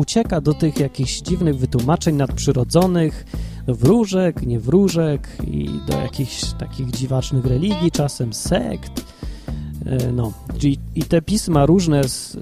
ucieka 0.00 0.40
do 0.40 0.54
tych 0.54 0.80
jakichś 0.80 1.20
dziwnych 1.20 1.58
wytłumaczeń 1.58 2.16
nadprzyrodzonych, 2.16 3.24
wróżek, 3.68 4.46
niewróżek 4.46 5.28
i 5.46 5.70
do 5.88 5.98
jakichś 5.98 6.44
takich 6.58 6.90
dziwacznych 6.90 7.44
religii, 7.44 7.90
czasem 7.90 8.32
sekt. 8.32 9.04
E, 9.86 10.12
no, 10.12 10.32
i, 10.94 11.02
te 11.02 11.22
pisma 11.22 11.66
różne, 11.66 12.00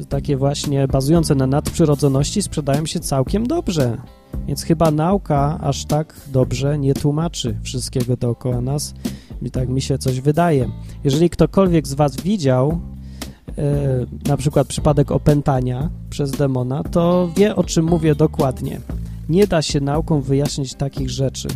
takie 0.09 0.37
właśnie 0.37 0.89
bazujące 0.89 1.35
na 1.35 1.47
nadprzyrodzoności 1.47 2.43
sprzedają 2.43 2.87
się 2.87 3.01
całkiem 3.01 3.47
dobrze. 3.47 3.99
Więc 4.47 4.63
chyba 4.63 4.91
nauka 4.91 5.59
aż 5.63 5.85
tak 5.85 6.15
dobrze 6.33 6.79
nie 6.79 6.95
tłumaczy 6.95 7.57
wszystkiego 7.63 8.17
dookoła 8.17 8.61
nas, 8.61 8.95
i 9.43 9.51
tak 9.51 9.69
mi 9.69 9.83
się 9.83 9.99
coś 9.99 10.21
wydaje. 10.21 10.71
Jeżeli 11.05 11.31
ktokolwiek 11.31 11.87
z 11.87 11.95
Was 11.95 12.17
widział 12.17 12.81
na 14.29 14.37
przykład 14.37 14.67
przypadek 14.67 15.11
opętania 15.11 15.91
przez 16.11 16.31
demona, 16.31 16.83
to 16.83 17.31
wie 17.37 17.57
o 17.57 17.65
czym 17.65 17.85
mówię 17.85 18.15
dokładnie. 18.15 18.81
Nie 19.29 19.47
da 19.47 19.63
się 19.63 19.81
nauką 19.81 20.21
wyjaśnić 20.21 20.75
takich 20.75 21.11
rzeczy. 21.11 21.49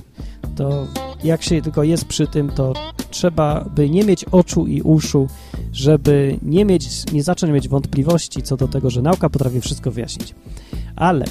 To 0.57 0.87
jak 1.25 1.43
się 1.43 1.63
tylko 1.63 1.83
jest 1.83 2.05
przy 2.05 2.27
tym, 2.27 2.51
to 2.51 2.73
trzeba 3.11 3.65
by 3.77 3.91
nie 3.91 4.05
mieć 4.05 4.25
oczu 4.25 4.67
i 4.67 4.83
uszu, 4.83 5.29
żeby 5.73 6.39
nie 6.43 6.65
mieć, 6.65 7.13
nie 7.13 7.23
zacząć 7.23 7.53
mieć 7.53 7.69
wątpliwości 7.69 8.43
co 8.43 8.57
do 8.57 8.69
tego, 8.69 8.91
że 8.91 9.03
nauka 9.03 9.31
potrafi 9.31 9.61
wszystko 9.61 9.91
wyjaśnić. 9.91 10.35
Ale 10.97 11.25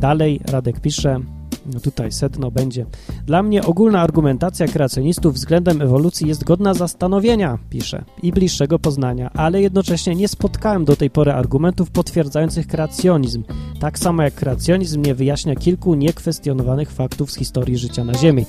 dalej 0.00 0.40
Radek 0.44 0.80
pisze, 0.80 1.20
tutaj 1.82 2.12
sedno 2.12 2.50
będzie. 2.50 2.86
Dla 3.26 3.42
mnie 3.42 3.64
ogólna 3.64 4.00
argumentacja 4.00 4.66
kreacjonistów 4.66 5.34
względem 5.34 5.82
ewolucji 5.82 6.28
jest 6.28 6.44
godna 6.44 6.74
zastanowienia, 6.74 7.58
pisze, 7.70 8.04
i 8.22 8.32
bliższego 8.32 8.78
poznania, 8.78 9.30
ale 9.34 9.62
jednocześnie 9.62 10.14
nie 10.14 10.28
spotkałem 10.28 10.84
do 10.84 10.96
tej 10.96 11.10
pory 11.10 11.32
argumentów 11.32 11.90
potwierdzających 11.90 12.66
kreacjonizm, 12.66 13.44
tak 13.80 13.98
samo 13.98 14.22
jak 14.22 14.34
kreacjonizm 14.34 15.02
nie 15.02 15.14
wyjaśnia 15.14 15.56
kilku 15.56 15.94
niekwestionowanych 15.94 16.90
faktów 16.90 17.32
z 17.32 17.36
historii 17.36 17.78
życia 17.78 18.04
na 18.04 18.14
Ziemi. 18.14 18.46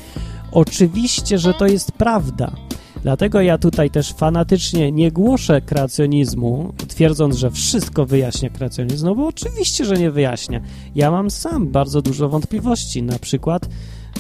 Oczywiście, 0.51 1.37
że 1.37 1.53
to 1.53 1.67
jest 1.67 1.91
prawda. 1.91 2.68
Dlatego 3.03 3.41
ja 3.41 3.57
tutaj 3.57 3.89
też 3.89 4.13
fanatycznie 4.13 4.91
nie 4.91 5.11
głoszę 5.11 5.61
kreacjonizmu, 5.61 6.73
twierdząc, 6.87 7.35
że 7.35 7.51
wszystko 7.51 8.05
wyjaśnia 8.05 8.49
kreacjonizm, 8.49 9.05
no 9.05 9.15
bo 9.15 9.27
oczywiście, 9.27 9.85
że 9.85 9.95
nie 9.95 10.11
wyjaśnia. 10.11 10.61
Ja 10.95 11.11
mam 11.11 11.31
sam 11.31 11.67
bardzo 11.67 12.01
dużo 12.01 12.29
wątpliwości, 12.29 13.03
na 13.03 13.19
przykład 13.19 13.69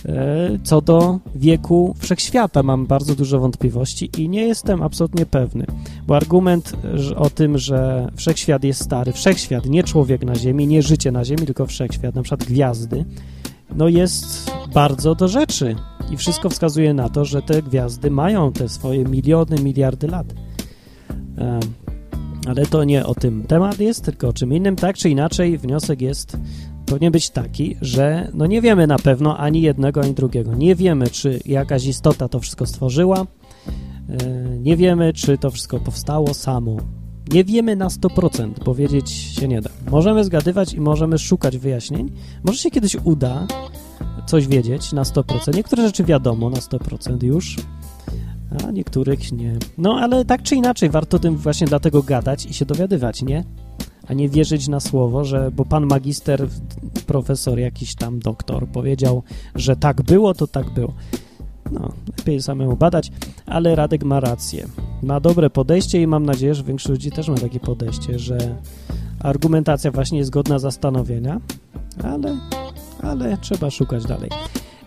E, 0.05 0.59
co 0.63 0.81
do 0.81 1.19
wieku 1.35 1.95
wszechświata 1.99 2.63
mam 2.63 2.85
bardzo 2.85 3.15
dużo 3.15 3.39
wątpliwości 3.39 4.09
i 4.17 4.29
nie 4.29 4.41
jestem 4.41 4.81
absolutnie 4.81 5.25
pewny, 5.25 5.65
bo 6.07 6.15
argument 6.15 6.73
o 7.15 7.29
tym, 7.29 7.57
że 7.57 8.07
wszechświat 8.15 8.63
jest 8.63 8.83
stary, 8.83 9.13
wszechświat, 9.13 9.65
nie 9.65 9.83
człowiek 9.83 10.23
na 10.23 10.35
Ziemi, 10.35 10.67
nie 10.67 10.81
życie 10.81 11.11
na 11.11 11.25
Ziemi, 11.25 11.45
tylko 11.45 11.65
wszechświat, 11.65 12.15
na 12.15 12.21
przykład 12.21 12.43
gwiazdy, 12.43 13.05
no 13.75 13.87
jest 13.87 14.51
bardzo 14.73 15.15
do 15.15 15.27
rzeczy 15.27 15.75
i 16.11 16.17
wszystko 16.17 16.49
wskazuje 16.49 16.93
na 16.93 17.09
to, 17.09 17.25
że 17.25 17.41
te 17.41 17.61
gwiazdy 17.61 18.11
mają 18.11 18.51
te 18.51 18.69
swoje 18.69 19.03
miliony, 19.03 19.61
miliardy 19.63 20.07
lat. 20.07 20.33
E, 21.37 21.59
ale 22.47 22.65
to 22.65 22.83
nie 22.83 23.05
o 23.05 23.15
tym 23.15 23.43
temat 23.43 23.79
jest, 23.79 24.05
tylko 24.05 24.27
o 24.27 24.33
czym 24.33 24.53
innym. 24.53 24.75
Tak 24.75 24.97
czy 24.97 25.09
inaczej, 25.09 25.57
wniosek 25.57 26.01
jest 26.01 26.37
powinien 26.85 27.11
być 27.11 27.29
taki, 27.29 27.77
że 27.81 28.31
no 28.33 28.45
nie 28.45 28.61
wiemy 28.61 28.87
na 28.87 28.97
pewno 28.97 29.37
ani 29.37 29.61
jednego, 29.61 30.01
ani 30.01 30.13
drugiego. 30.13 30.55
Nie 30.55 30.75
wiemy, 30.75 31.07
czy 31.07 31.39
jakaś 31.45 31.85
istota 31.85 32.27
to 32.27 32.39
wszystko 32.39 32.65
stworzyła, 32.65 33.17
e, 33.19 33.25
nie 34.59 34.77
wiemy, 34.77 35.13
czy 35.13 35.37
to 35.37 35.51
wszystko 35.51 35.79
powstało 35.79 36.33
samo. 36.33 36.77
Nie 37.33 37.43
wiemy 37.43 37.75
na 37.75 37.87
100%, 37.87 38.53
powiedzieć 38.53 39.11
się 39.11 39.47
nie 39.47 39.61
da. 39.61 39.69
Możemy 39.91 40.23
zgadywać 40.23 40.73
i 40.73 40.81
możemy 40.81 41.17
szukać 41.17 41.57
wyjaśnień. 41.57 42.11
Może 42.43 42.57
się 42.57 42.71
kiedyś 42.71 42.97
uda 43.03 43.47
coś 44.27 44.47
wiedzieć 44.47 44.93
na 44.93 45.03
100%. 45.03 45.55
Niektóre 45.55 45.83
rzeczy 45.83 46.03
wiadomo 46.03 46.49
na 46.49 46.57
100% 46.57 47.23
już, 47.23 47.55
a 48.67 48.71
niektórych 48.71 49.31
nie. 49.31 49.57
No 49.77 49.99
ale 49.99 50.25
tak 50.25 50.43
czy 50.43 50.55
inaczej, 50.55 50.89
warto 50.89 51.19
tym 51.19 51.37
właśnie 51.37 51.67
dlatego 51.67 52.03
gadać 52.03 52.45
i 52.45 52.53
się 52.53 52.65
dowiadywać, 52.65 53.21
nie? 53.21 53.43
a 54.09 54.13
nie 54.13 54.29
wierzyć 54.29 54.67
na 54.67 54.79
słowo, 54.79 55.25
że 55.25 55.51
bo 55.51 55.65
pan 55.65 55.85
magister, 55.85 56.47
profesor, 57.07 57.59
jakiś 57.59 57.95
tam 57.95 58.19
doktor 58.19 58.67
powiedział, 58.67 59.23
że 59.55 59.75
tak 59.75 60.01
było, 60.01 60.33
to 60.33 60.47
tak 60.47 60.69
było. 60.69 60.93
No, 61.71 61.91
lepiej 62.17 62.41
samemu 62.41 62.75
badać, 62.75 63.11
ale 63.45 63.75
Radek 63.75 64.03
ma 64.03 64.19
rację. 64.19 64.67
Ma 65.03 65.19
dobre 65.19 65.49
podejście 65.49 66.01
i 66.01 66.07
mam 66.07 66.25
nadzieję, 66.25 66.55
że 66.55 66.63
większość 66.63 66.89
ludzi 66.89 67.11
też 67.11 67.27
ma 67.27 67.35
takie 67.35 67.59
podejście, 67.59 68.19
że 68.19 68.37
argumentacja 69.19 69.91
właśnie 69.91 70.17
jest 70.17 70.29
godna 70.29 70.59
zastanowienia, 70.59 71.41
ale, 72.03 72.37
ale 73.01 73.37
trzeba 73.37 73.69
szukać 73.69 74.05
dalej. 74.05 74.29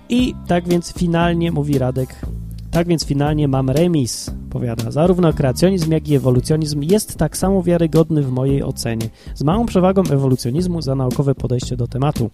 I 0.09 0.35
tak 0.47 0.69
więc 0.69 0.93
finalnie, 0.93 1.53
mówi 1.53 1.79
Radek, 1.79 2.27
tak 2.73 2.89
więc 2.89 3.05
finalnie 3.05 3.49
mam 3.49 3.71
remis, 3.71 4.31
powiada. 4.51 4.91
Zarówno 4.91 5.33
kreacjonizm, 5.33 5.93
jak 5.93 6.09
i 6.09 6.15
ewolucjonizm 6.15 6.83
jest 6.83 7.17
tak 7.17 7.37
samo 7.37 7.63
wiarygodny 7.63 8.23
w 8.23 8.31
mojej 8.31 8.63
ocenie. 8.63 9.09
Z 9.35 9.43
małą 9.43 9.67
przewagą 9.67 10.03
ewolucjonizmu 10.03 10.83
za 10.83 10.95
naukowe 10.95 11.35
podejście 11.35 11.77
do 11.77 11.87
tematu. 11.87 12.31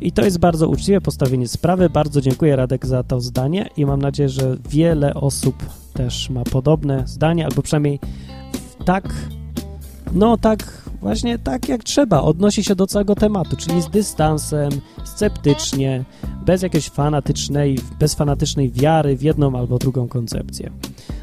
I 0.00 0.12
to 0.12 0.24
jest 0.24 0.38
bardzo 0.38 0.68
uczciwe 0.68 1.00
postawienie 1.00 1.48
sprawy. 1.48 1.90
Bardzo 1.90 2.20
dziękuję 2.20 2.56
Radek 2.56 2.86
za 2.86 3.02
to 3.02 3.20
zdanie 3.20 3.68
i 3.76 3.86
mam 3.86 4.02
nadzieję, 4.02 4.28
że 4.28 4.56
wiele 4.70 5.14
osób 5.14 5.56
też 5.92 6.30
ma 6.30 6.44
podobne 6.44 7.02
zdanie, 7.06 7.44
albo 7.46 7.62
przynajmniej 7.62 8.00
tak, 8.84 9.14
no 10.12 10.36
tak 10.36 10.83
właśnie 11.04 11.38
tak 11.38 11.68
jak 11.68 11.84
trzeba, 11.84 12.22
odnosi 12.22 12.64
się 12.64 12.74
do 12.74 12.86
całego 12.86 13.14
tematu, 13.14 13.56
czyli 13.56 13.82
z 13.82 13.90
dystansem, 13.90 14.70
sceptycznie, 15.04 16.04
bez 16.46 16.62
jakiejś 16.62 16.88
fanatycznej, 16.88 17.78
bez 17.98 18.14
fanatycznej 18.14 18.70
wiary 18.70 19.16
w 19.16 19.22
jedną 19.22 19.58
albo 19.58 19.78
drugą 19.78 20.08
koncepcję. 20.08 20.70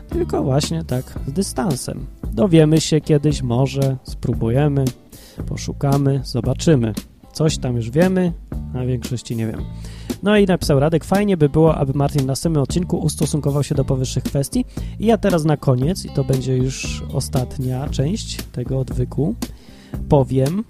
Tylko 0.10 0.44
właśnie 0.44 0.84
tak 0.84 1.20
z 1.28 1.32
dystansem. 1.32 2.06
Dowiemy 2.34 2.82
się 2.82 3.02
kiedyś, 3.02 3.42
może 3.42 3.98
spróbujemy, 4.04 4.86
poszukamy, 5.48 6.22
zobaczymy. 6.24 6.94
Coś 7.34 7.58
tam 7.58 7.76
już 7.76 7.90
wiemy, 7.90 8.34
a 8.76 8.86
większości 8.86 9.36
nie 9.36 9.48
wiem. 9.48 9.62
No 10.24 10.38
i 10.38 10.46
napisał 10.46 10.80
Radek, 10.80 11.04
fajnie 11.04 11.38
by 11.38 11.50
było, 11.50 11.76
aby 11.76 11.94
Martin 11.94 12.22
w 12.22 12.26
następnym 12.26 12.64
odcinku 12.64 12.98
ustosunkował 12.98 13.64
się 13.64 13.76
do 13.76 13.86
powyższych 13.86 14.24
kwestii. 14.24 14.66
I 15.00 15.06
ja 15.06 15.18
teraz 15.18 15.46
na 15.46 15.58
koniec, 15.58 16.06
i 16.06 16.10
to 16.10 16.24
będzie 16.24 16.58
już 16.58 17.04
ostatnia 17.14 17.90
część 17.90 18.38
tego 18.52 18.80
odwyku, 18.80 19.36
powiem 20.10 20.64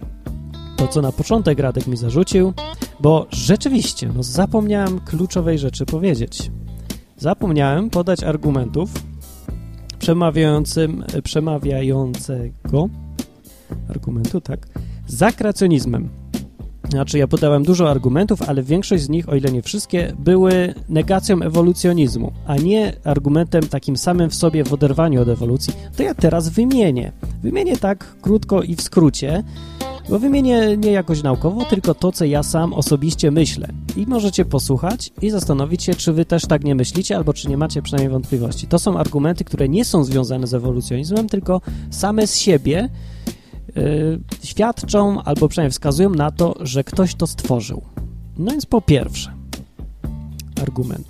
to, 0.77 0.87
co 0.87 1.01
na 1.01 1.11
początek 1.11 1.59
Radek 1.59 1.87
mi 1.87 1.97
zarzucił, 1.97 2.53
bo 2.99 3.27
rzeczywiście, 3.31 4.09
no 4.15 4.23
zapomniałem 4.23 4.99
kluczowej 4.99 5.59
rzeczy 5.59 5.85
powiedzieć. 5.85 6.51
Zapomniałem 7.17 7.89
podać 7.89 8.23
argumentów 8.23 8.89
przemawiającym, 9.99 11.03
przemawiającego 11.23 12.89
argumentu, 13.89 14.41
tak, 14.41 14.67
za 15.07 15.31
kreacjonizmem. 15.31 16.20
Znaczy, 16.91 17.17
ja 17.17 17.27
podałem 17.27 17.63
dużo 17.63 17.89
argumentów, 17.89 18.41
ale 18.41 18.63
większość 18.63 19.03
z 19.03 19.09
nich, 19.09 19.29
o 19.29 19.35
ile 19.35 19.51
nie 19.51 19.61
wszystkie, 19.61 20.13
były 20.19 20.73
negacją 20.89 21.41
ewolucjonizmu, 21.41 22.31
a 22.45 22.55
nie 22.55 22.93
argumentem 23.03 23.67
takim 23.67 23.97
samym 23.97 24.29
w 24.29 24.35
sobie 24.35 24.63
w 24.63 24.73
oderwaniu 24.73 25.21
od 25.21 25.27
ewolucji. 25.27 25.73
To 25.97 26.03
ja 26.03 26.15
teraz 26.15 26.49
wymienię. 26.49 27.11
Wymienię 27.43 27.77
tak 27.77 28.15
krótko 28.21 28.63
i 28.63 28.75
w 28.75 28.81
skrócie, 28.81 29.43
bo 30.09 30.19
wymienię 30.19 30.77
nie 30.77 30.91
jakoś 30.91 31.23
naukowo, 31.23 31.65
tylko 31.65 31.93
to, 31.93 32.11
co 32.11 32.25
ja 32.25 32.43
sam 32.43 32.73
osobiście 32.73 33.31
myślę. 33.31 33.67
I 33.97 34.07
możecie 34.07 34.45
posłuchać 34.45 35.11
i 35.21 35.29
zastanowić 35.29 35.83
się, 35.83 35.95
czy 35.95 36.13
wy 36.13 36.25
też 36.25 36.45
tak 36.45 36.63
nie 36.63 36.75
myślicie, 36.75 37.15
albo 37.17 37.33
czy 37.33 37.49
nie 37.49 37.57
macie 37.57 37.81
przynajmniej 37.81 38.11
wątpliwości. 38.11 38.67
To 38.67 38.79
są 38.79 38.97
argumenty, 38.97 39.43
które 39.43 39.69
nie 39.69 39.85
są 39.85 40.03
związane 40.03 40.47
z 40.47 40.53
ewolucjonizmem, 40.53 41.29
tylko 41.29 41.61
same 41.89 42.27
z 42.27 42.37
siebie 42.37 42.89
świadczą 44.43 45.23
albo 45.23 45.47
przynajmniej 45.47 45.71
wskazują 45.71 46.09
na 46.09 46.31
to, 46.31 46.55
że 46.59 46.83
ktoś 46.83 47.15
to 47.15 47.27
stworzył. 47.27 47.81
No 48.37 48.51
więc 48.51 48.65
po 48.65 48.81
pierwsze, 48.81 49.33
argument 50.61 51.07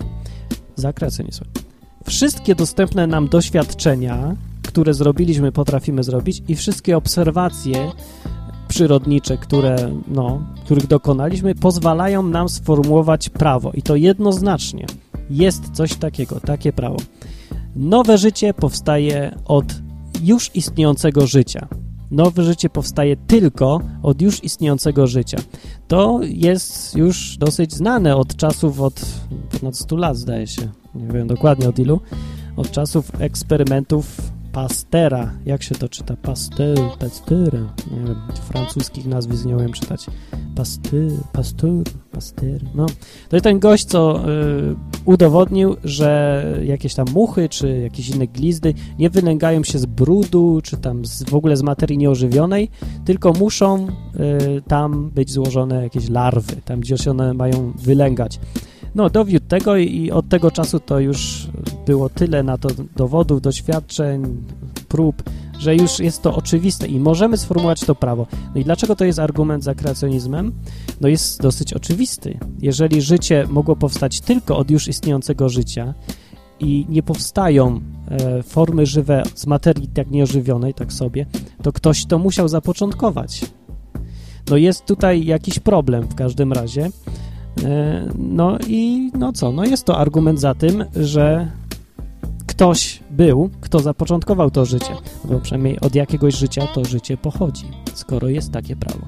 za 0.76 0.92
kreacjonizmem. 0.92 1.50
Wszystkie 2.06 2.54
dostępne 2.54 3.06
nam 3.06 3.28
doświadczenia, 3.28 4.36
które 4.62 4.94
zrobiliśmy, 4.94 5.52
potrafimy 5.52 6.04
zrobić 6.04 6.42
i 6.48 6.56
wszystkie 6.56 6.96
obserwacje 6.96 7.90
przyrodnicze, 8.68 9.38
które, 9.38 9.76
no, 10.08 10.42
których 10.64 10.86
dokonaliśmy, 10.86 11.54
pozwalają 11.54 12.22
nam 12.22 12.48
sformułować 12.48 13.28
prawo 13.28 13.72
i 13.74 13.82
to 13.82 13.96
jednoznacznie 13.96 14.86
jest 15.30 15.70
coś 15.70 15.94
takiego, 15.94 16.40
takie 16.40 16.72
prawo. 16.72 16.96
Nowe 17.76 18.18
życie 18.18 18.54
powstaje 18.54 19.38
od 19.44 19.64
już 20.22 20.50
istniejącego 20.54 21.26
życia. 21.26 21.68
Nowe 22.12 22.42
życie 22.44 22.70
powstaje 22.70 23.16
tylko 23.16 23.80
od 24.02 24.22
już 24.22 24.44
istniejącego 24.44 25.06
życia. 25.06 25.38
To 25.88 26.20
jest 26.22 26.96
już 26.96 27.36
dosyć 27.36 27.74
znane 27.74 28.16
od 28.16 28.36
czasów, 28.36 28.80
od 28.80 29.00
ponad 29.60 29.76
100 29.76 29.96
lat 29.96 30.16
zdaje 30.16 30.46
się, 30.46 30.62
nie 30.94 31.12
wiem 31.12 31.26
dokładnie 31.26 31.68
od 31.68 31.78
ilu, 31.78 32.00
od 32.56 32.70
czasów 32.70 33.20
eksperymentów 33.20 34.31
Pastera. 34.52 35.32
Jak 35.46 35.62
się 35.62 35.74
to 35.74 35.88
czyta? 35.88 36.16
Pasteur, 36.16 36.78
Pasteur. 36.98 37.54
Nie 37.90 38.06
wiem, 38.06 38.16
francuskich 38.50 39.06
nazwisk 39.06 39.44
nie 39.44 39.56
umiem 39.56 39.72
czytać. 39.72 40.06
Pasteur, 40.54 41.10
Pasteur, 41.32 41.84
Pasteur. 42.12 42.60
No, 42.74 42.86
to 43.28 43.36
jest 43.36 43.44
ten 43.44 43.58
gość, 43.58 43.84
co 43.84 44.28
y, 44.30 44.74
udowodnił, 45.04 45.76
że 45.84 46.44
jakieś 46.64 46.94
tam 46.94 47.06
muchy, 47.14 47.48
czy 47.48 47.78
jakieś 47.78 48.08
inne 48.08 48.26
glizdy 48.26 48.74
nie 48.98 49.10
wylęgają 49.10 49.64
się 49.64 49.78
z 49.78 49.86
brudu, 49.86 50.60
czy 50.64 50.76
tam 50.76 51.04
z, 51.04 51.22
w 51.22 51.34
ogóle 51.34 51.56
z 51.56 51.62
materii 51.62 51.98
nieożywionej, 51.98 52.70
tylko 53.04 53.32
muszą 53.32 53.86
y, 53.86 54.62
tam 54.68 55.10
być 55.10 55.32
złożone 55.32 55.82
jakieś 55.82 56.08
larwy, 56.08 56.56
tam 56.64 56.80
gdzie 56.80 56.98
się 56.98 57.10
one 57.10 57.34
mają 57.34 57.72
wylęgać. 57.76 58.40
No, 58.94 59.10
dowiódł 59.10 59.46
tego 59.46 59.76
i 59.76 60.10
od 60.10 60.28
tego 60.28 60.50
czasu 60.50 60.80
to 60.80 61.00
już 61.00 61.48
było 61.86 62.08
tyle 62.08 62.42
na 62.42 62.58
to 62.58 62.68
dowodów, 62.96 63.42
doświadczeń, 63.42 64.36
prób, 64.88 65.22
że 65.58 65.76
już 65.76 65.98
jest 65.98 66.22
to 66.22 66.34
oczywiste 66.34 66.86
i 66.86 67.00
możemy 67.00 67.36
sformułować 67.38 67.80
to 67.80 67.94
prawo. 67.94 68.26
No 68.54 68.60
i 68.60 68.64
dlaczego 68.64 68.96
to 68.96 69.04
jest 69.04 69.18
argument 69.18 69.64
za 69.64 69.74
kreacjonizmem? 69.74 70.52
No 71.00 71.08
jest 71.08 71.42
dosyć 71.42 71.72
oczywisty. 71.72 72.38
Jeżeli 72.58 73.02
życie 73.02 73.46
mogło 73.48 73.76
powstać 73.76 74.20
tylko 74.20 74.56
od 74.56 74.70
już 74.70 74.88
istniejącego 74.88 75.48
życia 75.48 75.94
i 76.60 76.86
nie 76.88 77.02
powstają 77.02 77.80
e, 78.10 78.42
formy 78.42 78.86
żywe 78.86 79.22
z 79.34 79.46
materii 79.46 79.88
tak 79.88 80.10
nieożywionej, 80.10 80.74
tak 80.74 80.92
sobie, 80.92 81.26
to 81.62 81.72
ktoś 81.72 82.06
to 82.06 82.18
musiał 82.18 82.48
zapoczątkować. 82.48 83.44
No 84.50 84.56
jest 84.56 84.86
tutaj 84.86 85.24
jakiś 85.24 85.58
problem 85.58 86.04
w 86.04 86.14
każdym 86.14 86.52
razie. 86.52 86.90
E, 87.64 88.08
no 88.18 88.58
i 88.66 89.10
no 89.18 89.32
co, 89.32 89.52
no 89.52 89.64
jest 89.64 89.84
to 89.84 89.98
argument 89.98 90.40
za 90.40 90.54
tym, 90.54 90.84
że 90.96 91.50
ktoś 92.62 93.00
był, 93.10 93.50
kto 93.60 93.80
zapoczątkował 93.80 94.50
to 94.50 94.64
życie, 94.64 94.96
bo 95.24 95.40
przynajmniej 95.40 95.80
od 95.80 95.94
jakiegoś 95.94 96.34
życia 96.34 96.66
to 96.74 96.84
życie 96.84 97.16
pochodzi, 97.16 97.64
skoro 97.94 98.28
jest 98.28 98.52
takie 98.52 98.76
prawo. 98.76 99.06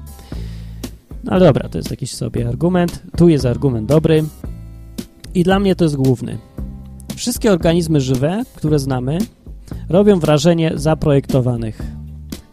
No 1.23 1.31
ale 1.31 1.45
dobra, 1.45 1.69
to 1.69 1.77
jest 1.77 1.91
jakiś 1.91 2.15
sobie 2.15 2.47
argument. 2.47 3.01
Tu 3.17 3.29
jest 3.29 3.45
argument 3.45 3.87
dobry 3.87 4.23
i 5.33 5.43
dla 5.43 5.59
mnie 5.59 5.75
to 5.75 5.85
jest 5.85 5.95
główny. 5.95 6.37
Wszystkie 7.15 7.51
organizmy 7.51 8.01
żywe, 8.01 8.43
które 8.55 8.79
znamy, 8.79 9.17
robią 9.89 10.19
wrażenie 10.19 10.71
zaprojektowanych. 10.75 11.81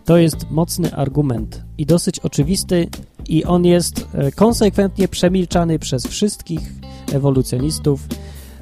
To 0.05 0.17
jest 0.17 0.51
mocny 0.51 0.95
argument 0.95 1.65
i 1.79 1.87
dosyć 1.87 2.19
oczywisty, 2.19 2.89
i 3.29 3.45
on 3.45 3.65
jest 3.65 4.07
e, 4.15 4.33
konsekwentnie 4.33 5.09
przemilczany 5.09 5.79
przez 5.79 6.07
wszystkich 6.07 6.73
ewolucjonistów. 7.13 8.07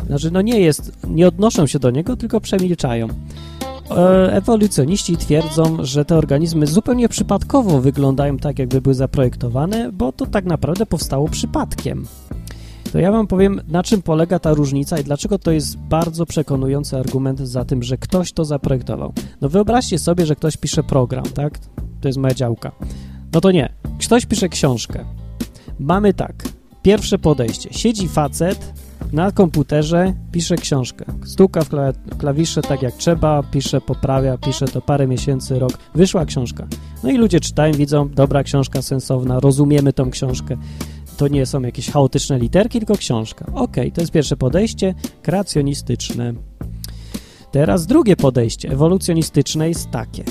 Znaczy, 0.07 0.31
no 0.31 0.43
nie 0.43 0.61
jest, 0.61 0.93
nie 1.09 1.29
odnoszą 1.29 1.67
się 1.67 1.79
do 1.79 1.91
niego, 1.91 2.17
tylko 2.17 2.41
przemilczają. 2.41 3.09
E, 3.91 4.33
ewolucjoniści 4.33 5.17
twierdzą, 5.17 5.85
że 5.85 6.05
te 6.05 6.17
organizmy 6.17 6.67
zupełnie 6.67 7.09
przypadkowo 7.09 7.81
wyglądają 7.81 8.37
tak, 8.37 8.59
jakby 8.59 8.81
były 8.81 8.95
zaprojektowane, 8.95 9.93
bo 9.93 10.13
to 10.13 10.27
tak 10.27 10.45
naprawdę 10.45 10.87
powstało 10.87 11.29
przypadkiem. 11.29 12.07
To 12.93 12.99
ja 12.99 13.13
wam 13.13 13.27
powiem, 13.27 13.61
na 13.69 13.83
czym 13.83 14.03
polega 14.03 14.39
ta 14.39 14.55
różnica 14.55 14.99
i 14.99 15.05
dlaczego 15.05 15.39
to 15.39 15.51
jest 15.51 15.77
bardzo 15.77 16.27
przekonujący 16.27 16.97
argument 16.97 17.41
za 17.41 17.65
tym, 17.65 17.83
że 17.83 17.99
ktoś 17.99 18.33
to 18.33 18.45
zaprojektował. 18.45 19.13
No 19.41 19.49
wyobraźcie 19.49 19.99
sobie, 19.99 20.27
że 20.27 20.37
ktoś 20.37 20.57
pisze 20.57 20.83
program, 20.83 21.25
tak? 21.25 21.59
To 22.01 22.09
jest 22.09 22.19
moja 22.19 22.35
działka. 22.35 22.73
No 23.33 23.41
to 23.41 23.51
nie. 23.51 23.73
Ktoś 24.07 24.27
pisze 24.27 24.49
książkę. 24.49 25.05
Mamy 25.79 26.15
tak. 26.15 26.45
Pierwsze 26.83 27.19
podejście. 27.19 27.73
Siedzi 27.73 28.09
facet 28.09 28.73
na 29.13 29.33
komputerze, 29.33 30.15
pisze 30.33 30.57
książkę. 30.57 31.05
Stuka 31.25 31.61
w 31.61 31.69
klawisze 32.19 32.63
tak 32.63 32.83
jak 32.83 32.95
trzeba, 32.95 33.43
pisze, 33.43 33.81
poprawia, 33.81 34.39
pisze 34.39 34.69
to 34.69 34.81
parę 34.81 35.07
miesięcy, 35.07 35.59
rok. 35.59 35.73
Wyszła 35.95 36.25
książka. 36.25 36.67
No 37.03 37.11
i 37.11 37.17
ludzie 37.17 37.41
czytają, 37.41 37.73
widzą, 37.75 38.09
dobra 38.09 38.43
książka, 38.43 38.83
sensowna, 38.83 39.41
rozumiemy 39.41 39.93
tą 39.93 40.11
książkę 40.11 40.57
to 41.21 41.29
nie 41.29 41.47
są 41.47 41.61
jakieś 41.61 41.91
chaotyczne 41.91 42.39
literki, 42.39 42.79
tylko 42.79 42.95
książka. 42.95 43.47
Ok, 43.55 43.77
to 43.95 44.01
jest 44.01 44.13
pierwsze 44.13 44.37
podejście 44.37 44.95
kreacjonistyczne. 45.23 46.33
Teraz 47.53 47.87
drugie 47.87 48.17
podejście 48.17 48.69
ewolucjonistyczne 48.69 49.69
jest 49.69 49.91
takie. 49.91 50.25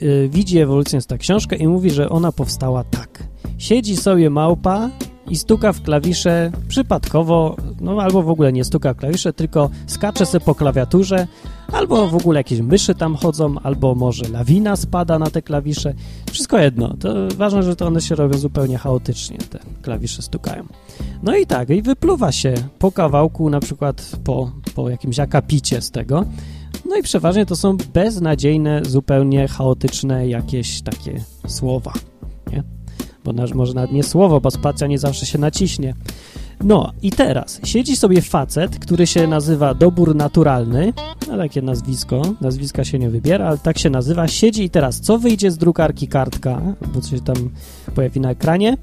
Yy, 0.00 0.28
widzi 0.28 0.58
ewolucjonista 0.58 1.18
książkę 1.18 1.56
i 1.56 1.68
mówi, 1.68 1.90
że 1.90 2.08
ona 2.08 2.32
powstała 2.32 2.84
tak. 2.84 3.29
Siedzi 3.58 3.96
sobie 3.96 4.30
małpa 4.30 4.90
i 5.30 5.36
stuka 5.36 5.72
w 5.72 5.82
klawisze 5.82 6.52
przypadkowo, 6.68 7.56
no 7.80 8.02
albo 8.02 8.22
w 8.22 8.28
ogóle 8.28 8.52
nie 8.52 8.64
stuka 8.64 8.94
w 8.94 8.96
klawisze, 8.96 9.32
tylko 9.32 9.70
skacze 9.86 10.26
sobie 10.26 10.44
po 10.44 10.54
klawiaturze, 10.54 11.26
albo 11.72 12.08
w 12.08 12.14
ogóle 12.14 12.40
jakieś 12.40 12.60
myszy 12.60 12.94
tam 12.94 13.14
chodzą, 13.14 13.54
albo 13.62 13.94
może 13.94 14.28
lawina 14.28 14.76
spada 14.76 15.18
na 15.18 15.30
te 15.30 15.42
klawisze. 15.42 15.94
Wszystko 16.30 16.58
jedno. 16.58 16.96
To 16.96 17.14
ważne, 17.36 17.62
że 17.62 17.76
to 17.76 17.86
one 17.86 18.00
się 18.00 18.14
robią 18.14 18.38
zupełnie 18.38 18.78
chaotycznie, 18.78 19.38
te 19.38 19.58
klawisze 19.82 20.22
stukają. 20.22 20.66
No 21.22 21.36
i 21.36 21.46
tak, 21.46 21.70
i 21.70 21.82
wypluwa 21.82 22.32
się 22.32 22.54
po 22.78 22.92
kawałku, 22.92 23.50
na 23.50 23.60
przykład 23.60 24.12
po, 24.24 24.52
po 24.74 24.90
jakimś 24.90 25.18
akapicie 25.18 25.82
z 25.82 25.90
tego. 25.90 26.24
No 26.88 26.96
i 26.96 27.02
przeważnie 27.02 27.46
to 27.46 27.56
są 27.56 27.76
beznadziejne, 27.94 28.82
zupełnie 28.84 29.48
chaotyczne 29.48 30.28
jakieś 30.28 30.82
takie 30.82 31.24
słowa? 31.46 31.92
Bo 33.24 33.32
może 33.54 33.74
nawet 33.74 33.92
nie 33.92 34.02
słowo, 34.02 34.40
bo 34.40 34.50
spacja 34.50 34.86
nie 34.86 34.98
zawsze 34.98 35.26
się 35.26 35.38
naciśnie. 35.38 35.94
No 36.64 36.92
i 37.02 37.10
teraz 37.10 37.60
siedzi 37.64 37.96
sobie 37.96 38.22
facet, 38.22 38.78
który 38.78 39.06
się 39.06 39.26
nazywa 39.26 39.74
Dobór 39.74 40.14
Naturalny, 40.14 40.92
no 41.28 41.36
takie 41.36 41.62
nazwisko, 41.62 42.22
nazwiska 42.40 42.84
się 42.84 42.98
nie 42.98 43.10
wybiera, 43.10 43.46
ale 43.46 43.58
tak 43.58 43.78
się 43.78 43.90
nazywa, 43.90 44.28
siedzi 44.28 44.64
i 44.64 44.70
teraz 44.70 45.00
co 45.00 45.18
wyjdzie 45.18 45.50
z 45.50 45.58
drukarki 45.58 46.08
kartka, 46.08 46.60
bo 46.94 47.00
coś 47.00 47.20
tam 47.20 47.36
pojawi 47.94 48.20
na 48.20 48.30
ekranie, 48.30 48.76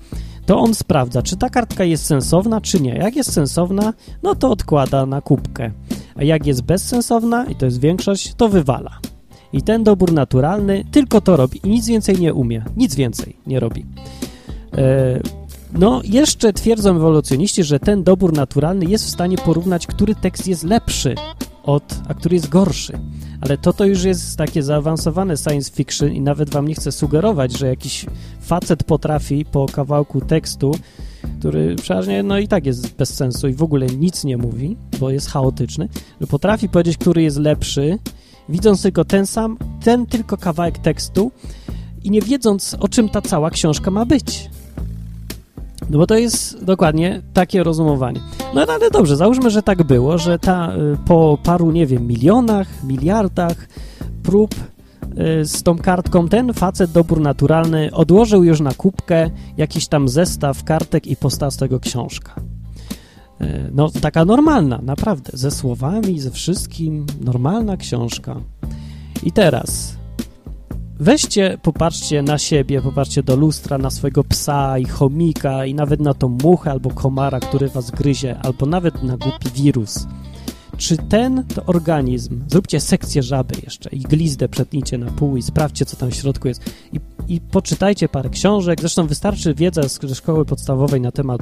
to 0.45 0.59
on 0.59 0.73
sprawdza, 0.73 1.21
czy 1.21 1.37
ta 1.37 1.49
kartka 1.49 1.83
jest 1.83 2.05
sensowna, 2.05 2.61
czy 2.61 2.81
nie. 2.81 2.95
Jak 2.95 3.15
jest 3.15 3.33
sensowna, 3.33 3.93
no 4.23 4.35
to 4.35 4.51
odkłada 4.51 5.05
na 5.05 5.21
kubkę, 5.21 5.71
a 6.15 6.23
jak 6.23 6.45
jest 6.45 6.61
bezsensowna, 6.61 7.45
i 7.45 7.55
to 7.55 7.65
jest 7.65 7.79
większość, 7.79 8.33
to 8.33 8.49
wywala. 8.49 8.99
I 9.53 9.61
ten 9.61 9.83
dobór 9.83 10.13
naturalny 10.13 10.85
tylko 10.91 11.21
to 11.21 11.37
robi 11.37 11.59
i 11.63 11.69
nic 11.69 11.87
więcej 11.87 12.19
nie 12.19 12.33
umie, 12.33 12.65
nic 12.77 12.95
więcej 12.95 13.35
nie 13.47 13.59
robi. 13.59 13.85
E, 14.77 15.19
no, 15.73 16.01
jeszcze 16.03 16.53
twierdzą 16.53 16.95
ewolucjoniści, 16.95 17.63
że 17.63 17.79
ten 17.79 18.03
dobór 18.03 18.33
naturalny 18.33 18.85
jest 18.85 19.05
w 19.05 19.09
stanie 19.09 19.37
porównać, 19.37 19.87
który 19.87 20.15
tekst 20.15 20.47
jest 20.47 20.63
lepszy 20.63 21.15
od, 21.63 21.83
a 22.07 22.13
który 22.13 22.35
jest 22.35 22.49
gorszy. 22.49 22.99
Ale 23.41 23.57
to 23.57 23.73
to 23.73 23.85
już 23.85 24.03
jest 24.03 24.37
takie 24.37 24.63
zaawansowane 24.63 25.37
science 25.37 25.71
fiction 25.71 26.13
i 26.13 26.21
nawet 26.21 26.49
wam 26.49 26.67
nie 26.67 26.75
chcę 26.75 26.91
sugerować, 26.91 27.57
że 27.57 27.67
jakiś 27.67 28.05
facet 28.41 28.83
potrafi 28.83 29.45
po 29.45 29.65
kawałku 29.65 30.21
tekstu, 30.21 30.75
który 31.39 31.75
przeważnie 31.75 32.23
no 32.23 32.39
i 32.39 32.47
tak 32.47 32.65
jest 32.65 32.95
bez 32.95 33.13
sensu 33.13 33.47
i 33.47 33.53
w 33.53 33.63
ogóle 33.63 33.85
nic 33.87 34.23
nie 34.23 34.37
mówi, 34.37 34.77
bo 34.99 35.09
jest 35.09 35.29
chaotyczny, 35.29 35.89
że 36.21 36.27
potrafi 36.27 36.69
powiedzieć, 36.69 36.97
który 36.97 37.21
jest 37.21 37.37
lepszy, 37.37 37.99
widząc 38.49 38.81
tylko 38.81 39.05
ten 39.05 39.25
sam, 39.25 39.57
ten 39.83 40.05
tylko 40.05 40.37
kawałek 40.37 40.77
tekstu 40.77 41.31
i 42.03 42.11
nie 42.11 42.21
wiedząc, 42.21 42.75
o 42.79 42.87
czym 42.87 43.09
ta 43.09 43.21
cała 43.21 43.49
książka 43.49 43.91
ma 43.91 44.05
być. 44.05 44.49
No 45.89 45.97
bo 45.97 46.07
to 46.07 46.15
jest 46.15 46.63
dokładnie 46.63 47.21
takie 47.33 47.63
rozumowanie. 47.63 48.21
No 48.55 48.61
ale 48.61 48.89
dobrze, 48.89 49.15
załóżmy, 49.15 49.49
że 49.49 49.63
tak 49.63 49.83
było, 49.83 50.17
że 50.17 50.39
ta 50.39 50.75
y, 50.75 50.97
po 51.05 51.37
paru, 51.43 51.71
nie 51.71 51.85
wiem, 51.85 52.07
milionach, 52.07 52.67
miliardach 52.83 53.67
prób 54.23 54.55
y, 55.41 55.45
z 55.45 55.63
tą 55.63 55.77
kartką 55.77 56.27
ten 56.27 56.53
facet 56.53 56.91
dobór 56.91 57.21
naturalny 57.21 57.89
odłożył 57.93 58.43
już 58.43 58.59
na 58.59 58.73
kubkę 58.73 59.29
jakiś 59.57 59.87
tam 59.87 60.09
zestaw 60.09 60.63
kartek 60.63 61.07
i 61.07 61.15
postał 61.15 61.51
z 61.51 61.57
tego 61.57 61.79
książka. 61.79 62.46
Y, 63.41 63.71
no 63.73 63.89
taka 63.89 64.25
normalna, 64.25 64.79
naprawdę, 64.83 65.31
ze 65.33 65.51
słowami, 65.51 66.19
ze 66.19 66.31
wszystkim, 66.31 67.05
normalna 67.21 67.77
książka. 67.77 68.35
I 69.23 69.31
teraz 69.31 69.97
Weźcie, 70.99 71.57
popatrzcie 71.61 72.21
na 72.21 72.37
siebie, 72.37 72.81
popatrzcie 72.81 73.23
do 73.23 73.35
lustra, 73.35 73.77
na 73.77 73.89
swojego 73.89 74.23
psa 74.23 74.77
i 74.77 74.85
chomika 74.85 75.65
i 75.65 75.73
nawet 75.73 75.99
na 75.99 76.13
tą 76.13 76.37
muchę 76.43 76.71
albo 76.71 76.89
komara, 76.89 77.39
który 77.39 77.69
was 77.69 77.91
gryzie, 77.91 78.37
albo 78.39 78.65
nawet 78.65 79.03
na 79.03 79.17
głupi 79.17 79.49
wirus. 79.55 80.07
Czy 80.77 80.97
ten 80.97 81.43
to 81.55 81.65
organizm, 81.65 82.43
zróbcie 82.47 82.79
sekcję 82.79 83.23
żaby 83.23 83.55
jeszcze 83.63 83.89
i 83.89 83.99
glizdę 83.99 84.49
przetnijcie 84.49 84.97
na 84.97 85.11
pół 85.11 85.37
i 85.37 85.41
sprawdźcie, 85.41 85.85
co 85.85 85.97
tam 85.97 86.11
w 86.11 86.15
środku 86.15 86.47
jest. 86.47 86.61
I, 86.93 86.99
i 87.27 87.41
poczytajcie 87.41 88.09
parę 88.09 88.29
książek, 88.29 88.79
zresztą 88.79 89.07
wystarczy 89.07 89.53
wiedza 89.53 89.89
z 89.89 89.99
szkoły 90.13 90.45
podstawowej 90.45 91.01
na 91.01 91.11
temat 91.11 91.41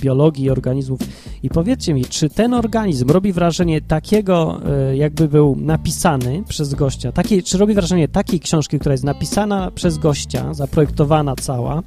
biologii 0.00 0.50
organizmów. 0.50 1.00
I 1.42 1.48
powiedzcie 1.48 1.94
mi, 1.94 2.04
czy 2.04 2.28
ten 2.28 2.54
organizm 2.54 3.10
robi 3.10 3.32
wrażenie 3.32 3.80
takiego, 3.80 4.60
e, 4.90 4.96
jakby 4.96 5.28
był 5.28 5.56
napisany 5.56 6.42
przez 6.48 6.74
gościa, 6.74 7.12
czy 7.44 7.58
robi 7.58 7.74
wrażenie 7.74 8.08
takiej 8.08 8.40
książki, 8.40 8.78
która 8.78 8.92
jest 8.92 9.04
napisana 9.04 9.70
przez 9.74 9.98
gościa, 9.98 10.54
zaprojektowana 10.54 11.34
cała 11.36 11.82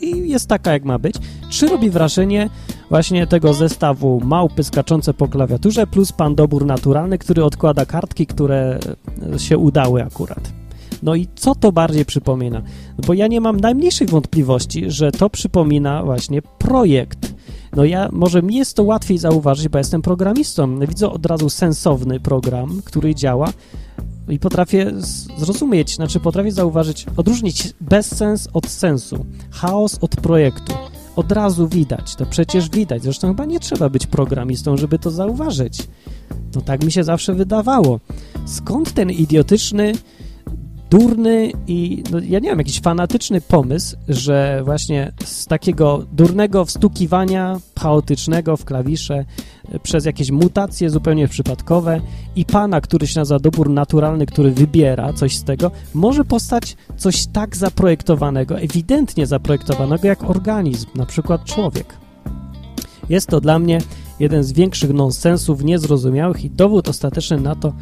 i 0.00 0.28
jest 0.28 0.48
taka, 0.48 0.72
jak 0.72 0.84
ma 0.84 0.98
być, 0.98 1.14
czy 1.50 1.68
robi 1.68 1.90
wrażenie 1.90 2.50
właśnie 2.90 3.26
tego 3.26 3.54
zestawu 3.54 4.20
małpy 4.24 4.64
skaczące 4.64 5.14
po 5.14 5.28
klawiaturze 5.28 5.86
plus 5.86 6.12
pan 6.12 6.34
dobór 6.34 6.66
naturalny, 6.66 7.18
który 7.18 7.44
odkłada 7.44 7.86
kartki, 7.86 8.26
które 8.26 8.78
się 9.38 9.58
udały 9.58 10.02
akurat. 10.02 10.59
No 11.02 11.14
i 11.14 11.28
co 11.34 11.54
to 11.54 11.72
bardziej 11.72 12.04
przypomina? 12.04 12.62
No 12.98 13.04
bo 13.06 13.14
ja 13.14 13.26
nie 13.26 13.40
mam 13.40 13.60
najmniejszych 13.60 14.10
wątpliwości, 14.10 14.90
że 14.90 15.12
to 15.12 15.30
przypomina 15.30 16.04
właśnie 16.04 16.42
projekt. 16.42 17.34
No 17.76 17.84
ja, 17.84 18.08
może 18.12 18.42
mi 18.42 18.56
jest 18.56 18.76
to 18.76 18.82
łatwiej 18.82 19.18
zauważyć, 19.18 19.68
bo 19.68 19.78
jestem 19.78 20.02
programistą. 20.02 20.78
Widzę 20.78 21.10
od 21.10 21.26
razu 21.26 21.50
sensowny 21.50 22.20
program, 22.20 22.82
który 22.84 23.14
działa 23.14 23.52
i 24.28 24.38
potrafię 24.38 24.92
zrozumieć, 25.38 25.94
znaczy 25.94 26.20
potrafię 26.20 26.52
zauważyć, 26.52 27.06
odróżnić 27.16 27.74
bezsens 27.80 28.48
od 28.52 28.68
sensu, 28.68 29.24
chaos 29.50 29.98
od 30.00 30.16
projektu. 30.16 30.74
Od 31.16 31.32
razu 31.32 31.68
widać, 31.68 32.16
to 32.16 32.26
przecież 32.26 32.70
widać. 32.70 33.02
Zresztą 33.02 33.28
chyba 33.28 33.44
nie 33.44 33.60
trzeba 33.60 33.88
być 33.88 34.06
programistą, 34.06 34.76
żeby 34.76 34.98
to 34.98 35.10
zauważyć. 35.10 35.88
No 36.54 36.60
tak 36.60 36.84
mi 36.84 36.92
się 36.92 37.04
zawsze 37.04 37.34
wydawało. 37.34 38.00
Skąd 38.46 38.92
ten 38.92 39.10
idiotyczny 39.10 39.92
durny 40.90 41.52
i 41.66 42.02
no, 42.10 42.18
ja 42.18 42.38
nie 42.38 42.48
wiem, 42.48 42.58
jakiś 42.58 42.80
fanatyczny 42.80 43.40
pomysł, 43.40 43.96
że 44.08 44.62
właśnie 44.64 45.12
z 45.24 45.46
takiego 45.46 46.04
durnego 46.12 46.64
wstukiwania 46.64 47.58
chaotycznego 47.78 48.56
w 48.56 48.64
klawisze 48.64 49.24
e, 49.72 49.78
przez 49.78 50.04
jakieś 50.04 50.30
mutacje 50.30 50.90
zupełnie 50.90 51.28
przypadkowe 51.28 52.00
i 52.36 52.44
pana, 52.44 52.80
który 52.80 53.06
się 53.06 53.20
nazywa 53.20 53.40
dobór 53.40 53.70
naturalny, 53.70 54.26
który 54.26 54.50
wybiera 54.50 55.12
coś 55.12 55.36
z 55.36 55.44
tego, 55.44 55.70
może 55.94 56.24
postać 56.24 56.76
coś 56.96 57.26
tak 57.26 57.56
zaprojektowanego, 57.56 58.60
ewidentnie 58.60 59.26
zaprojektowanego 59.26 60.08
jak 60.08 60.30
organizm, 60.30 60.86
na 60.94 61.06
przykład 61.06 61.44
człowiek. 61.44 61.96
Jest 63.08 63.26
to 63.26 63.40
dla 63.40 63.58
mnie 63.58 63.78
jeden 64.20 64.44
z 64.44 64.52
większych 64.52 64.92
nonsensów 64.92 65.64
niezrozumiałych 65.64 66.44
i 66.44 66.50
dowód 66.50 66.88
ostateczny 66.88 67.40
na 67.40 67.54
to, 67.54 67.72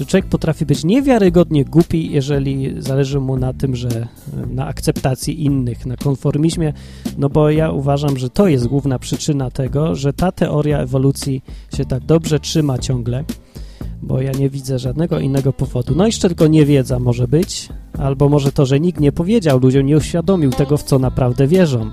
że 0.00 0.06
człowiek 0.06 0.26
potrafi 0.26 0.66
być 0.66 0.84
niewiarygodnie 0.84 1.64
głupi, 1.64 2.12
jeżeli 2.12 2.82
zależy 2.82 3.20
mu 3.20 3.36
na 3.36 3.52
tym, 3.52 3.76
że 3.76 4.08
na 4.50 4.66
akceptacji 4.66 5.44
innych, 5.44 5.86
na 5.86 5.96
konformizmie, 5.96 6.72
no 7.18 7.28
bo 7.28 7.50
ja 7.50 7.70
uważam, 7.70 8.18
że 8.18 8.30
to 8.30 8.48
jest 8.48 8.66
główna 8.66 8.98
przyczyna 8.98 9.50
tego, 9.50 9.94
że 9.94 10.12
ta 10.12 10.32
teoria 10.32 10.78
ewolucji 10.78 11.42
się 11.76 11.84
tak 11.84 12.04
dobrze 12.04 12.40
trzyma 12.40 12.78
ciągle, 12.78 13.24
bo 14.02 14.20
ja 14.20 14.32
nie 14.32 14.50
widzę 14.50 14.78
żadnego 14.78 15.18
innego 15.18 15.52
powodu. 15.52 15.94
No 15.96 16.06
jeszcze 16.06 16.28
tylko 16.28 16.46
niewiedza 16.46 16.98
może 16.98 17.28
być, 17.28 17.68
Albo 17.98 18.28
może 18.28 18.52
to, 18.52 18.66
że 18.66 18.80
nikt 18.80 19.00
nie 19.00 19.12
powiedział 19.12 19.58
ludziom, 19.58 19.86
nie 19.86 19.96
uświadomił 19.96 20.50
tego, 20.50 20.76
w 20.76 20.82
co 20.82 20.98
naprawdę 20.98 21.46
wierzą. 21.46 21.90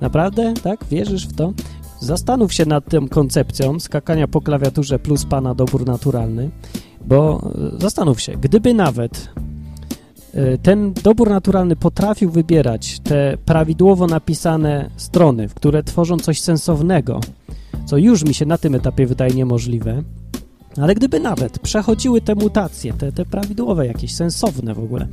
Naprawdę? 0.00 0.54
Tak? 0.62 0.84
Wierzysz 0.90 1.28
w 1.28 1.36
to? 1.36 1.52
Zastanów 2.00 2.54
się 2.54 2.66
nad 2.66 2.90
tą 2.90 3.08
koncepcją 3.08 3.80
skakania 3.80 4.28
po 4.28 4.40
klawiaturze 4.40 4.98
plus 4.98 5.24
pana 5.24 5.54
dobór 5.54 5.86
naturalny, 5.86 6.50
bo 7.06 7.50
e, 7.76 7.80
zastanów 7.80 8.20
się, 8.20 8.32
gdyby 8.32 8.74
nawet 8.74 9.28
e, 10.34 10.58
ten 10.58 10.92
dobór 10.92 11.30
naturalny 11.30 11.76
potrafił 11.76 12.30
wybierać 12.30 13.00
te 13.00 13.38
prawidłowo 13.44 14.06
napisane 14.06 14.90
strony, 14.96 15.48
w 15.48 15.54
które 15.54 15.82
tworzą 15.82 16.18
coś 16.18 16.40
sensownego, 16.40 17.20
co 17.86 17.96
już 17.96 18.24
mi 18.24 18.34
się 18.34 18.46
na 18.46 18.58
tym 18.58 18.74
etapie 18.74 19.06
wydaje 19.06 19.34
niemożliwe, 19.34 20.02
ale 20.80 20.94
gdyby 20.94 21.20
nawet 21.20 21.58
przechodziły 21.58 22.20
te 22.20 22.34
mutacje, 22.34 22.92
te, 22.92 23.12
te 23.12 23.24
prawidłowe, 23.24 23.86
jakieś 23.86 24.14
sensowne 24.14 24.74
w 24.74 24.78
ogóle, 24.78 25.08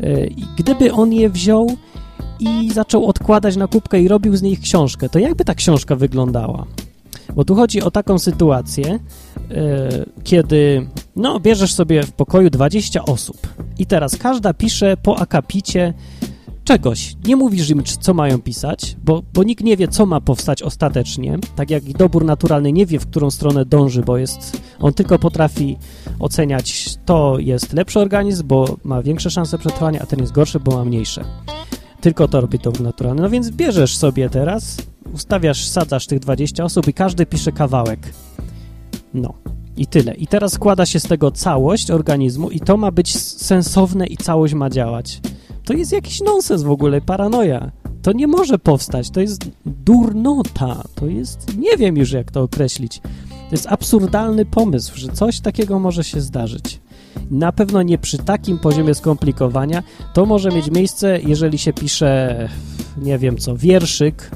e, 0.00 0.26
i 0.26 0.44
gdyby 0.58 0.92
on 0.92 1.12
je 1.12 1.30
wziął 1.30 1.76
i 2.40 2.72
zaczął 2.72 3.06
odkładać 3.06 3.56
na 3.56 3.66
kubkę 3.66 4.00
i 4.00 4.08
robił 4.08 4.36
z 4.36 4.42
nich 4.42 4.60
książkę, 4.60 5.08
to 5.08 5.18
jakby 5.18 5.44
ta 5.44 5.54
książka 5.54 5.96
wyglądała? 5.96 6.66
Bo 7.34 7.44
tu 7.44 7.54
chodzi 7.54 7.82
o 7.82 7.90
taką 7.90 8.18
sytuację, 8.18 8.98
kiedy 10.24 10.86
no, 11.16 11.40
bierzesz 11.40 11.74
sobie 11.74 12.02
w 12.02 12.12
pokoju 12.12 12.50
20 12.50 13.04
osób 13.04 13.36
i 13.78 13.86
teraz 13.86 14.16
każda 14.16 14.54
pisze 14.54 14.96
po 14.96 15.18
akapicie 15.18 15.94
czegoś. 16.64 17.16
Nie 17.26 17.36
mówisz 17.36 17.70
im, 17.70 17.82
co 17.84 18.14
mają 18.14 18.38
pisać, 18.38 18.96
bo, 19.04 19.22
bo 19.34 19.42
nikt 19.42 19.64
nie 19.64 19.76
wie, 19.76 19.88
co 19.88 20.06
ma 20.06 20.20
powstać 20.20 20.62
ostatecznie. 20.62 21.38
Tak 21.56 21.70
jak 21.70 21.84
dobór 21.84 22.24
naturalny 22.24 22.72
nie 22.72 22.86
wie, 22.86 22.98
w 22.98 23.06
którą 23.06 23.30
stronę 23.30 23.64
dąży, 23.64 24.02
bo 24.02 24.18
jest, 24.18 24.60
on 24.78 24.94
tylko 24.94 25.18
potrafi 25.18 25.76
oceniać, 26.18 26.96
to 27.04 27.38
jest 27.38 27.72
lepszy 27.72 28.00
organizm, 28.00 28.46
bo 28.46 28.76
ma 28.84 29.02
większe 29.02 29.30
szanse 29.30 29.58
przetrwania, 29.58 30.00
a 30.00 30.06
ten 30.06 30.20
jest 30.20 30.32
gorszy, 30.32 30.60
bo 30.60 30.76
ma 30.76 30.84
mniejsze. 30.84 31.24
Tylko 32.00 32.28
to 32.28 32.40
robi 32.40 32.58
dobór 32.58 32.80
naturalny. 32.80 33.22
No 33.22 33.30
więc 33.30 33.50
bierzesz 33.50 33.96
sobie 33.96 34.30
teraz, 34.30 34.76
ustawiasz, 35.14 35.68
sadzasz 35.68 36.06
tych 36.06 36.18
20 36.18 36.64
osób 36.64 36.88
i 36.88 36.94
każdy 36.94 37.26
pisze 37.26 37.52
kawałek. 37.52 38.12
No. 39.14 39.34
I 39.76 39.86
tyle. 39.86 40.14
I 40.14 40.26
teraz 40.26 40.52
składa 40.52 40.86
się 40.86 41.00
z 41.00 41.02
tego 41.02 41.30
całość 41.30 41.90
organizmu 41.90 42.50
i 42.50 42.60
to 42.60 42.76
ma 42.76 42.90
być 42.90 43.18
sensowne 43.18 44.06
i 44.06 44.16
całość 44.16 44.54
ma 44.54 44.70
działać. 44.70 45.20
To 45.64 45.72
jest 45.72 45.92
jakiś 45.92 46.20
nonsens 46.20 46.62
w 46.62 46.70
ogóle, 46.70 47.00
paranoja. 47.00 47.70
To 48.02 48.12
nie 48.12 48.26
może 48.26 48.58
powstać, 48.58 49.10
to 49.10 49.20
jest 49.20 49.50
durnota, 49.66 50.82
to 50.94 51.06
jest, 51.06 51.58
nie 51.58 51.76
wiem 51.76 51.96
już 51.96 52.12
jak 52.12 52.30
to 52.30 52.42
określić. 52.42 53.00
To 53.28 53.52
jest 53.52 53.66
absurdalny 53.66 54.44
pomysł, 54.44 54.92
że 54.96 55.08
coś 55.08 55.40
takiego 55.40 55.78
może 55.78 56.04
się 56.04 56.20
zdarzyć. 56.20 56.80
Na 57.30 57.52
pewno 57.52 57.82
nie 57.82 57.98
przy 57.98 58.18
takim 58.18 58.58
poziomie 58.58 58.94
skomplikowania. 58.94 59.82
To 60.14 60.26
może 60.26 60.50
mieć 60.50 60.70
miejsce, 60.70 61.20
jeżeli 61.20 61.58
się 61.58 61.72
pisze, 61.72 62.48
nie 63.02 63.18
wiem 63.18 63.36
co, 63.36 63.56
wierszyk 63.56 64.30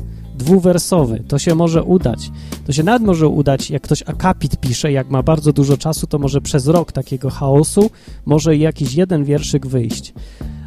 dwuwersowy. 0.45 1.23
To 1.29 1.39
się 1.39 1.55
może 1.55 1.83
udać. 1.83 2.31
To 2.67 2.73
się 2.73 2.83
nawet 2.83 3.03
może 3.03 3.29
udać, 3.29 3.71
jak 3.71 3.83
ktoś 3.83 4.03
akapit 4.03 4.61
pisze, 4.61 4.93
jak 4.93 5.11
ma 5.11 5.23
bardzo 5.23 5.53
dużo 5.53 5.77
czasu, 5.77 6.07
to 6.07 6.19
może 6.19 6.41
przez 6.41 6.67
rok 6.67 6.93
takiego 6.93 7.31
chaosu 7.31 7.91
może 8.27 8.57
jakiś 8.57 8.95
jeden 8.95 9.25
wierszyk 9.25 9.67
wyjść. 9.67 10.15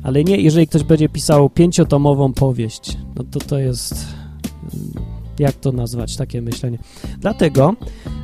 Ale 0.04 0.24
nie, 0.24 0.38
jeżeli 0.38 0.68
ktoś 0.68 0.84
będzie 0.84 1.10
pisał 1.10 1.50
pięciotomową 1.50 2.34
powieść, 2.34 2.98
no 3.16 3.24
to 3.32 3.40
to 3.40 3.60
jest 3.60 4.06
jak 5.40 5.56
to 5.56 5.72
nazwać, 5.72 6.16
takie 6.16 6.42
myślenie. 6.42 6.78
Dlatego 7.20 7.74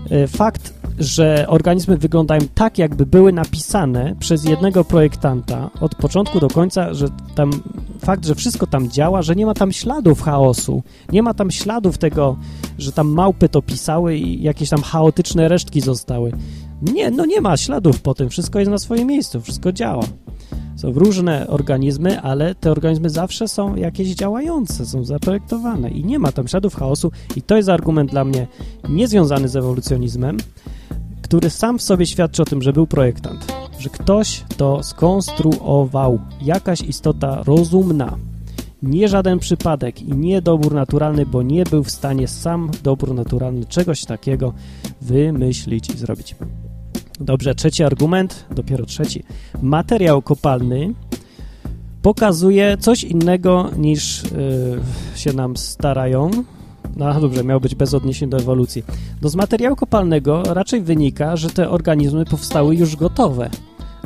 e, 0.10 0.28
fakt, 0.28 0.74
że 1.00 1.46
organizmy 1.48 1.98
wyglądają 1.98 2.42
tak, 2.56 2.78
jakby 2.78 3.06
były 3.06 3.34
napisane 3.34 4.16
przez 4.20 4.46
jednego 4.46 4.84
projektanta 4.84 5.70
od 5.82 5.96
początku 5.96 6.40
do 6.40 6.48
końca, 6.48 6.94
że 6.94 7.08
tam 7.36 7.52
fakt, 8.00 8.26
że 8.26 8.36
wszystko 8.36 8.68
tam 8.68 8.90
działa, 8.90 9.22
że 9.22 9.36
nie 9.36 9.46
ma 9.46 9.54
tam 9.54 9.72
śladów 9.72 10.22
chaosu, 10.22 10.84
nie 11.12 11.24
ma 11.24 11.34
tam 11.34 11.52
śladów 11.52 11.98
tego, 11.98 12.38
że 12.78 12.92
tam 12.92 13.08
małpy 13.08 13.50
to 13.50 13.62
pisały 13.62 14.18
i 14.18 14.44
jakieś 14.44 14.70
tam 14.70 14.82
chaotyczne 14.82 15.48
resztki 15.48 15.82
zostały. 15.82 16.32
Nie, 16.82 17.12
no 17.12 17.26
nie 17.26 17.42
ma 17.42 17.58
śladów 17.58 18.02
po 18.02 18.14
tym, 18.14 18.30
wszystko 18.30 18.60
jest 18.60 18.72
na 18.72 18.78
swoim 18.78 19.08
miejscu, 19.08 19.42
wszystko 19.42 19.72
działa. 19.72 20.04
Są 20.76 20.92
różne 20.92 21.48
organizmy, 21.48 22.22
ale 22.22 22.56
te 22.56 22.72
organizmy 22.72 23.10
zawsze 23.10 23.48
są 23.48 23.76
jakieś 23.76 24.10
działające, 24.10 24.86
są 24.86 25.06
zaprojektowane 25.06 25.90
i 25.90 26.06
nie 26.06 26.20
ma 26.20 26.32
tam 26.32 26.48
śladów 26.48 26.76
chaosu 26.76 27.12
i 27.36 27.42
to 27.42 27.58
jest 27.58 27.70
argument 27.70 28.12
dla 28.12 28.26
mnie 28.26 28.48
niezwiązany 28.90 29.48
z 29.48 29.56
ewolucjonizmem, 29.56 30.38
który 31.34 31.50
sam 31.50 31.78
w 31.80 31.82
sobie 31.82 32.06
świadczy 32.06 32.42
o 32.42 32.46
tym, 32.46 32.62
że 32.62 32.74
był 32.74 32.88
projektant, 32.88 33.54
że 33.80 33.90
ktoś 33.90 34.44
to 34.58 34.84
skonstruował, 34.84 36.20
jakaś 36.42 36.82
istota 36.82 37.44
rozumna, 37.44 38.18
nie 38.84 39.08
żaden 39.08 39.40
przypadek 39.40 40.02
i 40.02 40.14
nie 40.14 40.42
dobór 40.42 40.74
naturalny, 40.74 41.26
bo 41.26 41.42
nie 41.42 41.64
był 41.64 41.84
w 41.84 41.92
stanie 41.92 42.28
sam 42.28 42.72
dobór 42.84 43.14
naturalny 43.14 43.66
czegoś 43.66 44.06
takiego 44.06 44.54
wymyślić 45.02 45.90
i 45.90 45.98
zrobić. 45.98 46.36
Dobrze, 47.20 47.56
trzeci 47.56 47.84
argument, 47.84 48.46
dopiero 48.52 48.86
trzeci. 48.86 49.24
Materiał 49.62 50.22
kopalny 50.22 50.94
pokazuje 52.02 52.78
coś 52.78 53.04
innego 53.04 53.70
niż 53.78 54.24
yy, 54.24 55.20
się 55.20 55.34
nam 55.34 55.58
starają. 55.58 56.32
No 56.96 57.22
dobrze, 57.22 57.44
miał 57.44 57.62
być 57.62 57.76
bez 57.76 57.94
odniesień 57.94 58.30
do 58.30 58.38
ewolucji. 58.38 58.84
No 59.22 59.30
z 59.30 59.36
materiału 59.36 59.76
kopalnego 59.76 60.44
raczej 60.44 60.82
wynika, 60.82 61.36
że 61.36 61.50
te 61.50 61.70
organizmy 61.70 62.26
powstały 62.26 62.76
już 62.76 62.96
gotowe. 62.96 63.50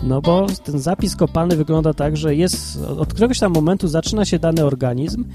No 0.04 0.22
bo 0.22 0.48
ten 0.64 0.80
zapis 0.80 1.16
kopalny 1.16 1.56
wygląda 1.56 1.94
tak, 1.94 2.18
że 2.18 2.36
jest 2.36 2.84
od 2.84 3.14
któregoś 3.14 3.40
tam 3.40 3.54
momentu 3.54 3.88
zaczyna 3.88 4.26
się 4.26 4.40
dany 4.40 4.66
organizm, 4.66 5.26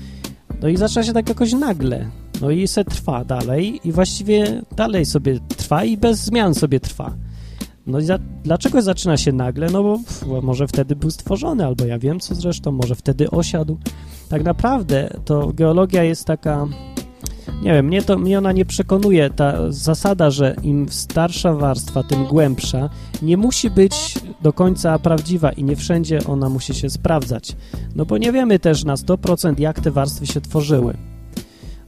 no 0.62 0.68
i 0.68 0.76
zaczyna 0.76 1.03
się 1.03 1.12
tak 1.12 1.28
jakoś 1.28 1.53
nagle. 1.53 2.11
No 2.40 2.50
i 2.50 2.68
se 2.68 2.84
trwa 2.84 3.24
dalej 3.24 3.80
i 3.84 3.92
właściwie 3.92 4.62
dalej 4.76 5.07
sobie 5.07 5.40
trwa 5.57 5.84
i 5.84 5.96
bez 5.96 6.18
zmian 6.24 6.55
sobie 6.55 6.80
trwa. 6.80 7.14
No 7.86 7.98
i 7.98 8.05
za, 8.05 8.18
dlaczego 8.44 8.82
zaczyna 8.82 9.16
się 9.16 9.32
nagle? 9.32 9.70
No 9.70 9.82
bo, 9.82 9.98
bo 10.26 10.42
może 10.42 10.68
wtedy 10.68 10.96
był 10.96 11.11
stworzony, 11.11 11.66
albo 11.66 11.84
ja 11.84 11.98
wiem 11.98 12.20
co 12.20 12.34
zresztą, 12.34 12.72
może 12.72 12.94
wtedy 12.94 13.30
osiadł. 13.30 13.78
Tak 14.28 14.44
naprawdę 14.44 15.16
to 15.24 15.53
geologia 15.55 16.05
jest 16.05 16.24
taka, 16.24 16.66
nie 17.62 17.72
wiem, 17.72 17.86
mnie, 17.86 18.02
to, 18.02 18.18
mnie 18.18 18.38
ona 18.38 18.52
nie 18.52 18.64
przekonuje. 18.64 19.30
Ta 19.30 19.72
zasada, 19.72 20.30
że 20.30 20.56
im 20.62 20.88
starsza 20.88 21.54
warstwa, 21.54 22.02
tym 22.02 22.24
głębsza, 22.24 22.90
nie 23.22 23.36
musi 23.36 23.70
być 23.70 24.14
do 24.42 24.52
końca 24.52 24.98
prawdziwa 24.98 25.52
i 25.52 25.64
nie 25.64 25.76
wszędzie 25.76 26.18
ona 26.26 26.48
musi 26.48 26.74
się 26.74 26.90
sprawdzać. 26.90 27.56
No 27.96 28.06
bo 28.06 28.18
nie 28.18 28.32
wiemy 28.32 28.58
też 28.58 28.84
na 28.84 28.94
100% 28.94 29.60
jak 29.60 29.80
te 29.80 29.90
warstwy 29.90 30.26
się 30.26 30.40
tworzyły. 30.40 30.94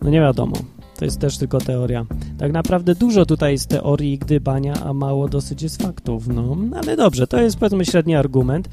No 0.03 0.11
nie 0.11 0.20
wiadomo. 0.20 0.57
To 0.97 1.05
jest 1.05 1.20
też 1.20 1.39
tylko 1.39 1.59
teoria. 1.59 2.07
Tak 2.39 2.53
naprawdę 2.53 2.95
dużo 2.95 3.27
tutaj 3.27 3.53
jest 3.53 3.68
teorii 3.68 4.18
gdybania, 4.18 4.75
a 4.85 4.93
mało 4.93 5.29
dosyć 5.29 5.62
jest 5.62 5.83
faktów. 5.83 6.29
No, 6.29 6.57
ale 6.83 6.97
dobrze, 6.97 7.27
to 7.27 7.41
jest 7.41 7.57
powiedzmy 7.57 7.85
średni 7.85 8.14
argument. 8.14 8.68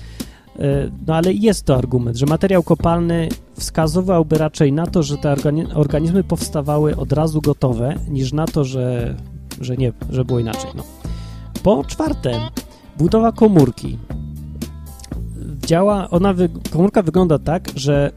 E, 0.59 0.91
no 1.07 1.15
ale 1.15 1.33
jest 1.33 1.65
to 1.65 1.75
argument, 1.75 2.17
że 2.17 2.25
materiał 2.25 2.63
kopalny 2.63 3.29
wskazywałby 3.53 4.37
raczej 4.37 4.73
na 4.73 4.87
to, 4.87 5.03
że 5.03 5.17
te 5.17 5.35
organizmy 5.73 6.23
powstawały 6.23 6.95
od 6.95 7.13
razu 7.13 7.41
gotowe, 7.41 7.95
niż 8.09 8.33
na 8.33 8.45
to, 8.45 8.63
że, 8.63 9.15
że 9.61 9.77
nie, 9.77 9.93
że 10.09 10.25
było 10.25 10.39
inaczej. 10.39 10.71
No. 10.75 10.83
Po 11.63 11.83
czwarte, 11.83 12.39
budowa 12.97 13.31
komórki. 13.31 13.97
Działa, 15.65 16.09
ona, 16.09 16.33
komórka 16.71 17.01
wygląda 17.01 17.39
tak, 17.39 17.67
że 17.75 18.11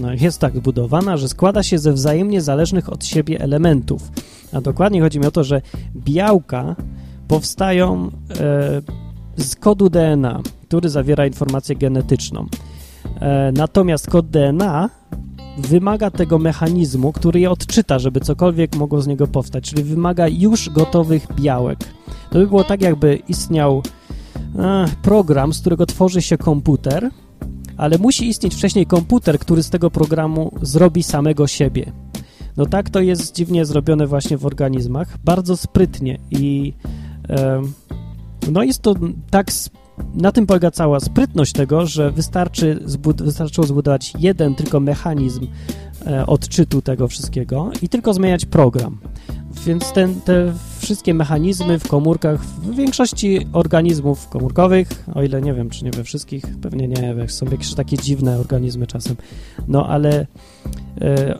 no, 0.00 0.12
jest 0.12 0.40
tak 0.40 0.56
zbudowana, 0.56 1.16
że 1.16 1.28
składa 1.28 1.62
się 1.62 1.78
ze 1.78 1.92
wzajemnie 1.92 2.40
zależnych 2.40 2.92
od 2.92 3.04
siebie 3.04 3.40
elementów. 3.40 4.10
A 4.52 4.60
dokładnie 4.60 5.00
chodzi 5.00 5.20
mi 5.20 5.26
o 5.26 5.30
to, 5.30 5.44
że 5.44 5.62
białka 5.96 6.76
powstają 7.28 8.10
e, 8.40 8.82
z 9.36 9.56
kodu 9.56 9.90
DNA, 9.90 10.40
który 10.74 10.90
zawiera 10.90 11.26
informację 11.26 11.76
genetyczną. 11.76 12.46
E, 13.20 13.52
natomiast 13.52 14.10
kod 14.10 14.30
DNA 14.30 14.90
wymaga 15.58 16.10
tego 16.10 16.38
mechanizmu, 16.38 17.12
który 17.12 17.40
je 17.40 17.50
odczyta, 17.50 17.98
żeby 17.98 18.20
cokolwiek 18.20 18.76
mogło 18.76 19.02
z 19.02 19.06
niego 19.06 19.26
powstać, 19.26 19.64
czyli 19.70 19.82
wymaga 19.82 20.28
już 20.28 20.70
gotowych 20.70 21.26
białek. 21.34 21.78
To 22.30 22.38
by 22.38 22.46
było 22.46 22.64
tak, 22.64 22.82
jakby 22.82 23.18
istniał 23.28 23.82
e, 24.58 24.86
program, 25.02 25.52
z 25.52 25.60
którego 25.60 25.86
tworzy 25.86 26.22
się 26.22 26.38
komputer, 26.38 27.10
ale 27.76 27.98
musi 27.98 28.28
istnieć 28.28 28.54
wcześniej 28.54 28.86
komputer, 28.86 29.38
który 29.38 29.62
z 29.62 29.70
tego 29.70 29.90
programu 29.90 30.52
zrobi 30.62 31.02
samego 31.02 31.46
siebie. 31.46 31.92
No 32.56 32.66
tak 32.66 32.90
to 32.90 33.00
jest 33.00 33.34
dziwnie 33.34 33.64
zrobione 33.64 34.06
właśnie 34.06 34.38
w 34.38 34.46
organizmach, 34.46 35.18
bardzo 35.24 35.56
sprytnie 35.56 36.18
i 36.30 36.72
e, 37.28 37.62
no 38.50 38.62
jest 38.62 38.82
to 38.82 38.94
tak, 39.30 39.46
na 40.14 40.32
tym 40.32 40.46
polega 40.46 40.70
cała 40.70 41.00
sprytność 41.00 41.52
tego, 41.52 41.86
że 41.86 42.10
wystarczy 42.10 42.80
zbud 42.84 43.22
wystarczyło 43.22 43.66
zbudować 43.66 44.12
jeden 44.18 44.54
tylko 44.54 44.80
mechanizm 44.80 45.46
e, 46.06 46.26
odczytu 46.26 46.82
tego 46.82 47.08
wszystkiego 47.08 47.70
i 47.82 47.88
tylko 47.88 48.14
zmieniać 48.14 48.46
program. 48.46 48.98
Więc 49.66 49.92
ten, 49.92 50.20
te 50.20 50.52
wszystkie 50.78 51.14
mechanizmy 51.14 51.78
w 51.78 51.88
komórkach, 51.88 52.44
w 52.44 52.74
większości 52.74 53.46
organizmów 53.52 54.28
komórkowych, 54.28 54.88
o 55.14 55.22
ile 55.22 55.42
nie 55.42 55.54
wiem, 55.54 55.70
czy 55.70 55.84
nie 55.84 55.90
we 55.90 56.04
wszystkich, 56.04 56.44
pewnie 56.62 56.88
nie, 56.88 57.28
są 57.28 57.46
jakieś 57.46 57.74
takie 57.74 57.96
dziwne 57.96 58.38
organizmy 58.38 58.86
czasem, 58.86 59.16
no 59.68 59.88
ale 59.88 60.26
e, 61.00 61.38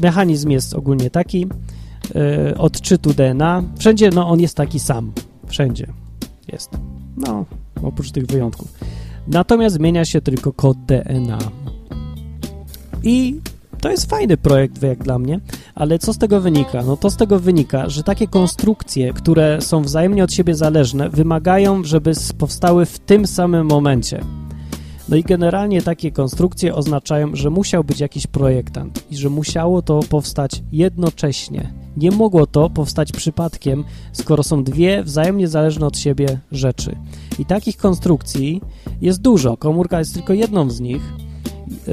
mechanizm 0.00 0.50
jest 0.50 0.74
ogólnie 0.74 1.10
taki, 1.10 1.46
e, 2.14 2.58
odczytu 2.58 3.14
DNA, 3.14 3.62
wszędzie 3.78 4.10
no 4.10 4.28
on 4.28 4.40
jest 4.40 4.56
taki 4.56 4.78
sam, 4.78 5.12
wszędzie 5.46 5.86
jest, 6.52 6.70
no 7.16 7.44
oprócz 7.82 8.10
tych 8.10 8.26
wyjątków. 8.26 8.74
Natomiast 9.28 9.76
zmienia 9.76 10.04
się 10.04 10.20
tylko 10.20 10.52
kod 10.52 10.78
DNA. 10.78 11.38
I 13.02 13.40
to 13.80 13.90
jest 13.90 14.10
fajny 14.10 14.36
projekt, 14.36 14.82
jak 14.82 15.02
dla 15.02 15.18
mnie, 15.18 15.40
ale 15.74 15.98
co 15.98 16.12
z 16.12 16.18
tego 16.18 16.40
wynika? 16.40 16.82
No 16.82 16.96
to 16.96 17.10
z 17.10 17.16
tego 17.16 17.38
wynika, 17.40 17.88
że 17.88 18.02
takie 18.02 18.26
konstrukcje, 18.26 19.12
które 19.12 19.60
są 19.60 19.82
wzajemnie 19.82 20.24
od 20.24 20.32
siebie 20.32 20.54
zależne, 20.54 21.10
wymagają, 21.10 21.84
żeby 21.84 22.12
powstały 22.38 22.86
w 22.86 22.98
tym 22.98 23.26
samym 23.26 23.66
momencie. 23.66 24.20
No 25.08 25.16
i 25.16 25.22
generalnie 25.22 25.82
takie 25.82 26.12
konstrukcje 26.12 26.74
oznaczają, 26.74 27.36
że 27.36 27.50
musiał 27.50 27.84
być 27.84 28.00
jakiś 28.00 28.26
projektant 28.26 29.04
i 29.10 29.16
że 29.16 29.30
musiało 29.30 29.82
to 29.82 30.00
powstać 30.00 30.62
jednocześnie. 30.72 31.85
Nie 31.96 32.10
mogło 32.10 32.46
to 32.46 32.70
powstać 32.70 33.12
przypadkiem, 33.12 33.84
skoro 34.12 34.42
są 34.42 34.64
dwie 34.64 35.02
wzajemnie 35.02 35.48
zależne 35.48 35.86
od 35.86 35.98
siebie 35.98 36.40
rzeczy. 36.52 36.96
I 37.38 37.44
takich 37.44 37.76
konstrukcji 37.76 38.60
jest 39.00 39.20
dużo. 39.20 39.56
Komórka 39.56 39.98
jest 39.98 40.14
tylko 40.14 40.32
jedną 40.32 40.70
z 40.70 40.80
nich 40.80 41.02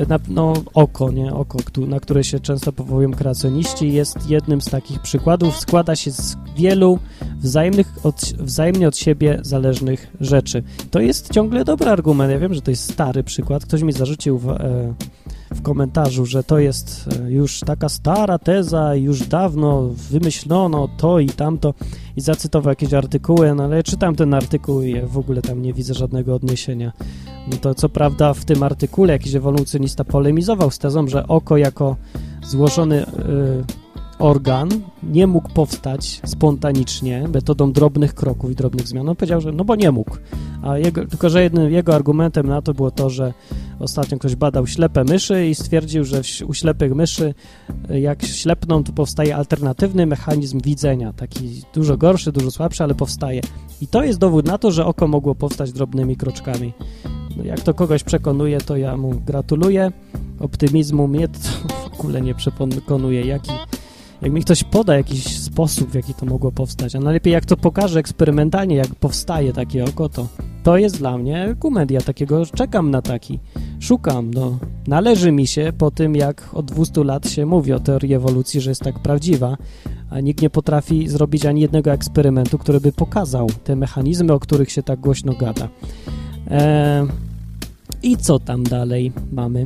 na, 0.08 0.20
no, 0.28 0.54
oko, 0.74 1.12
nie? 1.12 1.34
Oko, 1.34 1.60
na 1.88 1.99
które 1.99 2.24
się 2.24 2.39
często 2.39 2.74
powołują 2.74 3.12
kreacjoniści, 3.12 3.93
jest 3.93 4.30
jednym 4.30 4.62
z 4.62 4.66
takich 4.66 4.99
przykładów. 4.99 5.60
Składa 5.60 5.95
się 5.95 6.12
z 6.12 6.38
wielu 6.58 6.99
wzajemnych 7.38 7.93
od, 8.04 8.22
wzajemnie 8.39 8.88
od 8.88 8.97
siebie 8.97 9.39
zależnych 9.41 10.08
rzeczy. 10.20 10.64
To 10.91 10.99
jest 10.99 11.34
ciągle 11.34 11.66
dobry 11.66 11.89
argument. 11.89 12.32
Ja 12.32 12.39
wiem, 12.39 12.54
że 12.54 12.62
to 12.62 12.72
jest 12.72 12.93
stary 12.93 13.24
przykład. 13.24 13.66
Ktoś 13.66 13.82
mi 13.82 13.93
zarzucił 13.93 14.41
e, 14.49 14.93
w 15.54 15.62
komentarzu, 15.62 16.26
że 16.26 16.43
to 16.43 16.60
jest 16.60 17.10
e, 17.20 17.32
już 17.32 17.60
taka 17.60 17.89
stara 17.89 18.39
teza, 18.39 18.95
już 18.95 19.28
dawno 19.28 19.89
wymyślono 20.10 20.89
to 20.97 21.20
i 21.20 21.30
tamto 21.30 21.74
i 22.16 22.22
zacytował 22.22 22.72
jakieś 22.72 22.93
artykuły, 22.93 23.56
no 23.56 23.64
ale 23.64 23.76
ja 23.76 23.84
czytam 23.84 24.16
ten 24.16 24.34
artykuł 24.34 24.82
i 24.82 25.01
w 25.01 25.18
ogóle 25.18 25.41
tam 25.41 25.62
nie 25.62 25.74
widzę 25.74 25.93
żadnego 25.93 26.36
odniesienia. 26.36 26.91
No 27.51 27.58
to 27.58 27.76
co 27.76 27.89
prawda 27.89 28.34
w 28.34 28.45
tym 28.45 28.64
artykule 28.64 29.14
jakiś 29.14 29.36
ewolucjonista 29.36 30.04
polemizował 30.04 30.72
z 30.72 30.80
tezą, 30.80 31.08
że 31.08 31.28
oko 31.28 31.58
jako 31.58 31.95
złożony 32.43 33.06
y, 33.06 33.83
organ 34.20 34.70
nie 35.03 35.28
mógł 35.28 35.49
powstać 35.49 36.22
spontanicznie 36.26 37.28
metodą 37.28 37.72
drobnych 37.72 38.14
kroków 38.14 38.51
i 38.51 38.55
drobnych 38.55 38.88
zmian. 38.88 39.09
On 39.09 39.16
powiedział, 39.16 39.41
że 39.41 39.51
no 39.51 39.66
bo 39.66 39.76
nie 39.76 39.91
mógł. 39.91 40.18
A 40.64 40.78
jego, 40.78 41.07
tylko, 41.07 41.30
że 41.30 41.43
jednym 41.43 41.72
jego 41.72 41.95
argumentem 41.95 42.47
na 42.47 42.61
to 42.61 42.74
było 42.74 42.91
to, 42.91 43.09
że 43.09 43.34
ostatnio 43.80 44.18
ktoś 44.18 44.36
badał 44.36 44.68
ślepe 44.68 45.03
myszy 45.03 45.47
i 45.47 45.55
stwierdził, 45.55 46.03
że 46.03 46.22
u 46.47 46.53
ślepych 46.53 46.95
myszy 46.95 47.34
jak 47.89 48.26
ślepną, 48.26 48.84
to 48.84 48.93
powstaje 48.93 49.36
alternatywny 49.36 50.05
mechanizm 50.05 50.59
widzenia, 50.61 51.14
taki 51.14 51.61
dużo 51.74 51.97
gorszy, 51.97 52.32
dużo 52.32 52.51
słabszy, 52.51 52.84
ale 52.84 52.95
powstaje. 52.95 53.41
I 53.82 53.88
to 53.88 54.03
jest 54.03 54.20
dowód 54.20 54.45
na 54.45 54.57
to, 54.57 54.72
że 54.72 54.86
oko 54.86 55.07
mogło 55.07 55.36
powstać 55.36 55.72
drobnymi 55.72 56.18
kroczkami. 56.18 56.74
No 57.38 57.43
jak 57.43 57.61
to 57.61 57.74
kogoś 57.74 58.03
przekonuje, 58.03 58.61
to 58.61 58.78
ja 58.78 58.97
mu 58.97 59.09
gratuluję. 59.26 59.91
Optymizmu 60.39 61.07
mnie 61.07 61.28
to 61.28 61.39
w 61.89 61.99
ogóle 61.99 62.22
nie 62.22 62.36
przekonuje. 62.36 63.22
Jaki 63.22 63.51
jak 64.24 64.32
mi 64.32 64.42
ktoś 64.42 64.64
poda 64.64 64.98
jakiś 64.98 65.40
sposób, 65.40 65.90
w 65.90 65.96
jaki 65.96 66.14
to 66.14 66.26
mogło 66.26 66.52
powstać, 66.52 66.96
a 66.96 67.00
najlepiej 67.00 67.34
jak 67.34 67.46
to 67.46 67.58
pokaże 67.58 68.00
eksperymentalnie, 68.00 68.76
jak 68.76 68.96
powstaje 68.96 69.54
takie 69.54 69.86
oko, 69.86 70.10
to 70.10 70.28
to 70.64 70.78
jest 70.78 70.98
dla 70.98 71.18
mnie 71.18 71.56
kumedia 71.60 72.02
takiego, 72.02 72.46
czekam 72.46 72.92
na 72.92 73.02
taki, 73.02 73.40
szukam, 73.80 74.34
no, 74.34 74.58
należy 74.88 75.32
mi 75.32 75.48
się 75.48 75.74
po 75.78 75.92
tym, 75.92 76.16
jak 76.16 76.50
od 76.54 76.66
200 76.66 77.04
lat 77.04 77.30
się 77.30 77.46
mówi 77.46 77.74
o 77.74 77.80
teorii 77.80 78.14
ewolucji, 78.14 78.62
że 78.62 78.72
jest 78.72 78.82
tak 78.82 79.00
prawdziwa, 79.00 79.58
a 80.10 80.20
nikt 80.20 80.42
nie 80.42 80.50
potrafi 80.50 81.08
zrobić 81.08 81.46
ani 81.46 81.62
jednego 81.62 81.92
eksperymentu, 81.92 82.58
który 82.58 82.80
by 82.80 82.92
pokazał 82.92 83.48
te 83.64 83.76
mechanizmy, 83.76 84.34
o 84.34 84.40
których 84.40 84.72
się 84.72 84.84
tak 84.84 85.00
głośno 85.00 85.34
gada. 85.34 85.70
Eee, 86.50 87.08
I 88.04 88.18
co 88.18 88.40
tam 88.40 88.64
dalej 88.64 89.12
mamy? 89.32 89.66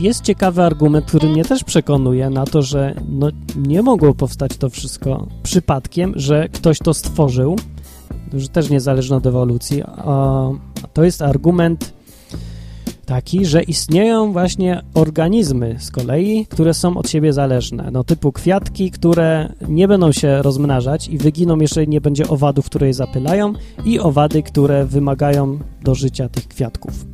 Jest 0.00 0.22
ciekawy 0.22 0.62
argument, 0.62 1.06
który 1.06 1.28
mnie 1.28 1.44
też 1.44 1.64
przekonuje 1.64 2.30
na 2.30 2.44
to, 2.44 2.62
że 2.62 2.94
no, 3.08 3.28
nie 3.56 3.82
mogło 3.82 4.14
powstać 4.14 4.56
to 4.56 4.70
wszystko 4.70 5.26
przypadkiem, 5.42 6.12
że 6.16 6.48
ktoś 6.48 6.78
to 6.78 6.94
stworzył, 6.94 7.56
że 8.34 8.48
też 8.48 8.70
niezależnie 8.70 9.16
od 9.16 9.26
ewolucji. 9.26 9.82
A 9.82 10.48
to 10.92 11.04
jest 11.04 11.22
argument 11.22 11.92
taki, 13.06 13.46
że 13.46 13.62
istnieją 13.62 14.32
właśnie 14.32 14.82
organizmy 14.94 15.76
z 15.78 15.90
kolei, 15.90 16.46
które 16.46 16.74
są 16.74 16.96
od 16.96 17.10
siebie 17.10 17.32
zależne, 17.32 17.88
no 17.92 18.04
typu 18.04 18.32
kwiatki, 18.32 18.90
które 18.90 19.52
nie 19.68 19.88
będą 19.88 20.12
się 20.12 20.42
rozmnażać 20.42 21.08
i 21.08 21.18
wyginą, 21.18 21.58
jeżeli 21.58 21.88
nie 21.88 22.00
będzie 22.00 22.28
owadów, 22.28 22.66
które 22.66 22.86
je 22.86 22.94
zapylają 22.94 23.52
i 23.84 24.00
owady, 24.00 24.42
które 24.42 24.86
wymagają 24.86 25.58
do 25.82 25.94
życia 25.94 26.28
tych 26.28 26.48
kwiatków 26.48 27.11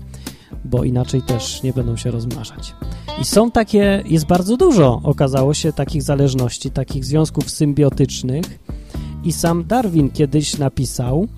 bo 0.70 0.84
inaczej 0.84 1.22
też 1.22 1.62
nie 1.62 1.72
będą 1.72 1.96
się 1.96 2.10
rozmnażać. 2.10 2.74
I 3.20 3.24
są 3.24 3.50
takie, 3.50 4.02
jest 4.06 4.26
bardzo 4.26 4.56
dużo, 4.56 5.00
okazało 5.04 5.54
się, 5.54 5.72
takich 5.72 6.02
zależności, 6.02 6.70
takich 6.70 7.04
związków 7.04 7.50
symbiotycznych. 7.50 8.44
I 9.24 9.32
sam 9.32 9.64
Darwin 9.64 10.10
kiedyś 10.10 10.58
napisał, 10.58 11.28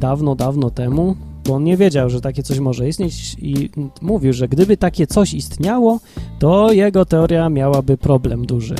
dawno, 0.00 0.34
dawno 0.34 0.70
temu, 0.70 1.16
bo 1.46 1.54
on 1.54 1.64
nie 1.64 1.76
wiedział, 1.76 2.10
że 2.10 2.20
takie 2.20 2.42
coś 2.42 2.58
może 2.58 2.88
istnieć 2.88 3.36
i 3.38 3.70
mówił, 4.02 4.32
że 4.32 4.48
gdyby 4.48 4.76
takie 4.76 5.06
coś 5.06 5.34
istniało, 5.34 6.00
to 6.38 6.72
jego 6.72 7.04
teoria 7.04 7.48
miałaby 7.48 7.98
problem 7.98 8.46
duży. 8.46 8.74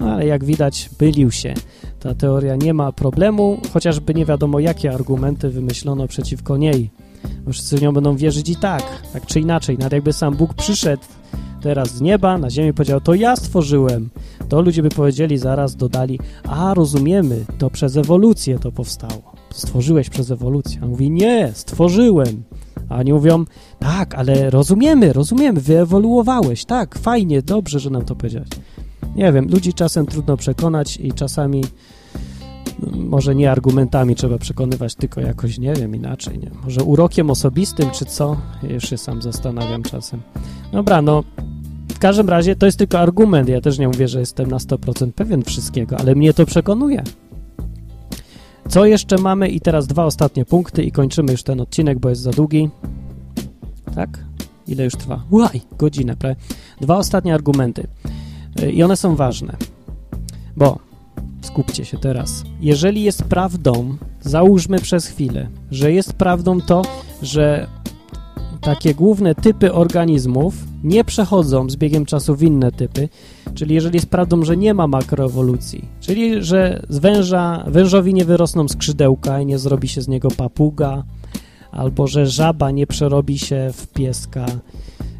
No 0.00 0.12
ale 0.12 0.26
jak 0.26 0.44
widać, 0.44 0.90
bylił 0.98 1.30
się. 1.30 1.54
Ta 2.00 2.14
teoria 2.14 2.56
nie 2.56 2.74
ma 2.74 2.92
problemu, 2.92 3.60
chociażby 3.72 4.14
nie 4.14 4.24
wiadomo, 4.24 4.60
jakie 4.60 4.92
argumenty 4.92 5.50
wymyślono 5.50 6.08
przeciwko 6.08 6.56
niej. 6.56 6.90
Wszyscy 7.52 7.76
w 7.76 7.82
nią 7.82 7.92
będą 7.92 8.16
wierzyć 8.16 8.48
i 8.48 8.56
tak, 8.56 8.82
tak 9.12 9.26
czy 9.26 9.40
inaczej. 9.40 9.78
Nawet 9.78 9.92
jakby 9.92 10.12
sam 10.12 10.36
Bóg 10.36 10.54
przyszedł 10.54 11.02
teraz 11.60 11.94
z 11.94 12.00
nieba 12.00 12.38
na 12.38 12.50
ziemię 12.50 12.68
i 12.68 12.72
powiedział, 12.72 13.00
to 13.00 13.14
ja 13.14 13.36
stworzyłem, 13.36 14.08
to 14.48 14.60
ludzie 14.60 14.82
by 14.82 14.88
powiedzieli 14.88 15.38
zaraz, 15.38 15.76
dodali, 15.76 16.18
a 16.48 16.74
rozumiemy, 16.74 17.44
to 17.58 17.70
przez 17.70 17.96
ewolucję 17.96 18.58
to 18.58 18.72
powstało. 18.72 19.32
Stworzyłeś 19.52 20.10
przez 20.10 20.30
ewolucję. 20.30 20.80
A 20.82 20.86
mówi, 20.86 21.10
nie, 21.10 21.50
stworzyłem. 21.54 22.42
A 22.88 22.96
oni 22.96 23.12
mówią, 23.12 23.44
tak, 23.78 24.14
ale 24.14 24.50
rozumiemy, 24.50 25.12
rozumiemy, 25.12 25.60
wyewoluowałeś, 25.60 26.64
tak, 26.64 26.98
fajnie, 26.98 27.42
dobrze, 27.42 27.80
że 27.80 27.90
nam 27.90 28.04
to 28.04 28.16
powiedziałeś. 28.16 28.48
Nie 29.16 29.32
wiem, 29.32 29.48
ludzi 29.48 29.74
czasem 29.74 30.06
trudno 30.06 30.36
przekonać 30.36 30.96
i 30.96 31.12
czasami 31.12 31.64
może 32.92 33.34
nie 33.34 33.50
argumentami 33.50 34.14
trzeba 34.14 34.38
przekonywać, 34.38 34.94
tylko 34.94 35.20
jakoś, 35.20 35.58
nie 35.58 35.74
wiem, 35.74 35.94
inaczej, 35.94 36.38
nie? 36.38 36.50
Może 36.64 36.84
urokiem 36.84 37.30
osobistym, 37.30 37.90
czy 37.90 38.04
co? 38.04 38.36
Już 38.70 38.84
się 38.84 38.98
sam 38.98 39.22
zastanawiam 39.22 39.82
czasem. 39.82 40.20
Dobra, 40.72 41.02
no, 41.02 41.24
w 41.88 41.98
każdym 41.98 42.28
razie 42.28 42.56
to 42.56 42.66
jest 42.66 42.78
tylko 42.78 42.98
argument. 42.98 43.48
Ja 43.48 43.60
też 43.60 43.78
nie 43.78 43.88
mówię, 43.88 44.08
że 44.08 44.20
jestem 44.20 44.50
na 44.50 44.56
100% 44.56 45.12
pewien 45.12 45.42
wszystkiego, 45.42 45.96
ale 45.98 46.14
mnie 46.14 46.34
to 46.34 46.46
przekonuje. 46.46 47.02
Co 48.68 48.86
jeszcze 48.86 49.18
mamy? 49.18 49.48
I 49.48 49.60
teraz 49.60 49.86
dwa 49.86 50.04
ostatnie 50.04 50.44
punkty 50.44 50.82
i 50.82 50.92
kończymy 50.92 51.32
już 51.32 51.42
ten 51.42 51.60
odcinek, 51.60 51.98
bo 51.98 52.08
jest 52.08 52.22
za 52.22 52.30
długi. 52.30 52.70
Tak? 53.94 54.24
Ile 54.68 54.84
już 54.84 54.96
trwa? 54.96 55.22
Łaj, 55.30 55.60
godzinę 55.78 56.16
prawie. 56.16 56.36
Dwa 56.80 56.96
ostatnie 56.96 57.34
argumenty. 57.34 57.86
I 58.72 58.82
one 58.82 58.96
są 58.96 59.16
ważne. 59.16 59.56
Bo 60.56 60.78
skupcie 61.40 61.84
się 61.84 61.98
teraz. 61.98 62.44
Jeżeli 62.60 63.02
jest 63.02 63.22
prawdą, 63.22 63.96
załóżmy 64.20 64.78
przez 64.78 65.06
chwilę, 65.06 65.48
że 65.70 65.92
jest 65.92 66.12
prawdą 66.12 66.60
to, 66.60 66.82
że 67.22 67.66
takie 68.60 68.94
główne 68.94 69.34
typy 69.34 69.72
organizmów 69.72 70.54
nie 70.84 71.04
przechodzą 71.04 71.70
z 71.70 71.76
biegiem 71.76 72.06
czasu 72.06 72.36
w 72.36 72.42
inne 72.42 72.72
typy, 72.72 73.08
czyli 73.54 73.74
jeżeli 73.74 73.94
jest 73.94 74.10
prawdą, 74.10 74.44
że 74.44 74.56
nie 74.56 74.74
ma 74.74 74.86
makroewolucji, 74.86 75.88
czyli 76.00 76.42
że 76.42 76.82
z 76.88 76.98
węża, 76.98 77.64
wężowi 77.66 78.14
nie 78.14 78.24
wyrosną 78.24 78.68
skrzydełka 78.68 79.40
i 79.40 79.46
nie 79.46 79.58
zrobi 79.58 79.88
się 79.88 80.02
z 80.02 80.08
niego 80.08 80.28
papuga, 80.30 81.04
albo 81.70 82.06
że 82.06 82.26
żaba 82.26 82.70
nie 82.70 82.86
przerobi 82.86 83.38
się 83.38 83.70
w 83.72 83.86
pieska, 83.86 84.46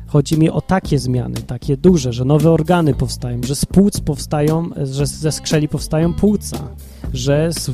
Chodzi 0.07 0.39
mi 0.39 0.51
o 0.51 0.61
takie 0.61 0.99
zmiany, 0.99 1.37
takie 1.43 1.77
duże, 1.77 2.13
że 2.13 2.25
nowe 2.25 2.51
organy 2.51 2.95
powstają, 2.95 3.43
że 3.43 3.55
z 3.55 3.65
płuc 3.65 4.01
powstają, 4.01 4.71
że 4.77 5.07
ze 5.07 5.33
skrzeli 5.33 5.69
powstają 5.69 6.15
płuca, 6.15 6.69
że 7.13 7.53
z 7.53 7.71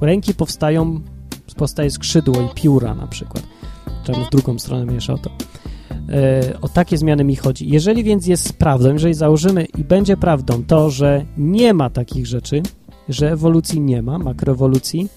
ręki 0.00 0.34
powstają, 0.34 1.00
powstaje 1.56 1.90
skrzydło 1.90 2.42
i 2.42 2.48
pióra 2.54 2.94
na 2.94 3.06
przykład. 3.06 3.42
Trzeba 4.04 4.24
w 4.24 4.30
drugą 4.30 4.58
stronę 4.58 4.92
mieszał 4.92 5.18
to. 5.18 5.30
E, 6.08 6.60
o 6.60 6.68
takie 6.68 6.98
zmiany 6.98 7.24
mi 7.24 7.36
chodzi. 7.36 7.68
Jeżeli 7.68 8.04
więc 8.04 8.26
jest 8.26 8.52
prawdą, 8.52 8.92
jeżeli 8.92 9.14
założymy 9.14 9.64
i 9.64 9.84
będzie 9.84 10.16
prawdą 10.16 10.64
to, 10.64 10.90
że 10.90 11.24
nie 11.38 11.74
ma 11.74 11.90
takich 11.90 12.26
rzeczy, 12.26 12.62
że 13.08 13.32
ewolucji 13.32 13.80
nie 13.80 14.02
ma, 14.02 14.18
makroewolucji, 14.18 15.08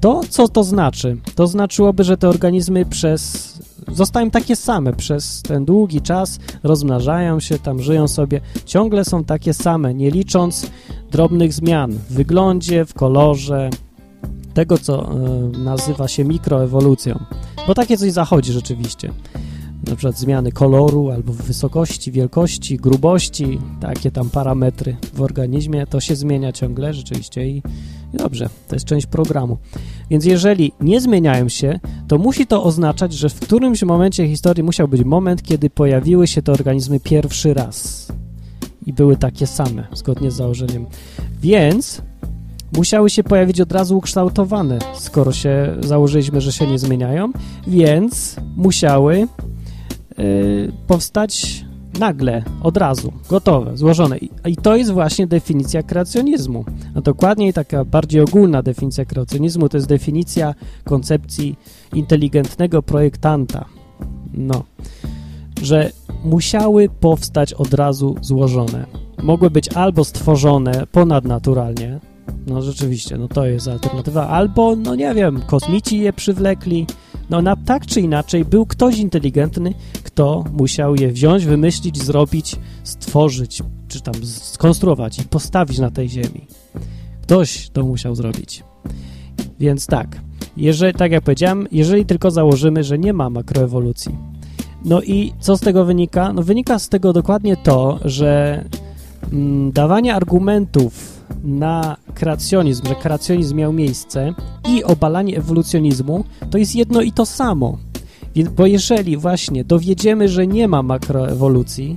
to 0.00 0.20
co 0.30 0.48
to 0.48 0.64
znaczy? 0.64 1.16
To 1.34 1.46
znaczyłoby, 1.46 2.04
że 2.04 2.16
te 2.16 2.28
organizmy 2.28 2.84
przez 2.84 3.52
zostają 3.92 4.30
takie 4.30 4.56
same 4.56 4.92
przez 4.92 5.42
ten 5.42 5.64
długi 5.64 6.00
czas, 6.00 6.38
rozmnażają 6.62 7.40
się, 7.40 7.58
tam 7.58 7.82
żyją 7.82 8.08
sobie, 8.08 8.40
ciągle 8.64 9.04
są 9.04 9.24
takie 9.24 9.54
same, 9.54 9.94
nie 9.94 10.10
licząc 10.10 10.70
drobnych 11.10 11.52
zmian 11.52 11.92
w 11.92 12.12
wyglądzie, 12.12 12.84
w 12.84 12.94
kolorze, 12.94 13.70
tego, 14.54 14.78
co 14.78 15.16
y, 15.54 15.58
nazywa 15.58 16.08
się 16.08 16.24
mikroewolucją. 16.24 17.24
Bo 17.66 17.74
takie 17.74 17.96
coś 17.96 18.12
zachodzi 18.12 18.52
rzeczywiście. 18.52 19.12
Na 19.86 19.96
przykład 19.96 20.18
zmiany 20.18 20.52
koloru 20.52 21.10
albo 21.10 21.32
wysokości, 21.32 22.12
wielkości, 22.12 22.76
grubości, 22.76 23.58
takie 23.80 24.10
tam 24.10 24.30
parametry 24.30 24.96
w 25.14 25.20
organizmie, 25.20 25.86
to 25.86 26.00
się 26.00 26.16
zmienia 26.16 26.52
ciągle 26.52 26.94
rzeczywiście 26.94 27.48
i, 27.48 27.62
dobrze, 28.16 28.48
to 28.68 28.76
jest 28.76 28.86
część 28.86 29.06
programu. 29.06 29.58
Więc 30.10 30.24
jeżeli 30.24 30.72
nie 30.80 31.00
zmieniają 31.00 31.48
się, 31.48 31.80
to 32.08 32.18
musi 32.18 32.46
to 32.46 32.64
oznaczać, 32.64 33.12
że 33.12 33.28
w 33.28 33.40
którymś 33.40 33.82
momencie 33.82 34.28
historii 34.28 34.62
musiał 34.62 34.88
być 34.88 35.04
moment, 35.04 35.42
kiedy 35.42 35.70
pojawiły 35.70 36.26
się 36.26 36.42
te 36.42 36.52
organizmy 36.52 37.00
pierwszy 37.00 37.54
raz 37.54 38.08
i 38.86 38.92
były 38.92 39.16
takie 39.16 39.46
same, 39.46 39.86
zgodnie 39.92 40.30
z 40.30 40.34
założeniem. 40.34 40.86
Więc 41.42 42.02
musiały 42.76 43.10
się 43.10 43.24
pojawić 43.24 43.60
od 43.60 43.72
razu 43.72 43.98
ukształtowane, 43.98 44.78
skoro 44.94 45.32
się 45.32 45.76
założyliśmy, 45.80 46.40
że 46.40 46.52
się 46.52 46.66
nie 46.66 46.78
zmieniają, 46.78 47.32
więc 47.66 48.36
musiały 48.56 49.28
yy, 50.18 50.72
powstać 50.86 51.64
nagle, 51.98 52.42
od 52.62 52.76
razu, 52.76 53.12
gotowe, 53.28 53.76
złożone. 53.76 54.18
I, 54.18 54.30
I, 54.46 54.56
to 54.56 54.76
jest 54.76 54.92
właśnie 54.92 55.26
definicja 55.26 55.82
kreacjonizmu. 55.82 56.64
A 56.94 57.00
dokładniej 57.00 57.52
taka 57.52 57.84
bardziej 57.84 58.20
ogólna 58.20 58.62
definicja 58.62 59.04
kreacjonizmu 59.04 59.68
to 59.68 59.76
jest 59.76 59.88
definicja 59.88 60.54
koncepcji 60.84 61.56
inteligentnego 61.94 62.82
projektanta. 62.82 63.64
No, 64.34 64.64
że 65.62 65.90
musiały 66.24 66.88
powstać 67.00 67.52
od 67.52 67.74
razu 67.74 68.16
złożone. 68.20 68.86
Mogły 69.22 69.50
być 69.50 69.68
albo 69.68 70.04
stworzone 70.04 70.86
ponadnaturalnie, 70.92 72.00
no 72.46 72.62
rzeczywiście, 72.62 73.16
no 73.18 73.28
to 73.28 73.46
jest 73.46 73.68
alternatywa. 73.68 74.28
Albo, 74.28 74.76
no 74.76 74.94
nie 74.94 75.14
wiem, 75.14 75.40
kosmici 75.46 75.98
je 75.98 76.12
przywlekli. 76.12 76.86
No 77.30 77.42
na, 77.42 77.56
tak 77.56 77.86
czy 77.86 78.00
inaczej 78.00 78.44
był 78.44 78.66
ktoś 78.66 78.98
inteligentny, 78.98 79.74
kto 80.02 80.44
musiał 80.52 80.94
je 80.94 81.12
wziąć, 81.12 81.44
wymyślić, 81.44 82.02
zrobić, 82.02 82.56
stworzyć, 82.84 83.62
czy 83.88 84.00
tam 84.00 84.14
skonstruować 84.24 85.18
i 85.18 85.24
postawić 85.24 85.78
na 85.78 85.90
tej 85.90 86.08
ziemi. 86.08 86.46
Ktoś 87.22 87.68
to 87.68 87.84
musiał 87.84 88.14
zrobić. 88.14 88.64
Więc 89.60 89.86
tak, 89.86 90.20
jeżeli, 90.56 90.94
tak 90.94 91.12
jak 91.12 91.24
powiedziałem, 91.24 91.68
jeżeli 91.72 92.06
tylko 92.06 92.30
założymy, 92.30 92.84
że 92.84 92.98
nie 92.98 93.12
ma 93.12 93.30
makroewolucji. 93.30 94.16
No 94.84 95.02
i 95.02 95.32
co 95.40 95.56
z 95.56 95.60
tego 95.60 95.84
wynika? 95.84 96.32
No 96.32 96.42
wynika 96.42 96.78
z 96.78 96.88
tego 96.88 97.12
dokładnie 97.12 97.56
to, 97.56 97.98
że 98.04 98.64
mm, 99.32 99.72
dawanie 99.72 100.14
argumentów 100.14 101.15
na 101.46 101.96
kreacjonizm, 102.14 102.86
że 102.86 102.94
kreacjonizm 102.94 103.56
miał 103.56 103.72
miejsce 103.72 104.34
i 104.68 104.84
obalanie 104.84 105.36
ewolucjonizmu, 105.36 106.24
to 106.50 106.58
jest 106.58 106.76
jedno 106.76 107.02
i 107.02 107.12
to 107.12 107.26
samo. 107.26 107.78
Bo 108.56 108.66
jeżeli 108.66 109.16
właśnie 109.16 109.64
dowiedziemy, 109.64 110.28
że 110.28 110.46
nie 110.46 110.68
ma 110.68 110.82
makroewolucji, 110.82 111.96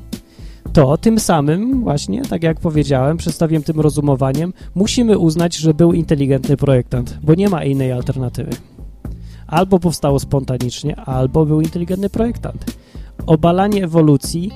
to 0.73 0.97
tym 0.97 1.19
samym 1.19 1.83
właśnie, 1.83 2.21
tak 2.21 2.43
jak 2.43 2.59
powiedziałem, 2.59 3.17
przedstawiłem 3.17 3.63
tym 3.63 3.79
rozumowaniem, 3.79 4.53
musimy 4.75 5.17
uznać, 5.17 5.55
że 5.55 5.73
był 5.73 5.93
inteligentny 5.93 6.57
projektant, 6.57 7.17
bo 7.23 7.35
nie 7.35 7.49
ma 7.49 7.63
innej 7.63 7.91
alternatywy. 7.91 8.51
Albo 9.47 9.79
powstało 9.79 10.19
spontanicznie, 10.19 10.95
albo 10.95 11.45
był 11.45 11.61
inteligentny 11.61 12.09
projektant. 12.09 12.65
Obalanie 13.25 13.83
ewolucji 13.83 14.51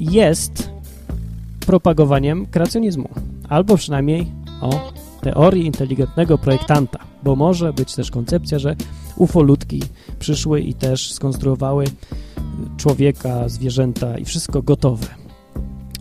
jest 0.00 0.70
propagowaniem 1.66 2.46
kreacjonizmu, 2.46 3.08
albo 3.50 3.76
przynajmniej 3.76 4.32
o 4.60 4.92
teorii 5.20 5.66
inteligentnego 5.66 6.38
projektanta, 6.38 6.98
bo 7.22 7.36
może 7.36 7.72
być 7.72 7.94
też 7.94 8.10
koncepcja, 8.10 8.58
że 8.58 8.76
ufolutki 9.16 9.82
przyszły 10.18 10.60
i 10.60 10.74
też 10.74 11.12
skonstruowały 11.12 11.84
człowieka, 12.76 13.48
zwierzęta 13.48 14.18
i 14.18 14.24
wszystko 14.24 14.62
gotowe. 14.62 15.06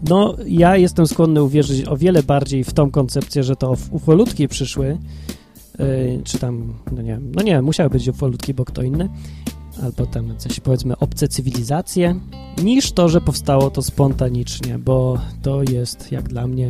No, 0.09 0.35
ja 0.47 0.77
jestem 0.77 1.07
skłonny 1.07 1.43
uwierzyć 1.43 1.87
o 1.87 1.97
wiele 1.97 2.23
bardziej 2.23 2.63
w 2.63 2.73
tą 2.73 2.91
koncepcję, 2.91 3.43
że 3.43 3.55
to 3.55 3.75
ufolutki 3.91 4.47
przyszły, 4.47 4.97
yy, 5.79 6.21
czy 6.23 6.39
tam, 6.39 6.73
no 6.91 7.01
nie 7.01 7.19
no 7.35 7.43
nie, 7.43 7.61
musiały 7.61 7.89
być 7.89 8.07
ufolutki, 8.07 8.53
bo 8.53 8.65
kto 8.65 8.81
inny, 8.81 9.09
albo 9.83 10.05
tam 10.05 10.37
coś 10.37 10.59
powiedzmy 10.59 10.97
obce 10.97 11.27
cywilizacje, 11.27 12.15
niż 12.63 12.91
to, 12.91 13.09
że 13.09 13.21
powstało 13.21 13.69
to 13.71 13.81
spontanicznie, 13.81 14.77
bo 14.77 15.19
to 15.41 15.63
jest 15.63 16.11
jak 16.11 16.29
dla 16.29 16.47
mnie 16.47 16.69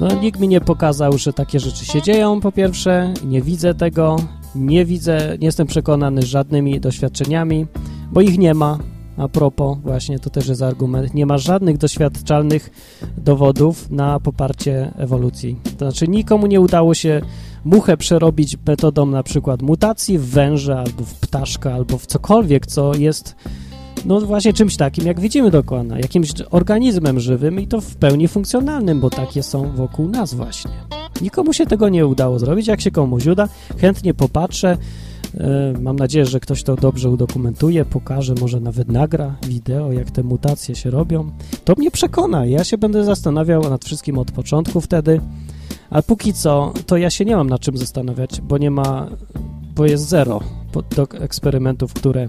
no 0.00 0.14
nikt 0.14 0.40
mi 0.40 0.48
nie 0.48 0.60
pokazał, 0.60 1.18
że 1.18 1.32
takie 1.32 1.60
rzeczy 1.60 1.84
się 1.84 2.02
dzieją, 2.02 2.40
po 2.40 2.52
pierwsze, 2.52 3.14
nie 3.24 3.42
widzę 3.42 3.74
tego, 3.74 4.16
nie 4.54 4.84
widzę, 4.84 5.36
nie 5.40 5.46
jestem 5.46 5.66
przekonany 5.66 6.22
żadnymi 6.22 6.80
doświadczeniami, 6.80 7.66
bo 8.12 8.20
ich 8.20 8.38
nie 8.38 8.54
ma. 8.54 8.78
A 9.16 9.28
propos, 9.28 9.78
właśnie 9.82 10.18
to 10.18 10.30
też 10.30 10.48
jest 10.48 10.62
argument, 10.62 11.14
nie 11.14 11.26
ma 11.26 11.38
żadnych 11.38 11.78
doświadczalnych 11.78 12.70
dowodów 13.18 13.90
na 13.90 14.20
poparcie 14.20 14.92
ewolucji. 14.96 15.56
To 15.78 15.90
znaczy 15.90 16.08
nikomu 16.08 16.46
nie 16.46 16.60
udało 16.60 16.94
się 16.94 17.20
muchę 17.64 17.96
przerobić 17.96 18.58
metodą 18.66 19.06
na 19.06 19.22
przykład 19.22 19.62
mutacji 19.62 20.18
w 20.18 20.26
węża, 20.26 20.78
albo 20.78 21.04
w 21.04 21.14
ptaszka, 21.14 21.74
albo 21.74 21.98
w 21.98 22.06
cokolwiek, 22.06 22.66
co 22.66 22.94
jest 22.94 23.36
no 24.06 24.20
właśnie 24.20 24.52
czymś 24.52 24.76
takim, 24.76 25.06
jak 25.06 25.20
widzimy 25.20 25.50
dokładnie, 25.50 25.96
jakimś 26.00 26.30
organizmem 26.50 27.20
żywym 27.20 27.60
i 27.60 27.66
to 27.66 27.80
w 27.80 27.96
pełni 27.96 28.28
funkcjonalnym, 28.28 29.00
bo 29.00 29.10
takie 29.10 29.42
są 29.42 29.72
wokół 29.72 30.08
nas 30.08 30.34
właśnie. 30.34 30.70
Nikomu 31.22 31.52
się 31.52 31.66
tego 31.66 31.88
nie 31.88 32.06
udało 32.06 32.38
zrobić, 32.38 32.66
jak 32.66 32.80
się 32.80 32.90
komuś 32.90 33.26
uda, 33.26 33.48
chętnie 33.78 34.14
popatrzę, 34.14 34.76
e, 35.34 35.74
Mam 35.80 35.96
nadzieję, 35.96 36.26
że 36.26 36.40
ktoś 36.40 36.62
to 36.62 36.76
dobrze 36.76 37.10
udokumentuje, 37.10 37.84
pokaże, 37.84 38.34
może 38.40 38.60
nawet 38.60 38.88
nagra 38.88 39.36
wideo, 39.46 39.92
jak 39.92 40.10
te 40.10 40.22
mutacje 40.22 40.74
się 40.74 40.90
robią. 40.90 41.30
To 41.64 41.74
mnie 41.78 41.90
przekona. 41.90 42.46
Ja 42.46 42.64
się 42.64 42.78
będę 42.78 43.04
zastanawiał 43.04 43.70
nad 43.70 43.84
wszystkim 43.84 44.18
od 44.18 44.32
początku 44.32 44.80
wtedy, 44.80 45.20
ale 45.90 46.02
póki 46.02 46.32
co, 46.32 46.72
to 46.86 46.96
ja 46.96 47.10
się 47.10 47.24
nie 47.24 47.36
mam 47.36 47.50
nad 47.50 47.60
czym 47.60 47.76
zastanawiać, 47.76 48.40
bo 48.40 48.58
nie 48.58 48.70
ma, 48.70 49.08
bo 49.74 49.86
jest 49.86 50.08
zero 50.08 50.40
do 50.96 51.06
eksperymentów, 51.20 51.94
które 51.94 52.28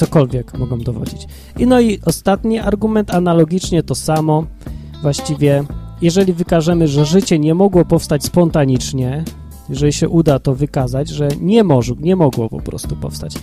cokolwiek 0.00 0.58
mogą 0.58 0.78
dowodzić. 0.78 1.26
I 1.58 1.66
no 1.66 1.80
i 1.80 2.00
ostatni 2.04 2.58
argument, 2.58 3.14
analogicznie 3.14 3.82
to 3.82 3.94
samo, 3.94 4.46
właściwie 5.02 5.64
jeżeli 6.02 6.32
wykażemy, 6.32 6.88
że 6.88 7.04
życie 7.04 7.38
nie 7.38 7.54
mogło 7.54 7.84
powstać 7.84 8.24
spontanicznie, 8.24 9.24
jeżeli 9.68 9.92
się 9.92 10.08
uda 10.08 10.38
to 10.38 10.54
wykazać, 10.54 11.08
że 11.08 11.28
nie, 11.40 11.64
może, 11.64 11.94
nie 11.98 12.16
mogło 12.16 12.48
po 12.48 12.60
prostu 12.60 12.96
powstać, 12.96 13.34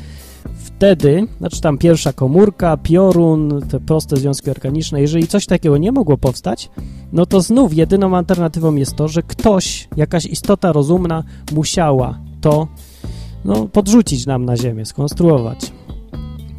wtedy, 0.58 1.28
znaczy 1.38 1.62
tam 1.62 1.78
pierwsza 1.78 2.14
komórka, 2.14 2.78
piorun, 2.78 3.62
te 3.70 3.80
proste 3.80 4.18
związki 4.18 4.50
organiczne, 4.50 5.02
jeżeli 5.02 5.28
coś 5.28 5.46
takiego 5.46 5.78
nie 5.78 5.92
mogło 5.92 6.18
powstać, 6.18 6.70
no 7.14 7.26
to 7.26 7.42
znów 7.42 7.74
jedyną 7.74 8.16
alternatywą 8.16 8.76
jest 8.76 8.96
to, 8.96 9.08
że 9.08 9.24
ktoś, 9.24 9.88
jakaś 9.98 10.26
istota 10.26 10.72
rozumna 10.72 11.24
musiała 11.52 12.20
to 12.42 12.68
no, 13.46 13.68
podrzucić 13.68 14.26
nam 14.26 14.46
na 14.46 14.58
ziemię, 14.58 14.86
skonstruować. 14.86 15.72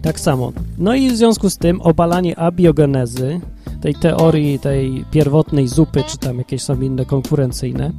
Tak 0.02 0.20
samo. 0.20 0.52
No 0.78 0.94
i 0.94 1.10
w 1.10 1.16
związku 1.16 1.50
z 1.50 1.58
tym 1.58 1.80
obalanie 1.80 2.38
abiogenezy, 2.38 3.40
tej 3.80 3.94
teorii, 3.94 4.58
tej 4.58 5.04
pierwotnej 5.10 5.68
zupy, 5.68 6.04
czy 6.06 6.18
tam 6.18 6.38
jakieś 6.38 6.62
są 6.62 6.80
inne 6.80 7.04
konkurencyjne, 7.04 7.92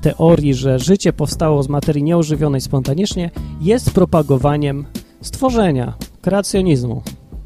teorii, 0.00 0.54
że 0.54 0.78
życie 0.78 1.12
powstało 1.12 1.62
z 1.62 1.68
materii 1.68 2.02
nieożywionej 2.02 2.60
spontanicznie, 2.60 3.30
jest 3.60 3.90
propagowaniem 3.90 4.86
stworzenia, 5.20 5.94
kreacjonizmu. 6.22 7.02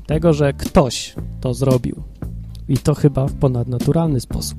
Tego, 0.07 0.33
że 0.33 0.53
ktoś 0.53 1.15
to 1.41 1.55
zrobił. 1.55 2.03
I 2.69 2.79
to 2.79 2.95
chyba 2.95 3.27
w 3.27 3.33
ponadnaturalny 3.33 4.21
sposób. 4.21 4.59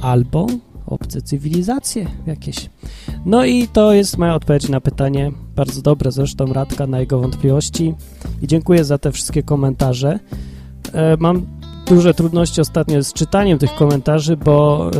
Albo 0.00 0.46
obce 0.86 1.22
cywilizacje 1.22 2.06
jakieś. 2.26 2.70
No 3.26 3.44
i 3.44 3.68
to 3.68 3.92
jest 3.92 4.18
moja 4.18 4.34
odpowiedź 4.34 4.68
na 4.68 4.80
pytanie, 4.80 5.32
bardzo 5.56 5.82
dobre 5.82 6.12
zresztą 6.12 6.52
Radka 6.52 6.86
na 6.86 7.00
jego 7.00 7.18
wątpliwości 7.18 7.94
i 8.42 8.46
dziękuję 8.46 8.84
za 8.84 8.98
te 8.98 9.12
wszystkie 9.12 9.42
komentarze. 9.42 10.18
E, 10.92 11.16
mam 11.20 11.46
duże 11.86 12.14
trudności 12.14 12.60
ostatnio 12.60 13.04
z 13.04 13.12
czytaniem 13.12 13.58
tych 13.58 13.74
komentarzy, 13.74 14.36
bo 14.36 14.90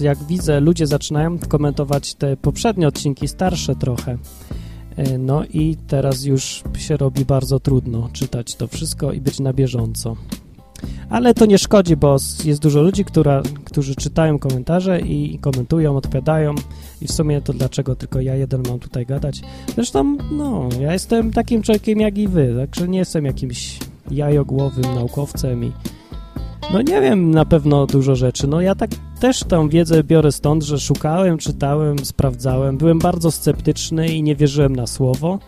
e, 0.00 0.04
jak 0.04 0.18
widzę, 0.24 0.60
ludzie 0.60 0.86
zaczynają 0.86 1.38
komentować 1.38 2.14
te 2.14 2.36
poprzednie 2.36 2.88
odcinki, 2.88 3.28
starsze 3.28 3.76
trochę. 3.76 4.18
E, 4.96 5.18
no 5.18 5.44
i 5.44 5.76
teraz 5.86 6.24
już 6.24 6.62
się 6.78 6.96
robi 6.96 7.24
bardzo 7.24 7.60
trudno 7.60 8.08
czytać 8.12 8.54
to 8.54 8.68
wszystko 8.68 9.12
i 9.12 9.20
być 9.20 9.40
na 9.40 9.52
bieżąco. 9.52 10.16
Ale 11.10 11.34
to 11.34 11.46
nie 11.46 11.58
szkodzi, 11.58 11.96
bo 11.96 12.16
jest 12.44 12.62
dużo 12.62 12.82
ludzi, 12.82 13.04
która, 13.04 13.42
którzy 13.64 13.94
czytają 13.94 14.38
komentarze 14.38 15.00
i, 15.00 15.38
komentują, 15.38 15.96
odpowiadają 15.96 16.54
i 17.00 17.06
w 17.06 17.12
sumie 17.12 17.40
to 17.40 17.52
dlaczego 17.52 17.96
tylko 17.96 18.20
ja 18.20 18.34
jeden 18.34 18.62
mam 18.68 18.78
tutaj 18.78 19.06
gadać. 19.06 19.40
Zresztą, 19.74 20.16
no, 20.32 20.68
ja 20.80 20.92
jestem 20.92 21.32
takim 21.32 21.62
człowiekiem 21.62 22.00
jak 22.00 22.18
i 22.18 22.28
wy, 22.28 22.54
także 22.58 22.88
nie 22.88 22.98
jestem 22.98 23.24
jakimś 23.24 23.78
jajogłowym 24.10 24.94
naukowcem 24.94 25.64
i 25.64 25.72
no 26.72 26.82
nie 26.82 27.00
wiem 27.00 27.30
na 27.30 27.44
pewno 27.44 27.86
dużo 27.86 28.16
rzeczy. 28.16 28.46
No 28.46 28.60
ja 28.60 28.74
tak 28.74 28.90
też 29.20 29.44
tą 29.44 29.68
wiedzę 29.68 30.04
biorę 30.04 30.32
stąd, 30.32 30.62
że 30.62 30.80
szukałem, 30.80 31.38
czytałem, 31.38 31.98
sprawdzałem. 31.98 32.78
Byłem 32.78 32.98
bardzo 32.98 33.30
sceptyczny 33.30 34.08
i 34.08 34.22
nie 34.22 34.36
wierzyłem 34.36 34.76
na 34.76 34.86
słowo. 34.86 35.38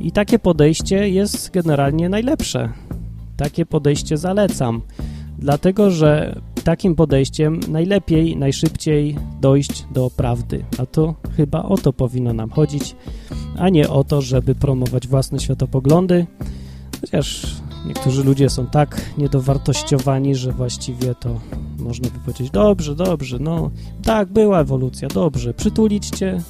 I 0.00 0.12
takie 0.12 0.38
podejście 0.38 1.08
jest 1.08 1.50
generalnie 1.50 2.08
najlepsze. 2.08 2.72
Takie 3.38 3.66
podejście 3.66 4.16
zalecam. 4.16 4.82
Dlatego, 5.38 5.90
że 5.90 6.40
takim 6.64 6.94
podejściem 6.94 7.60
najlepiej, 7.68 8.36
najszybciej 8.36 9.16
dojść 9.40 9.86
do 9.92 10.10
prawdy. 10.10 10.64
A 10.78 10.86
to 10.86 11.14
chyba 11.36 11.62
o 11.62 11.76
to 11.76 11.92
powinno 11.92 12.32
nam 12.32 12.50
chodzić, 12.50 12.96
a 13.58 13.68
nie 13.68 13.88
o 13.88 14.04
to, 14.04 14.22
żeby 14.22 14.54
promować 14.54 15.08
własne 15.08 15.40
światopoglądy. 15.40 16.26
Chociaż 17.00 17.46
Niektórzy 17.86 18.24
ludzie 18.24 18.50
są 18.50 18.66
tak 18.66 19.00
niedowartościowani, 19.18 20.34
że 20.34 20.52
właściwie 20.52 21.14
to 21.14 21.40
można 21.78 22.08
by 22.08 22.18
powiedzieć, 22.18 22.50
dobrze, 22.50 22.94
dobrze, 22.94 23.38
no 23.40 23.70
tak, 24.04 24.28
była 24.28 24.60
ewolucja, 24.60 25.08
dobrze, 25.08 25.54
przytulić 25.54 26.10
cię, 26.10 26.42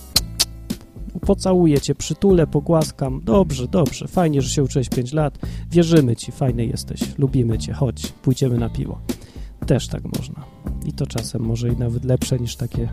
pocałuję 1.21 1.81
cię, 1.81 1.95
przytulę, 1.95 2.47
pogłaskam, 2.47 3.21
dobrze, 3.25 3.69
dobrze, 3.69 4.09
fajnie, 4.09 4.43
że 4.43 4.51
się 4.51 4.62
uczyłeś 4.62 4.89
5 4.89 5.12
lat, 5.12 5.39
wierzymy 5.71 6.16
ci, 6.16 6.33
fajny 6.33 6.66
jesteś, 6.66 7.01
lubimy 7.19 7.59
cię, 7.59 7.73
chodź, 7.73 8.12
pójdziemy 8.23 8.59
na 8.59 8.69
piwo. 8.69 9.01
Też 9.66 9.89
tak 9.89 10.03
można. 10.19 10.45
I 10.87 10.93
to 10.93 11.07
czasem 11.07 11.43
może 11.43 11.69
i 11.69 11.77
nawet 11.77 12.05
lepsze 12.05 12.39
niż 12.39 12.57
takie 12.57 12.89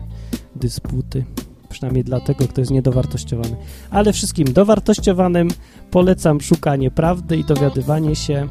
dysputy 0.56 1.24
przynajmniej 1.68 2.04
dla 2.04 2.20
tego, 2.20 2.48
kto 2.48 2.60
jest 2.60 2.70
niedowartościowany. 2.70 3.56
Ale 3.90 4.12
wszystkim 4.12 4.52
dowartościowanym 4.52 5.48
polecam 5.90 6.40
szukanie 6.40 6.90
prawdy 6.90 7.36
i 7.36 7.44
dowiadywanie 7.44 8.16
się, 8.16 8.48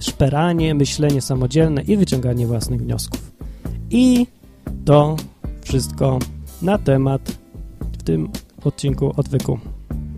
szperanie, 0.00 0.74
myślenie 0.74 1.20
samodzielne 1.20 1.82
i 1.82 1.96
wyciąganie 1.96 2.46
własnych 2.46 2.80
wniosków. 2.80 3.32
I 3.90 4.26
to 4.84 5.16
wszystko 5.62 6.18
na 6.62 6.78
temat 6.78 7.38
w 7.98 8.02
tym 8.02 8.28
odcinku 8.66 9.12
odwyku. 9.16 9.58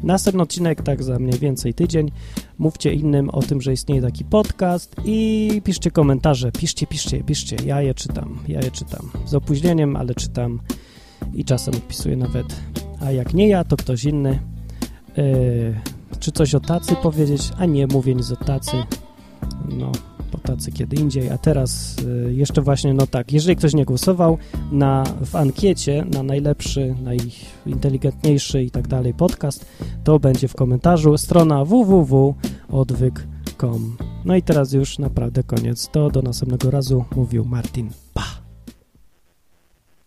Następny 0.03 0.43
odcinek, 0.43 0.83
tak 0.83 1.03
za 1.03 1.19
mniej 1.19 1.39
więcej 1.39 1.75
tydzień. 1.75 2.11
Mówcie 2.59 2.95
innym 2.95 3.31
o 3.31 3.43
tym, 3.43 3.61
że 3.61 3.73
istnieje 3.73 4.03
taki 4.03 4.25
podcast 4.25 4.97
i 5.05 5.61
piszcie 5.65 5.91
komentarze. 5.91 6.53
Piszcie, 6.53 6.87
piszcie, 6.87 7.25
piszcie. 7.25 7.57
Ja 7.67 7.83
je 7.83 7.95
czytam, 7.95 8.39
ja 8.49 8.61
je 8.61 8.71
czytam. 8.71 9.11
Z 9.25 9.35
opóźnieniem, 9.35 9.97
ale 9.97 10.15
czytam 10.15 10.61
i 11.35 11.45
czasem 11.45 11.75
odpisuję 11.75 12.17
nawet. 12.17 12.47
A 13.01 13.11
jak 13.11 13.35
nie 13.35 13.49
ja, 13.49 13.65
to 13.65 13.77
ktoś 13.77 14.05
inny. 14.05 14.39
Yy, 15.17 15.75
czy 16.21 16.33
coś 16.33 16.55
o 16.55 16.61
tacy 16.61 16.97
powiedzieć? 16.97 17.51
A 17.59 17.67
nie, 17.67 17.87
mówię 17.87 18.15
nic 18.15 18.31
o 18.31 18.37
tacy. 18.37 18.77
No, 19.69 19.93
po 20.27 20.39
tacy 20.39 20.73
kiedy 20.73 20.97
indziej. 20.97 21.31
A 21.31 21.39
teraz 21.39 21.97
yy, 22.25 22.35
jeszcze 22.35 22.63
właśnie, 22.63 22.95
no 22.95 23.07
tak, 23.07 23.33
jeżeli 23.33 23.57
ktoś 23.57 23.75
nie 23.75 23.85
głosował 23.85 24.39
na, 24.73 25.05
w 25.25 25.37
ankiecie 25.37 26.05
na 26.15 26.23
najlepszy, 26.23 26.95
najinteligentniejszy 27.03 28.63
i 28.63 28.71
tak 28.71 28.89
dalej 28.89 29.15
podcast, 29.15 29.67
to 30.05 30.19
będzie 30.19 30.49
w 30.49 30.55
komentarzu 30.55 31.19
strona 31.19 31.65
www.odwyk.com. 31.65 33.97
No 34.25 34.37
i 34.37 34.43
teraz 34.43 34.73
już 34.73 34.99
naprawdę 34.99 35.43
koniec. 35.43 35.89
To 35.93 36.11
do 36.11 36.23
następnego 36.23 36.71
razu 36.71 37.05
mówił 37.17 37.45
Martin. 37.45 38.06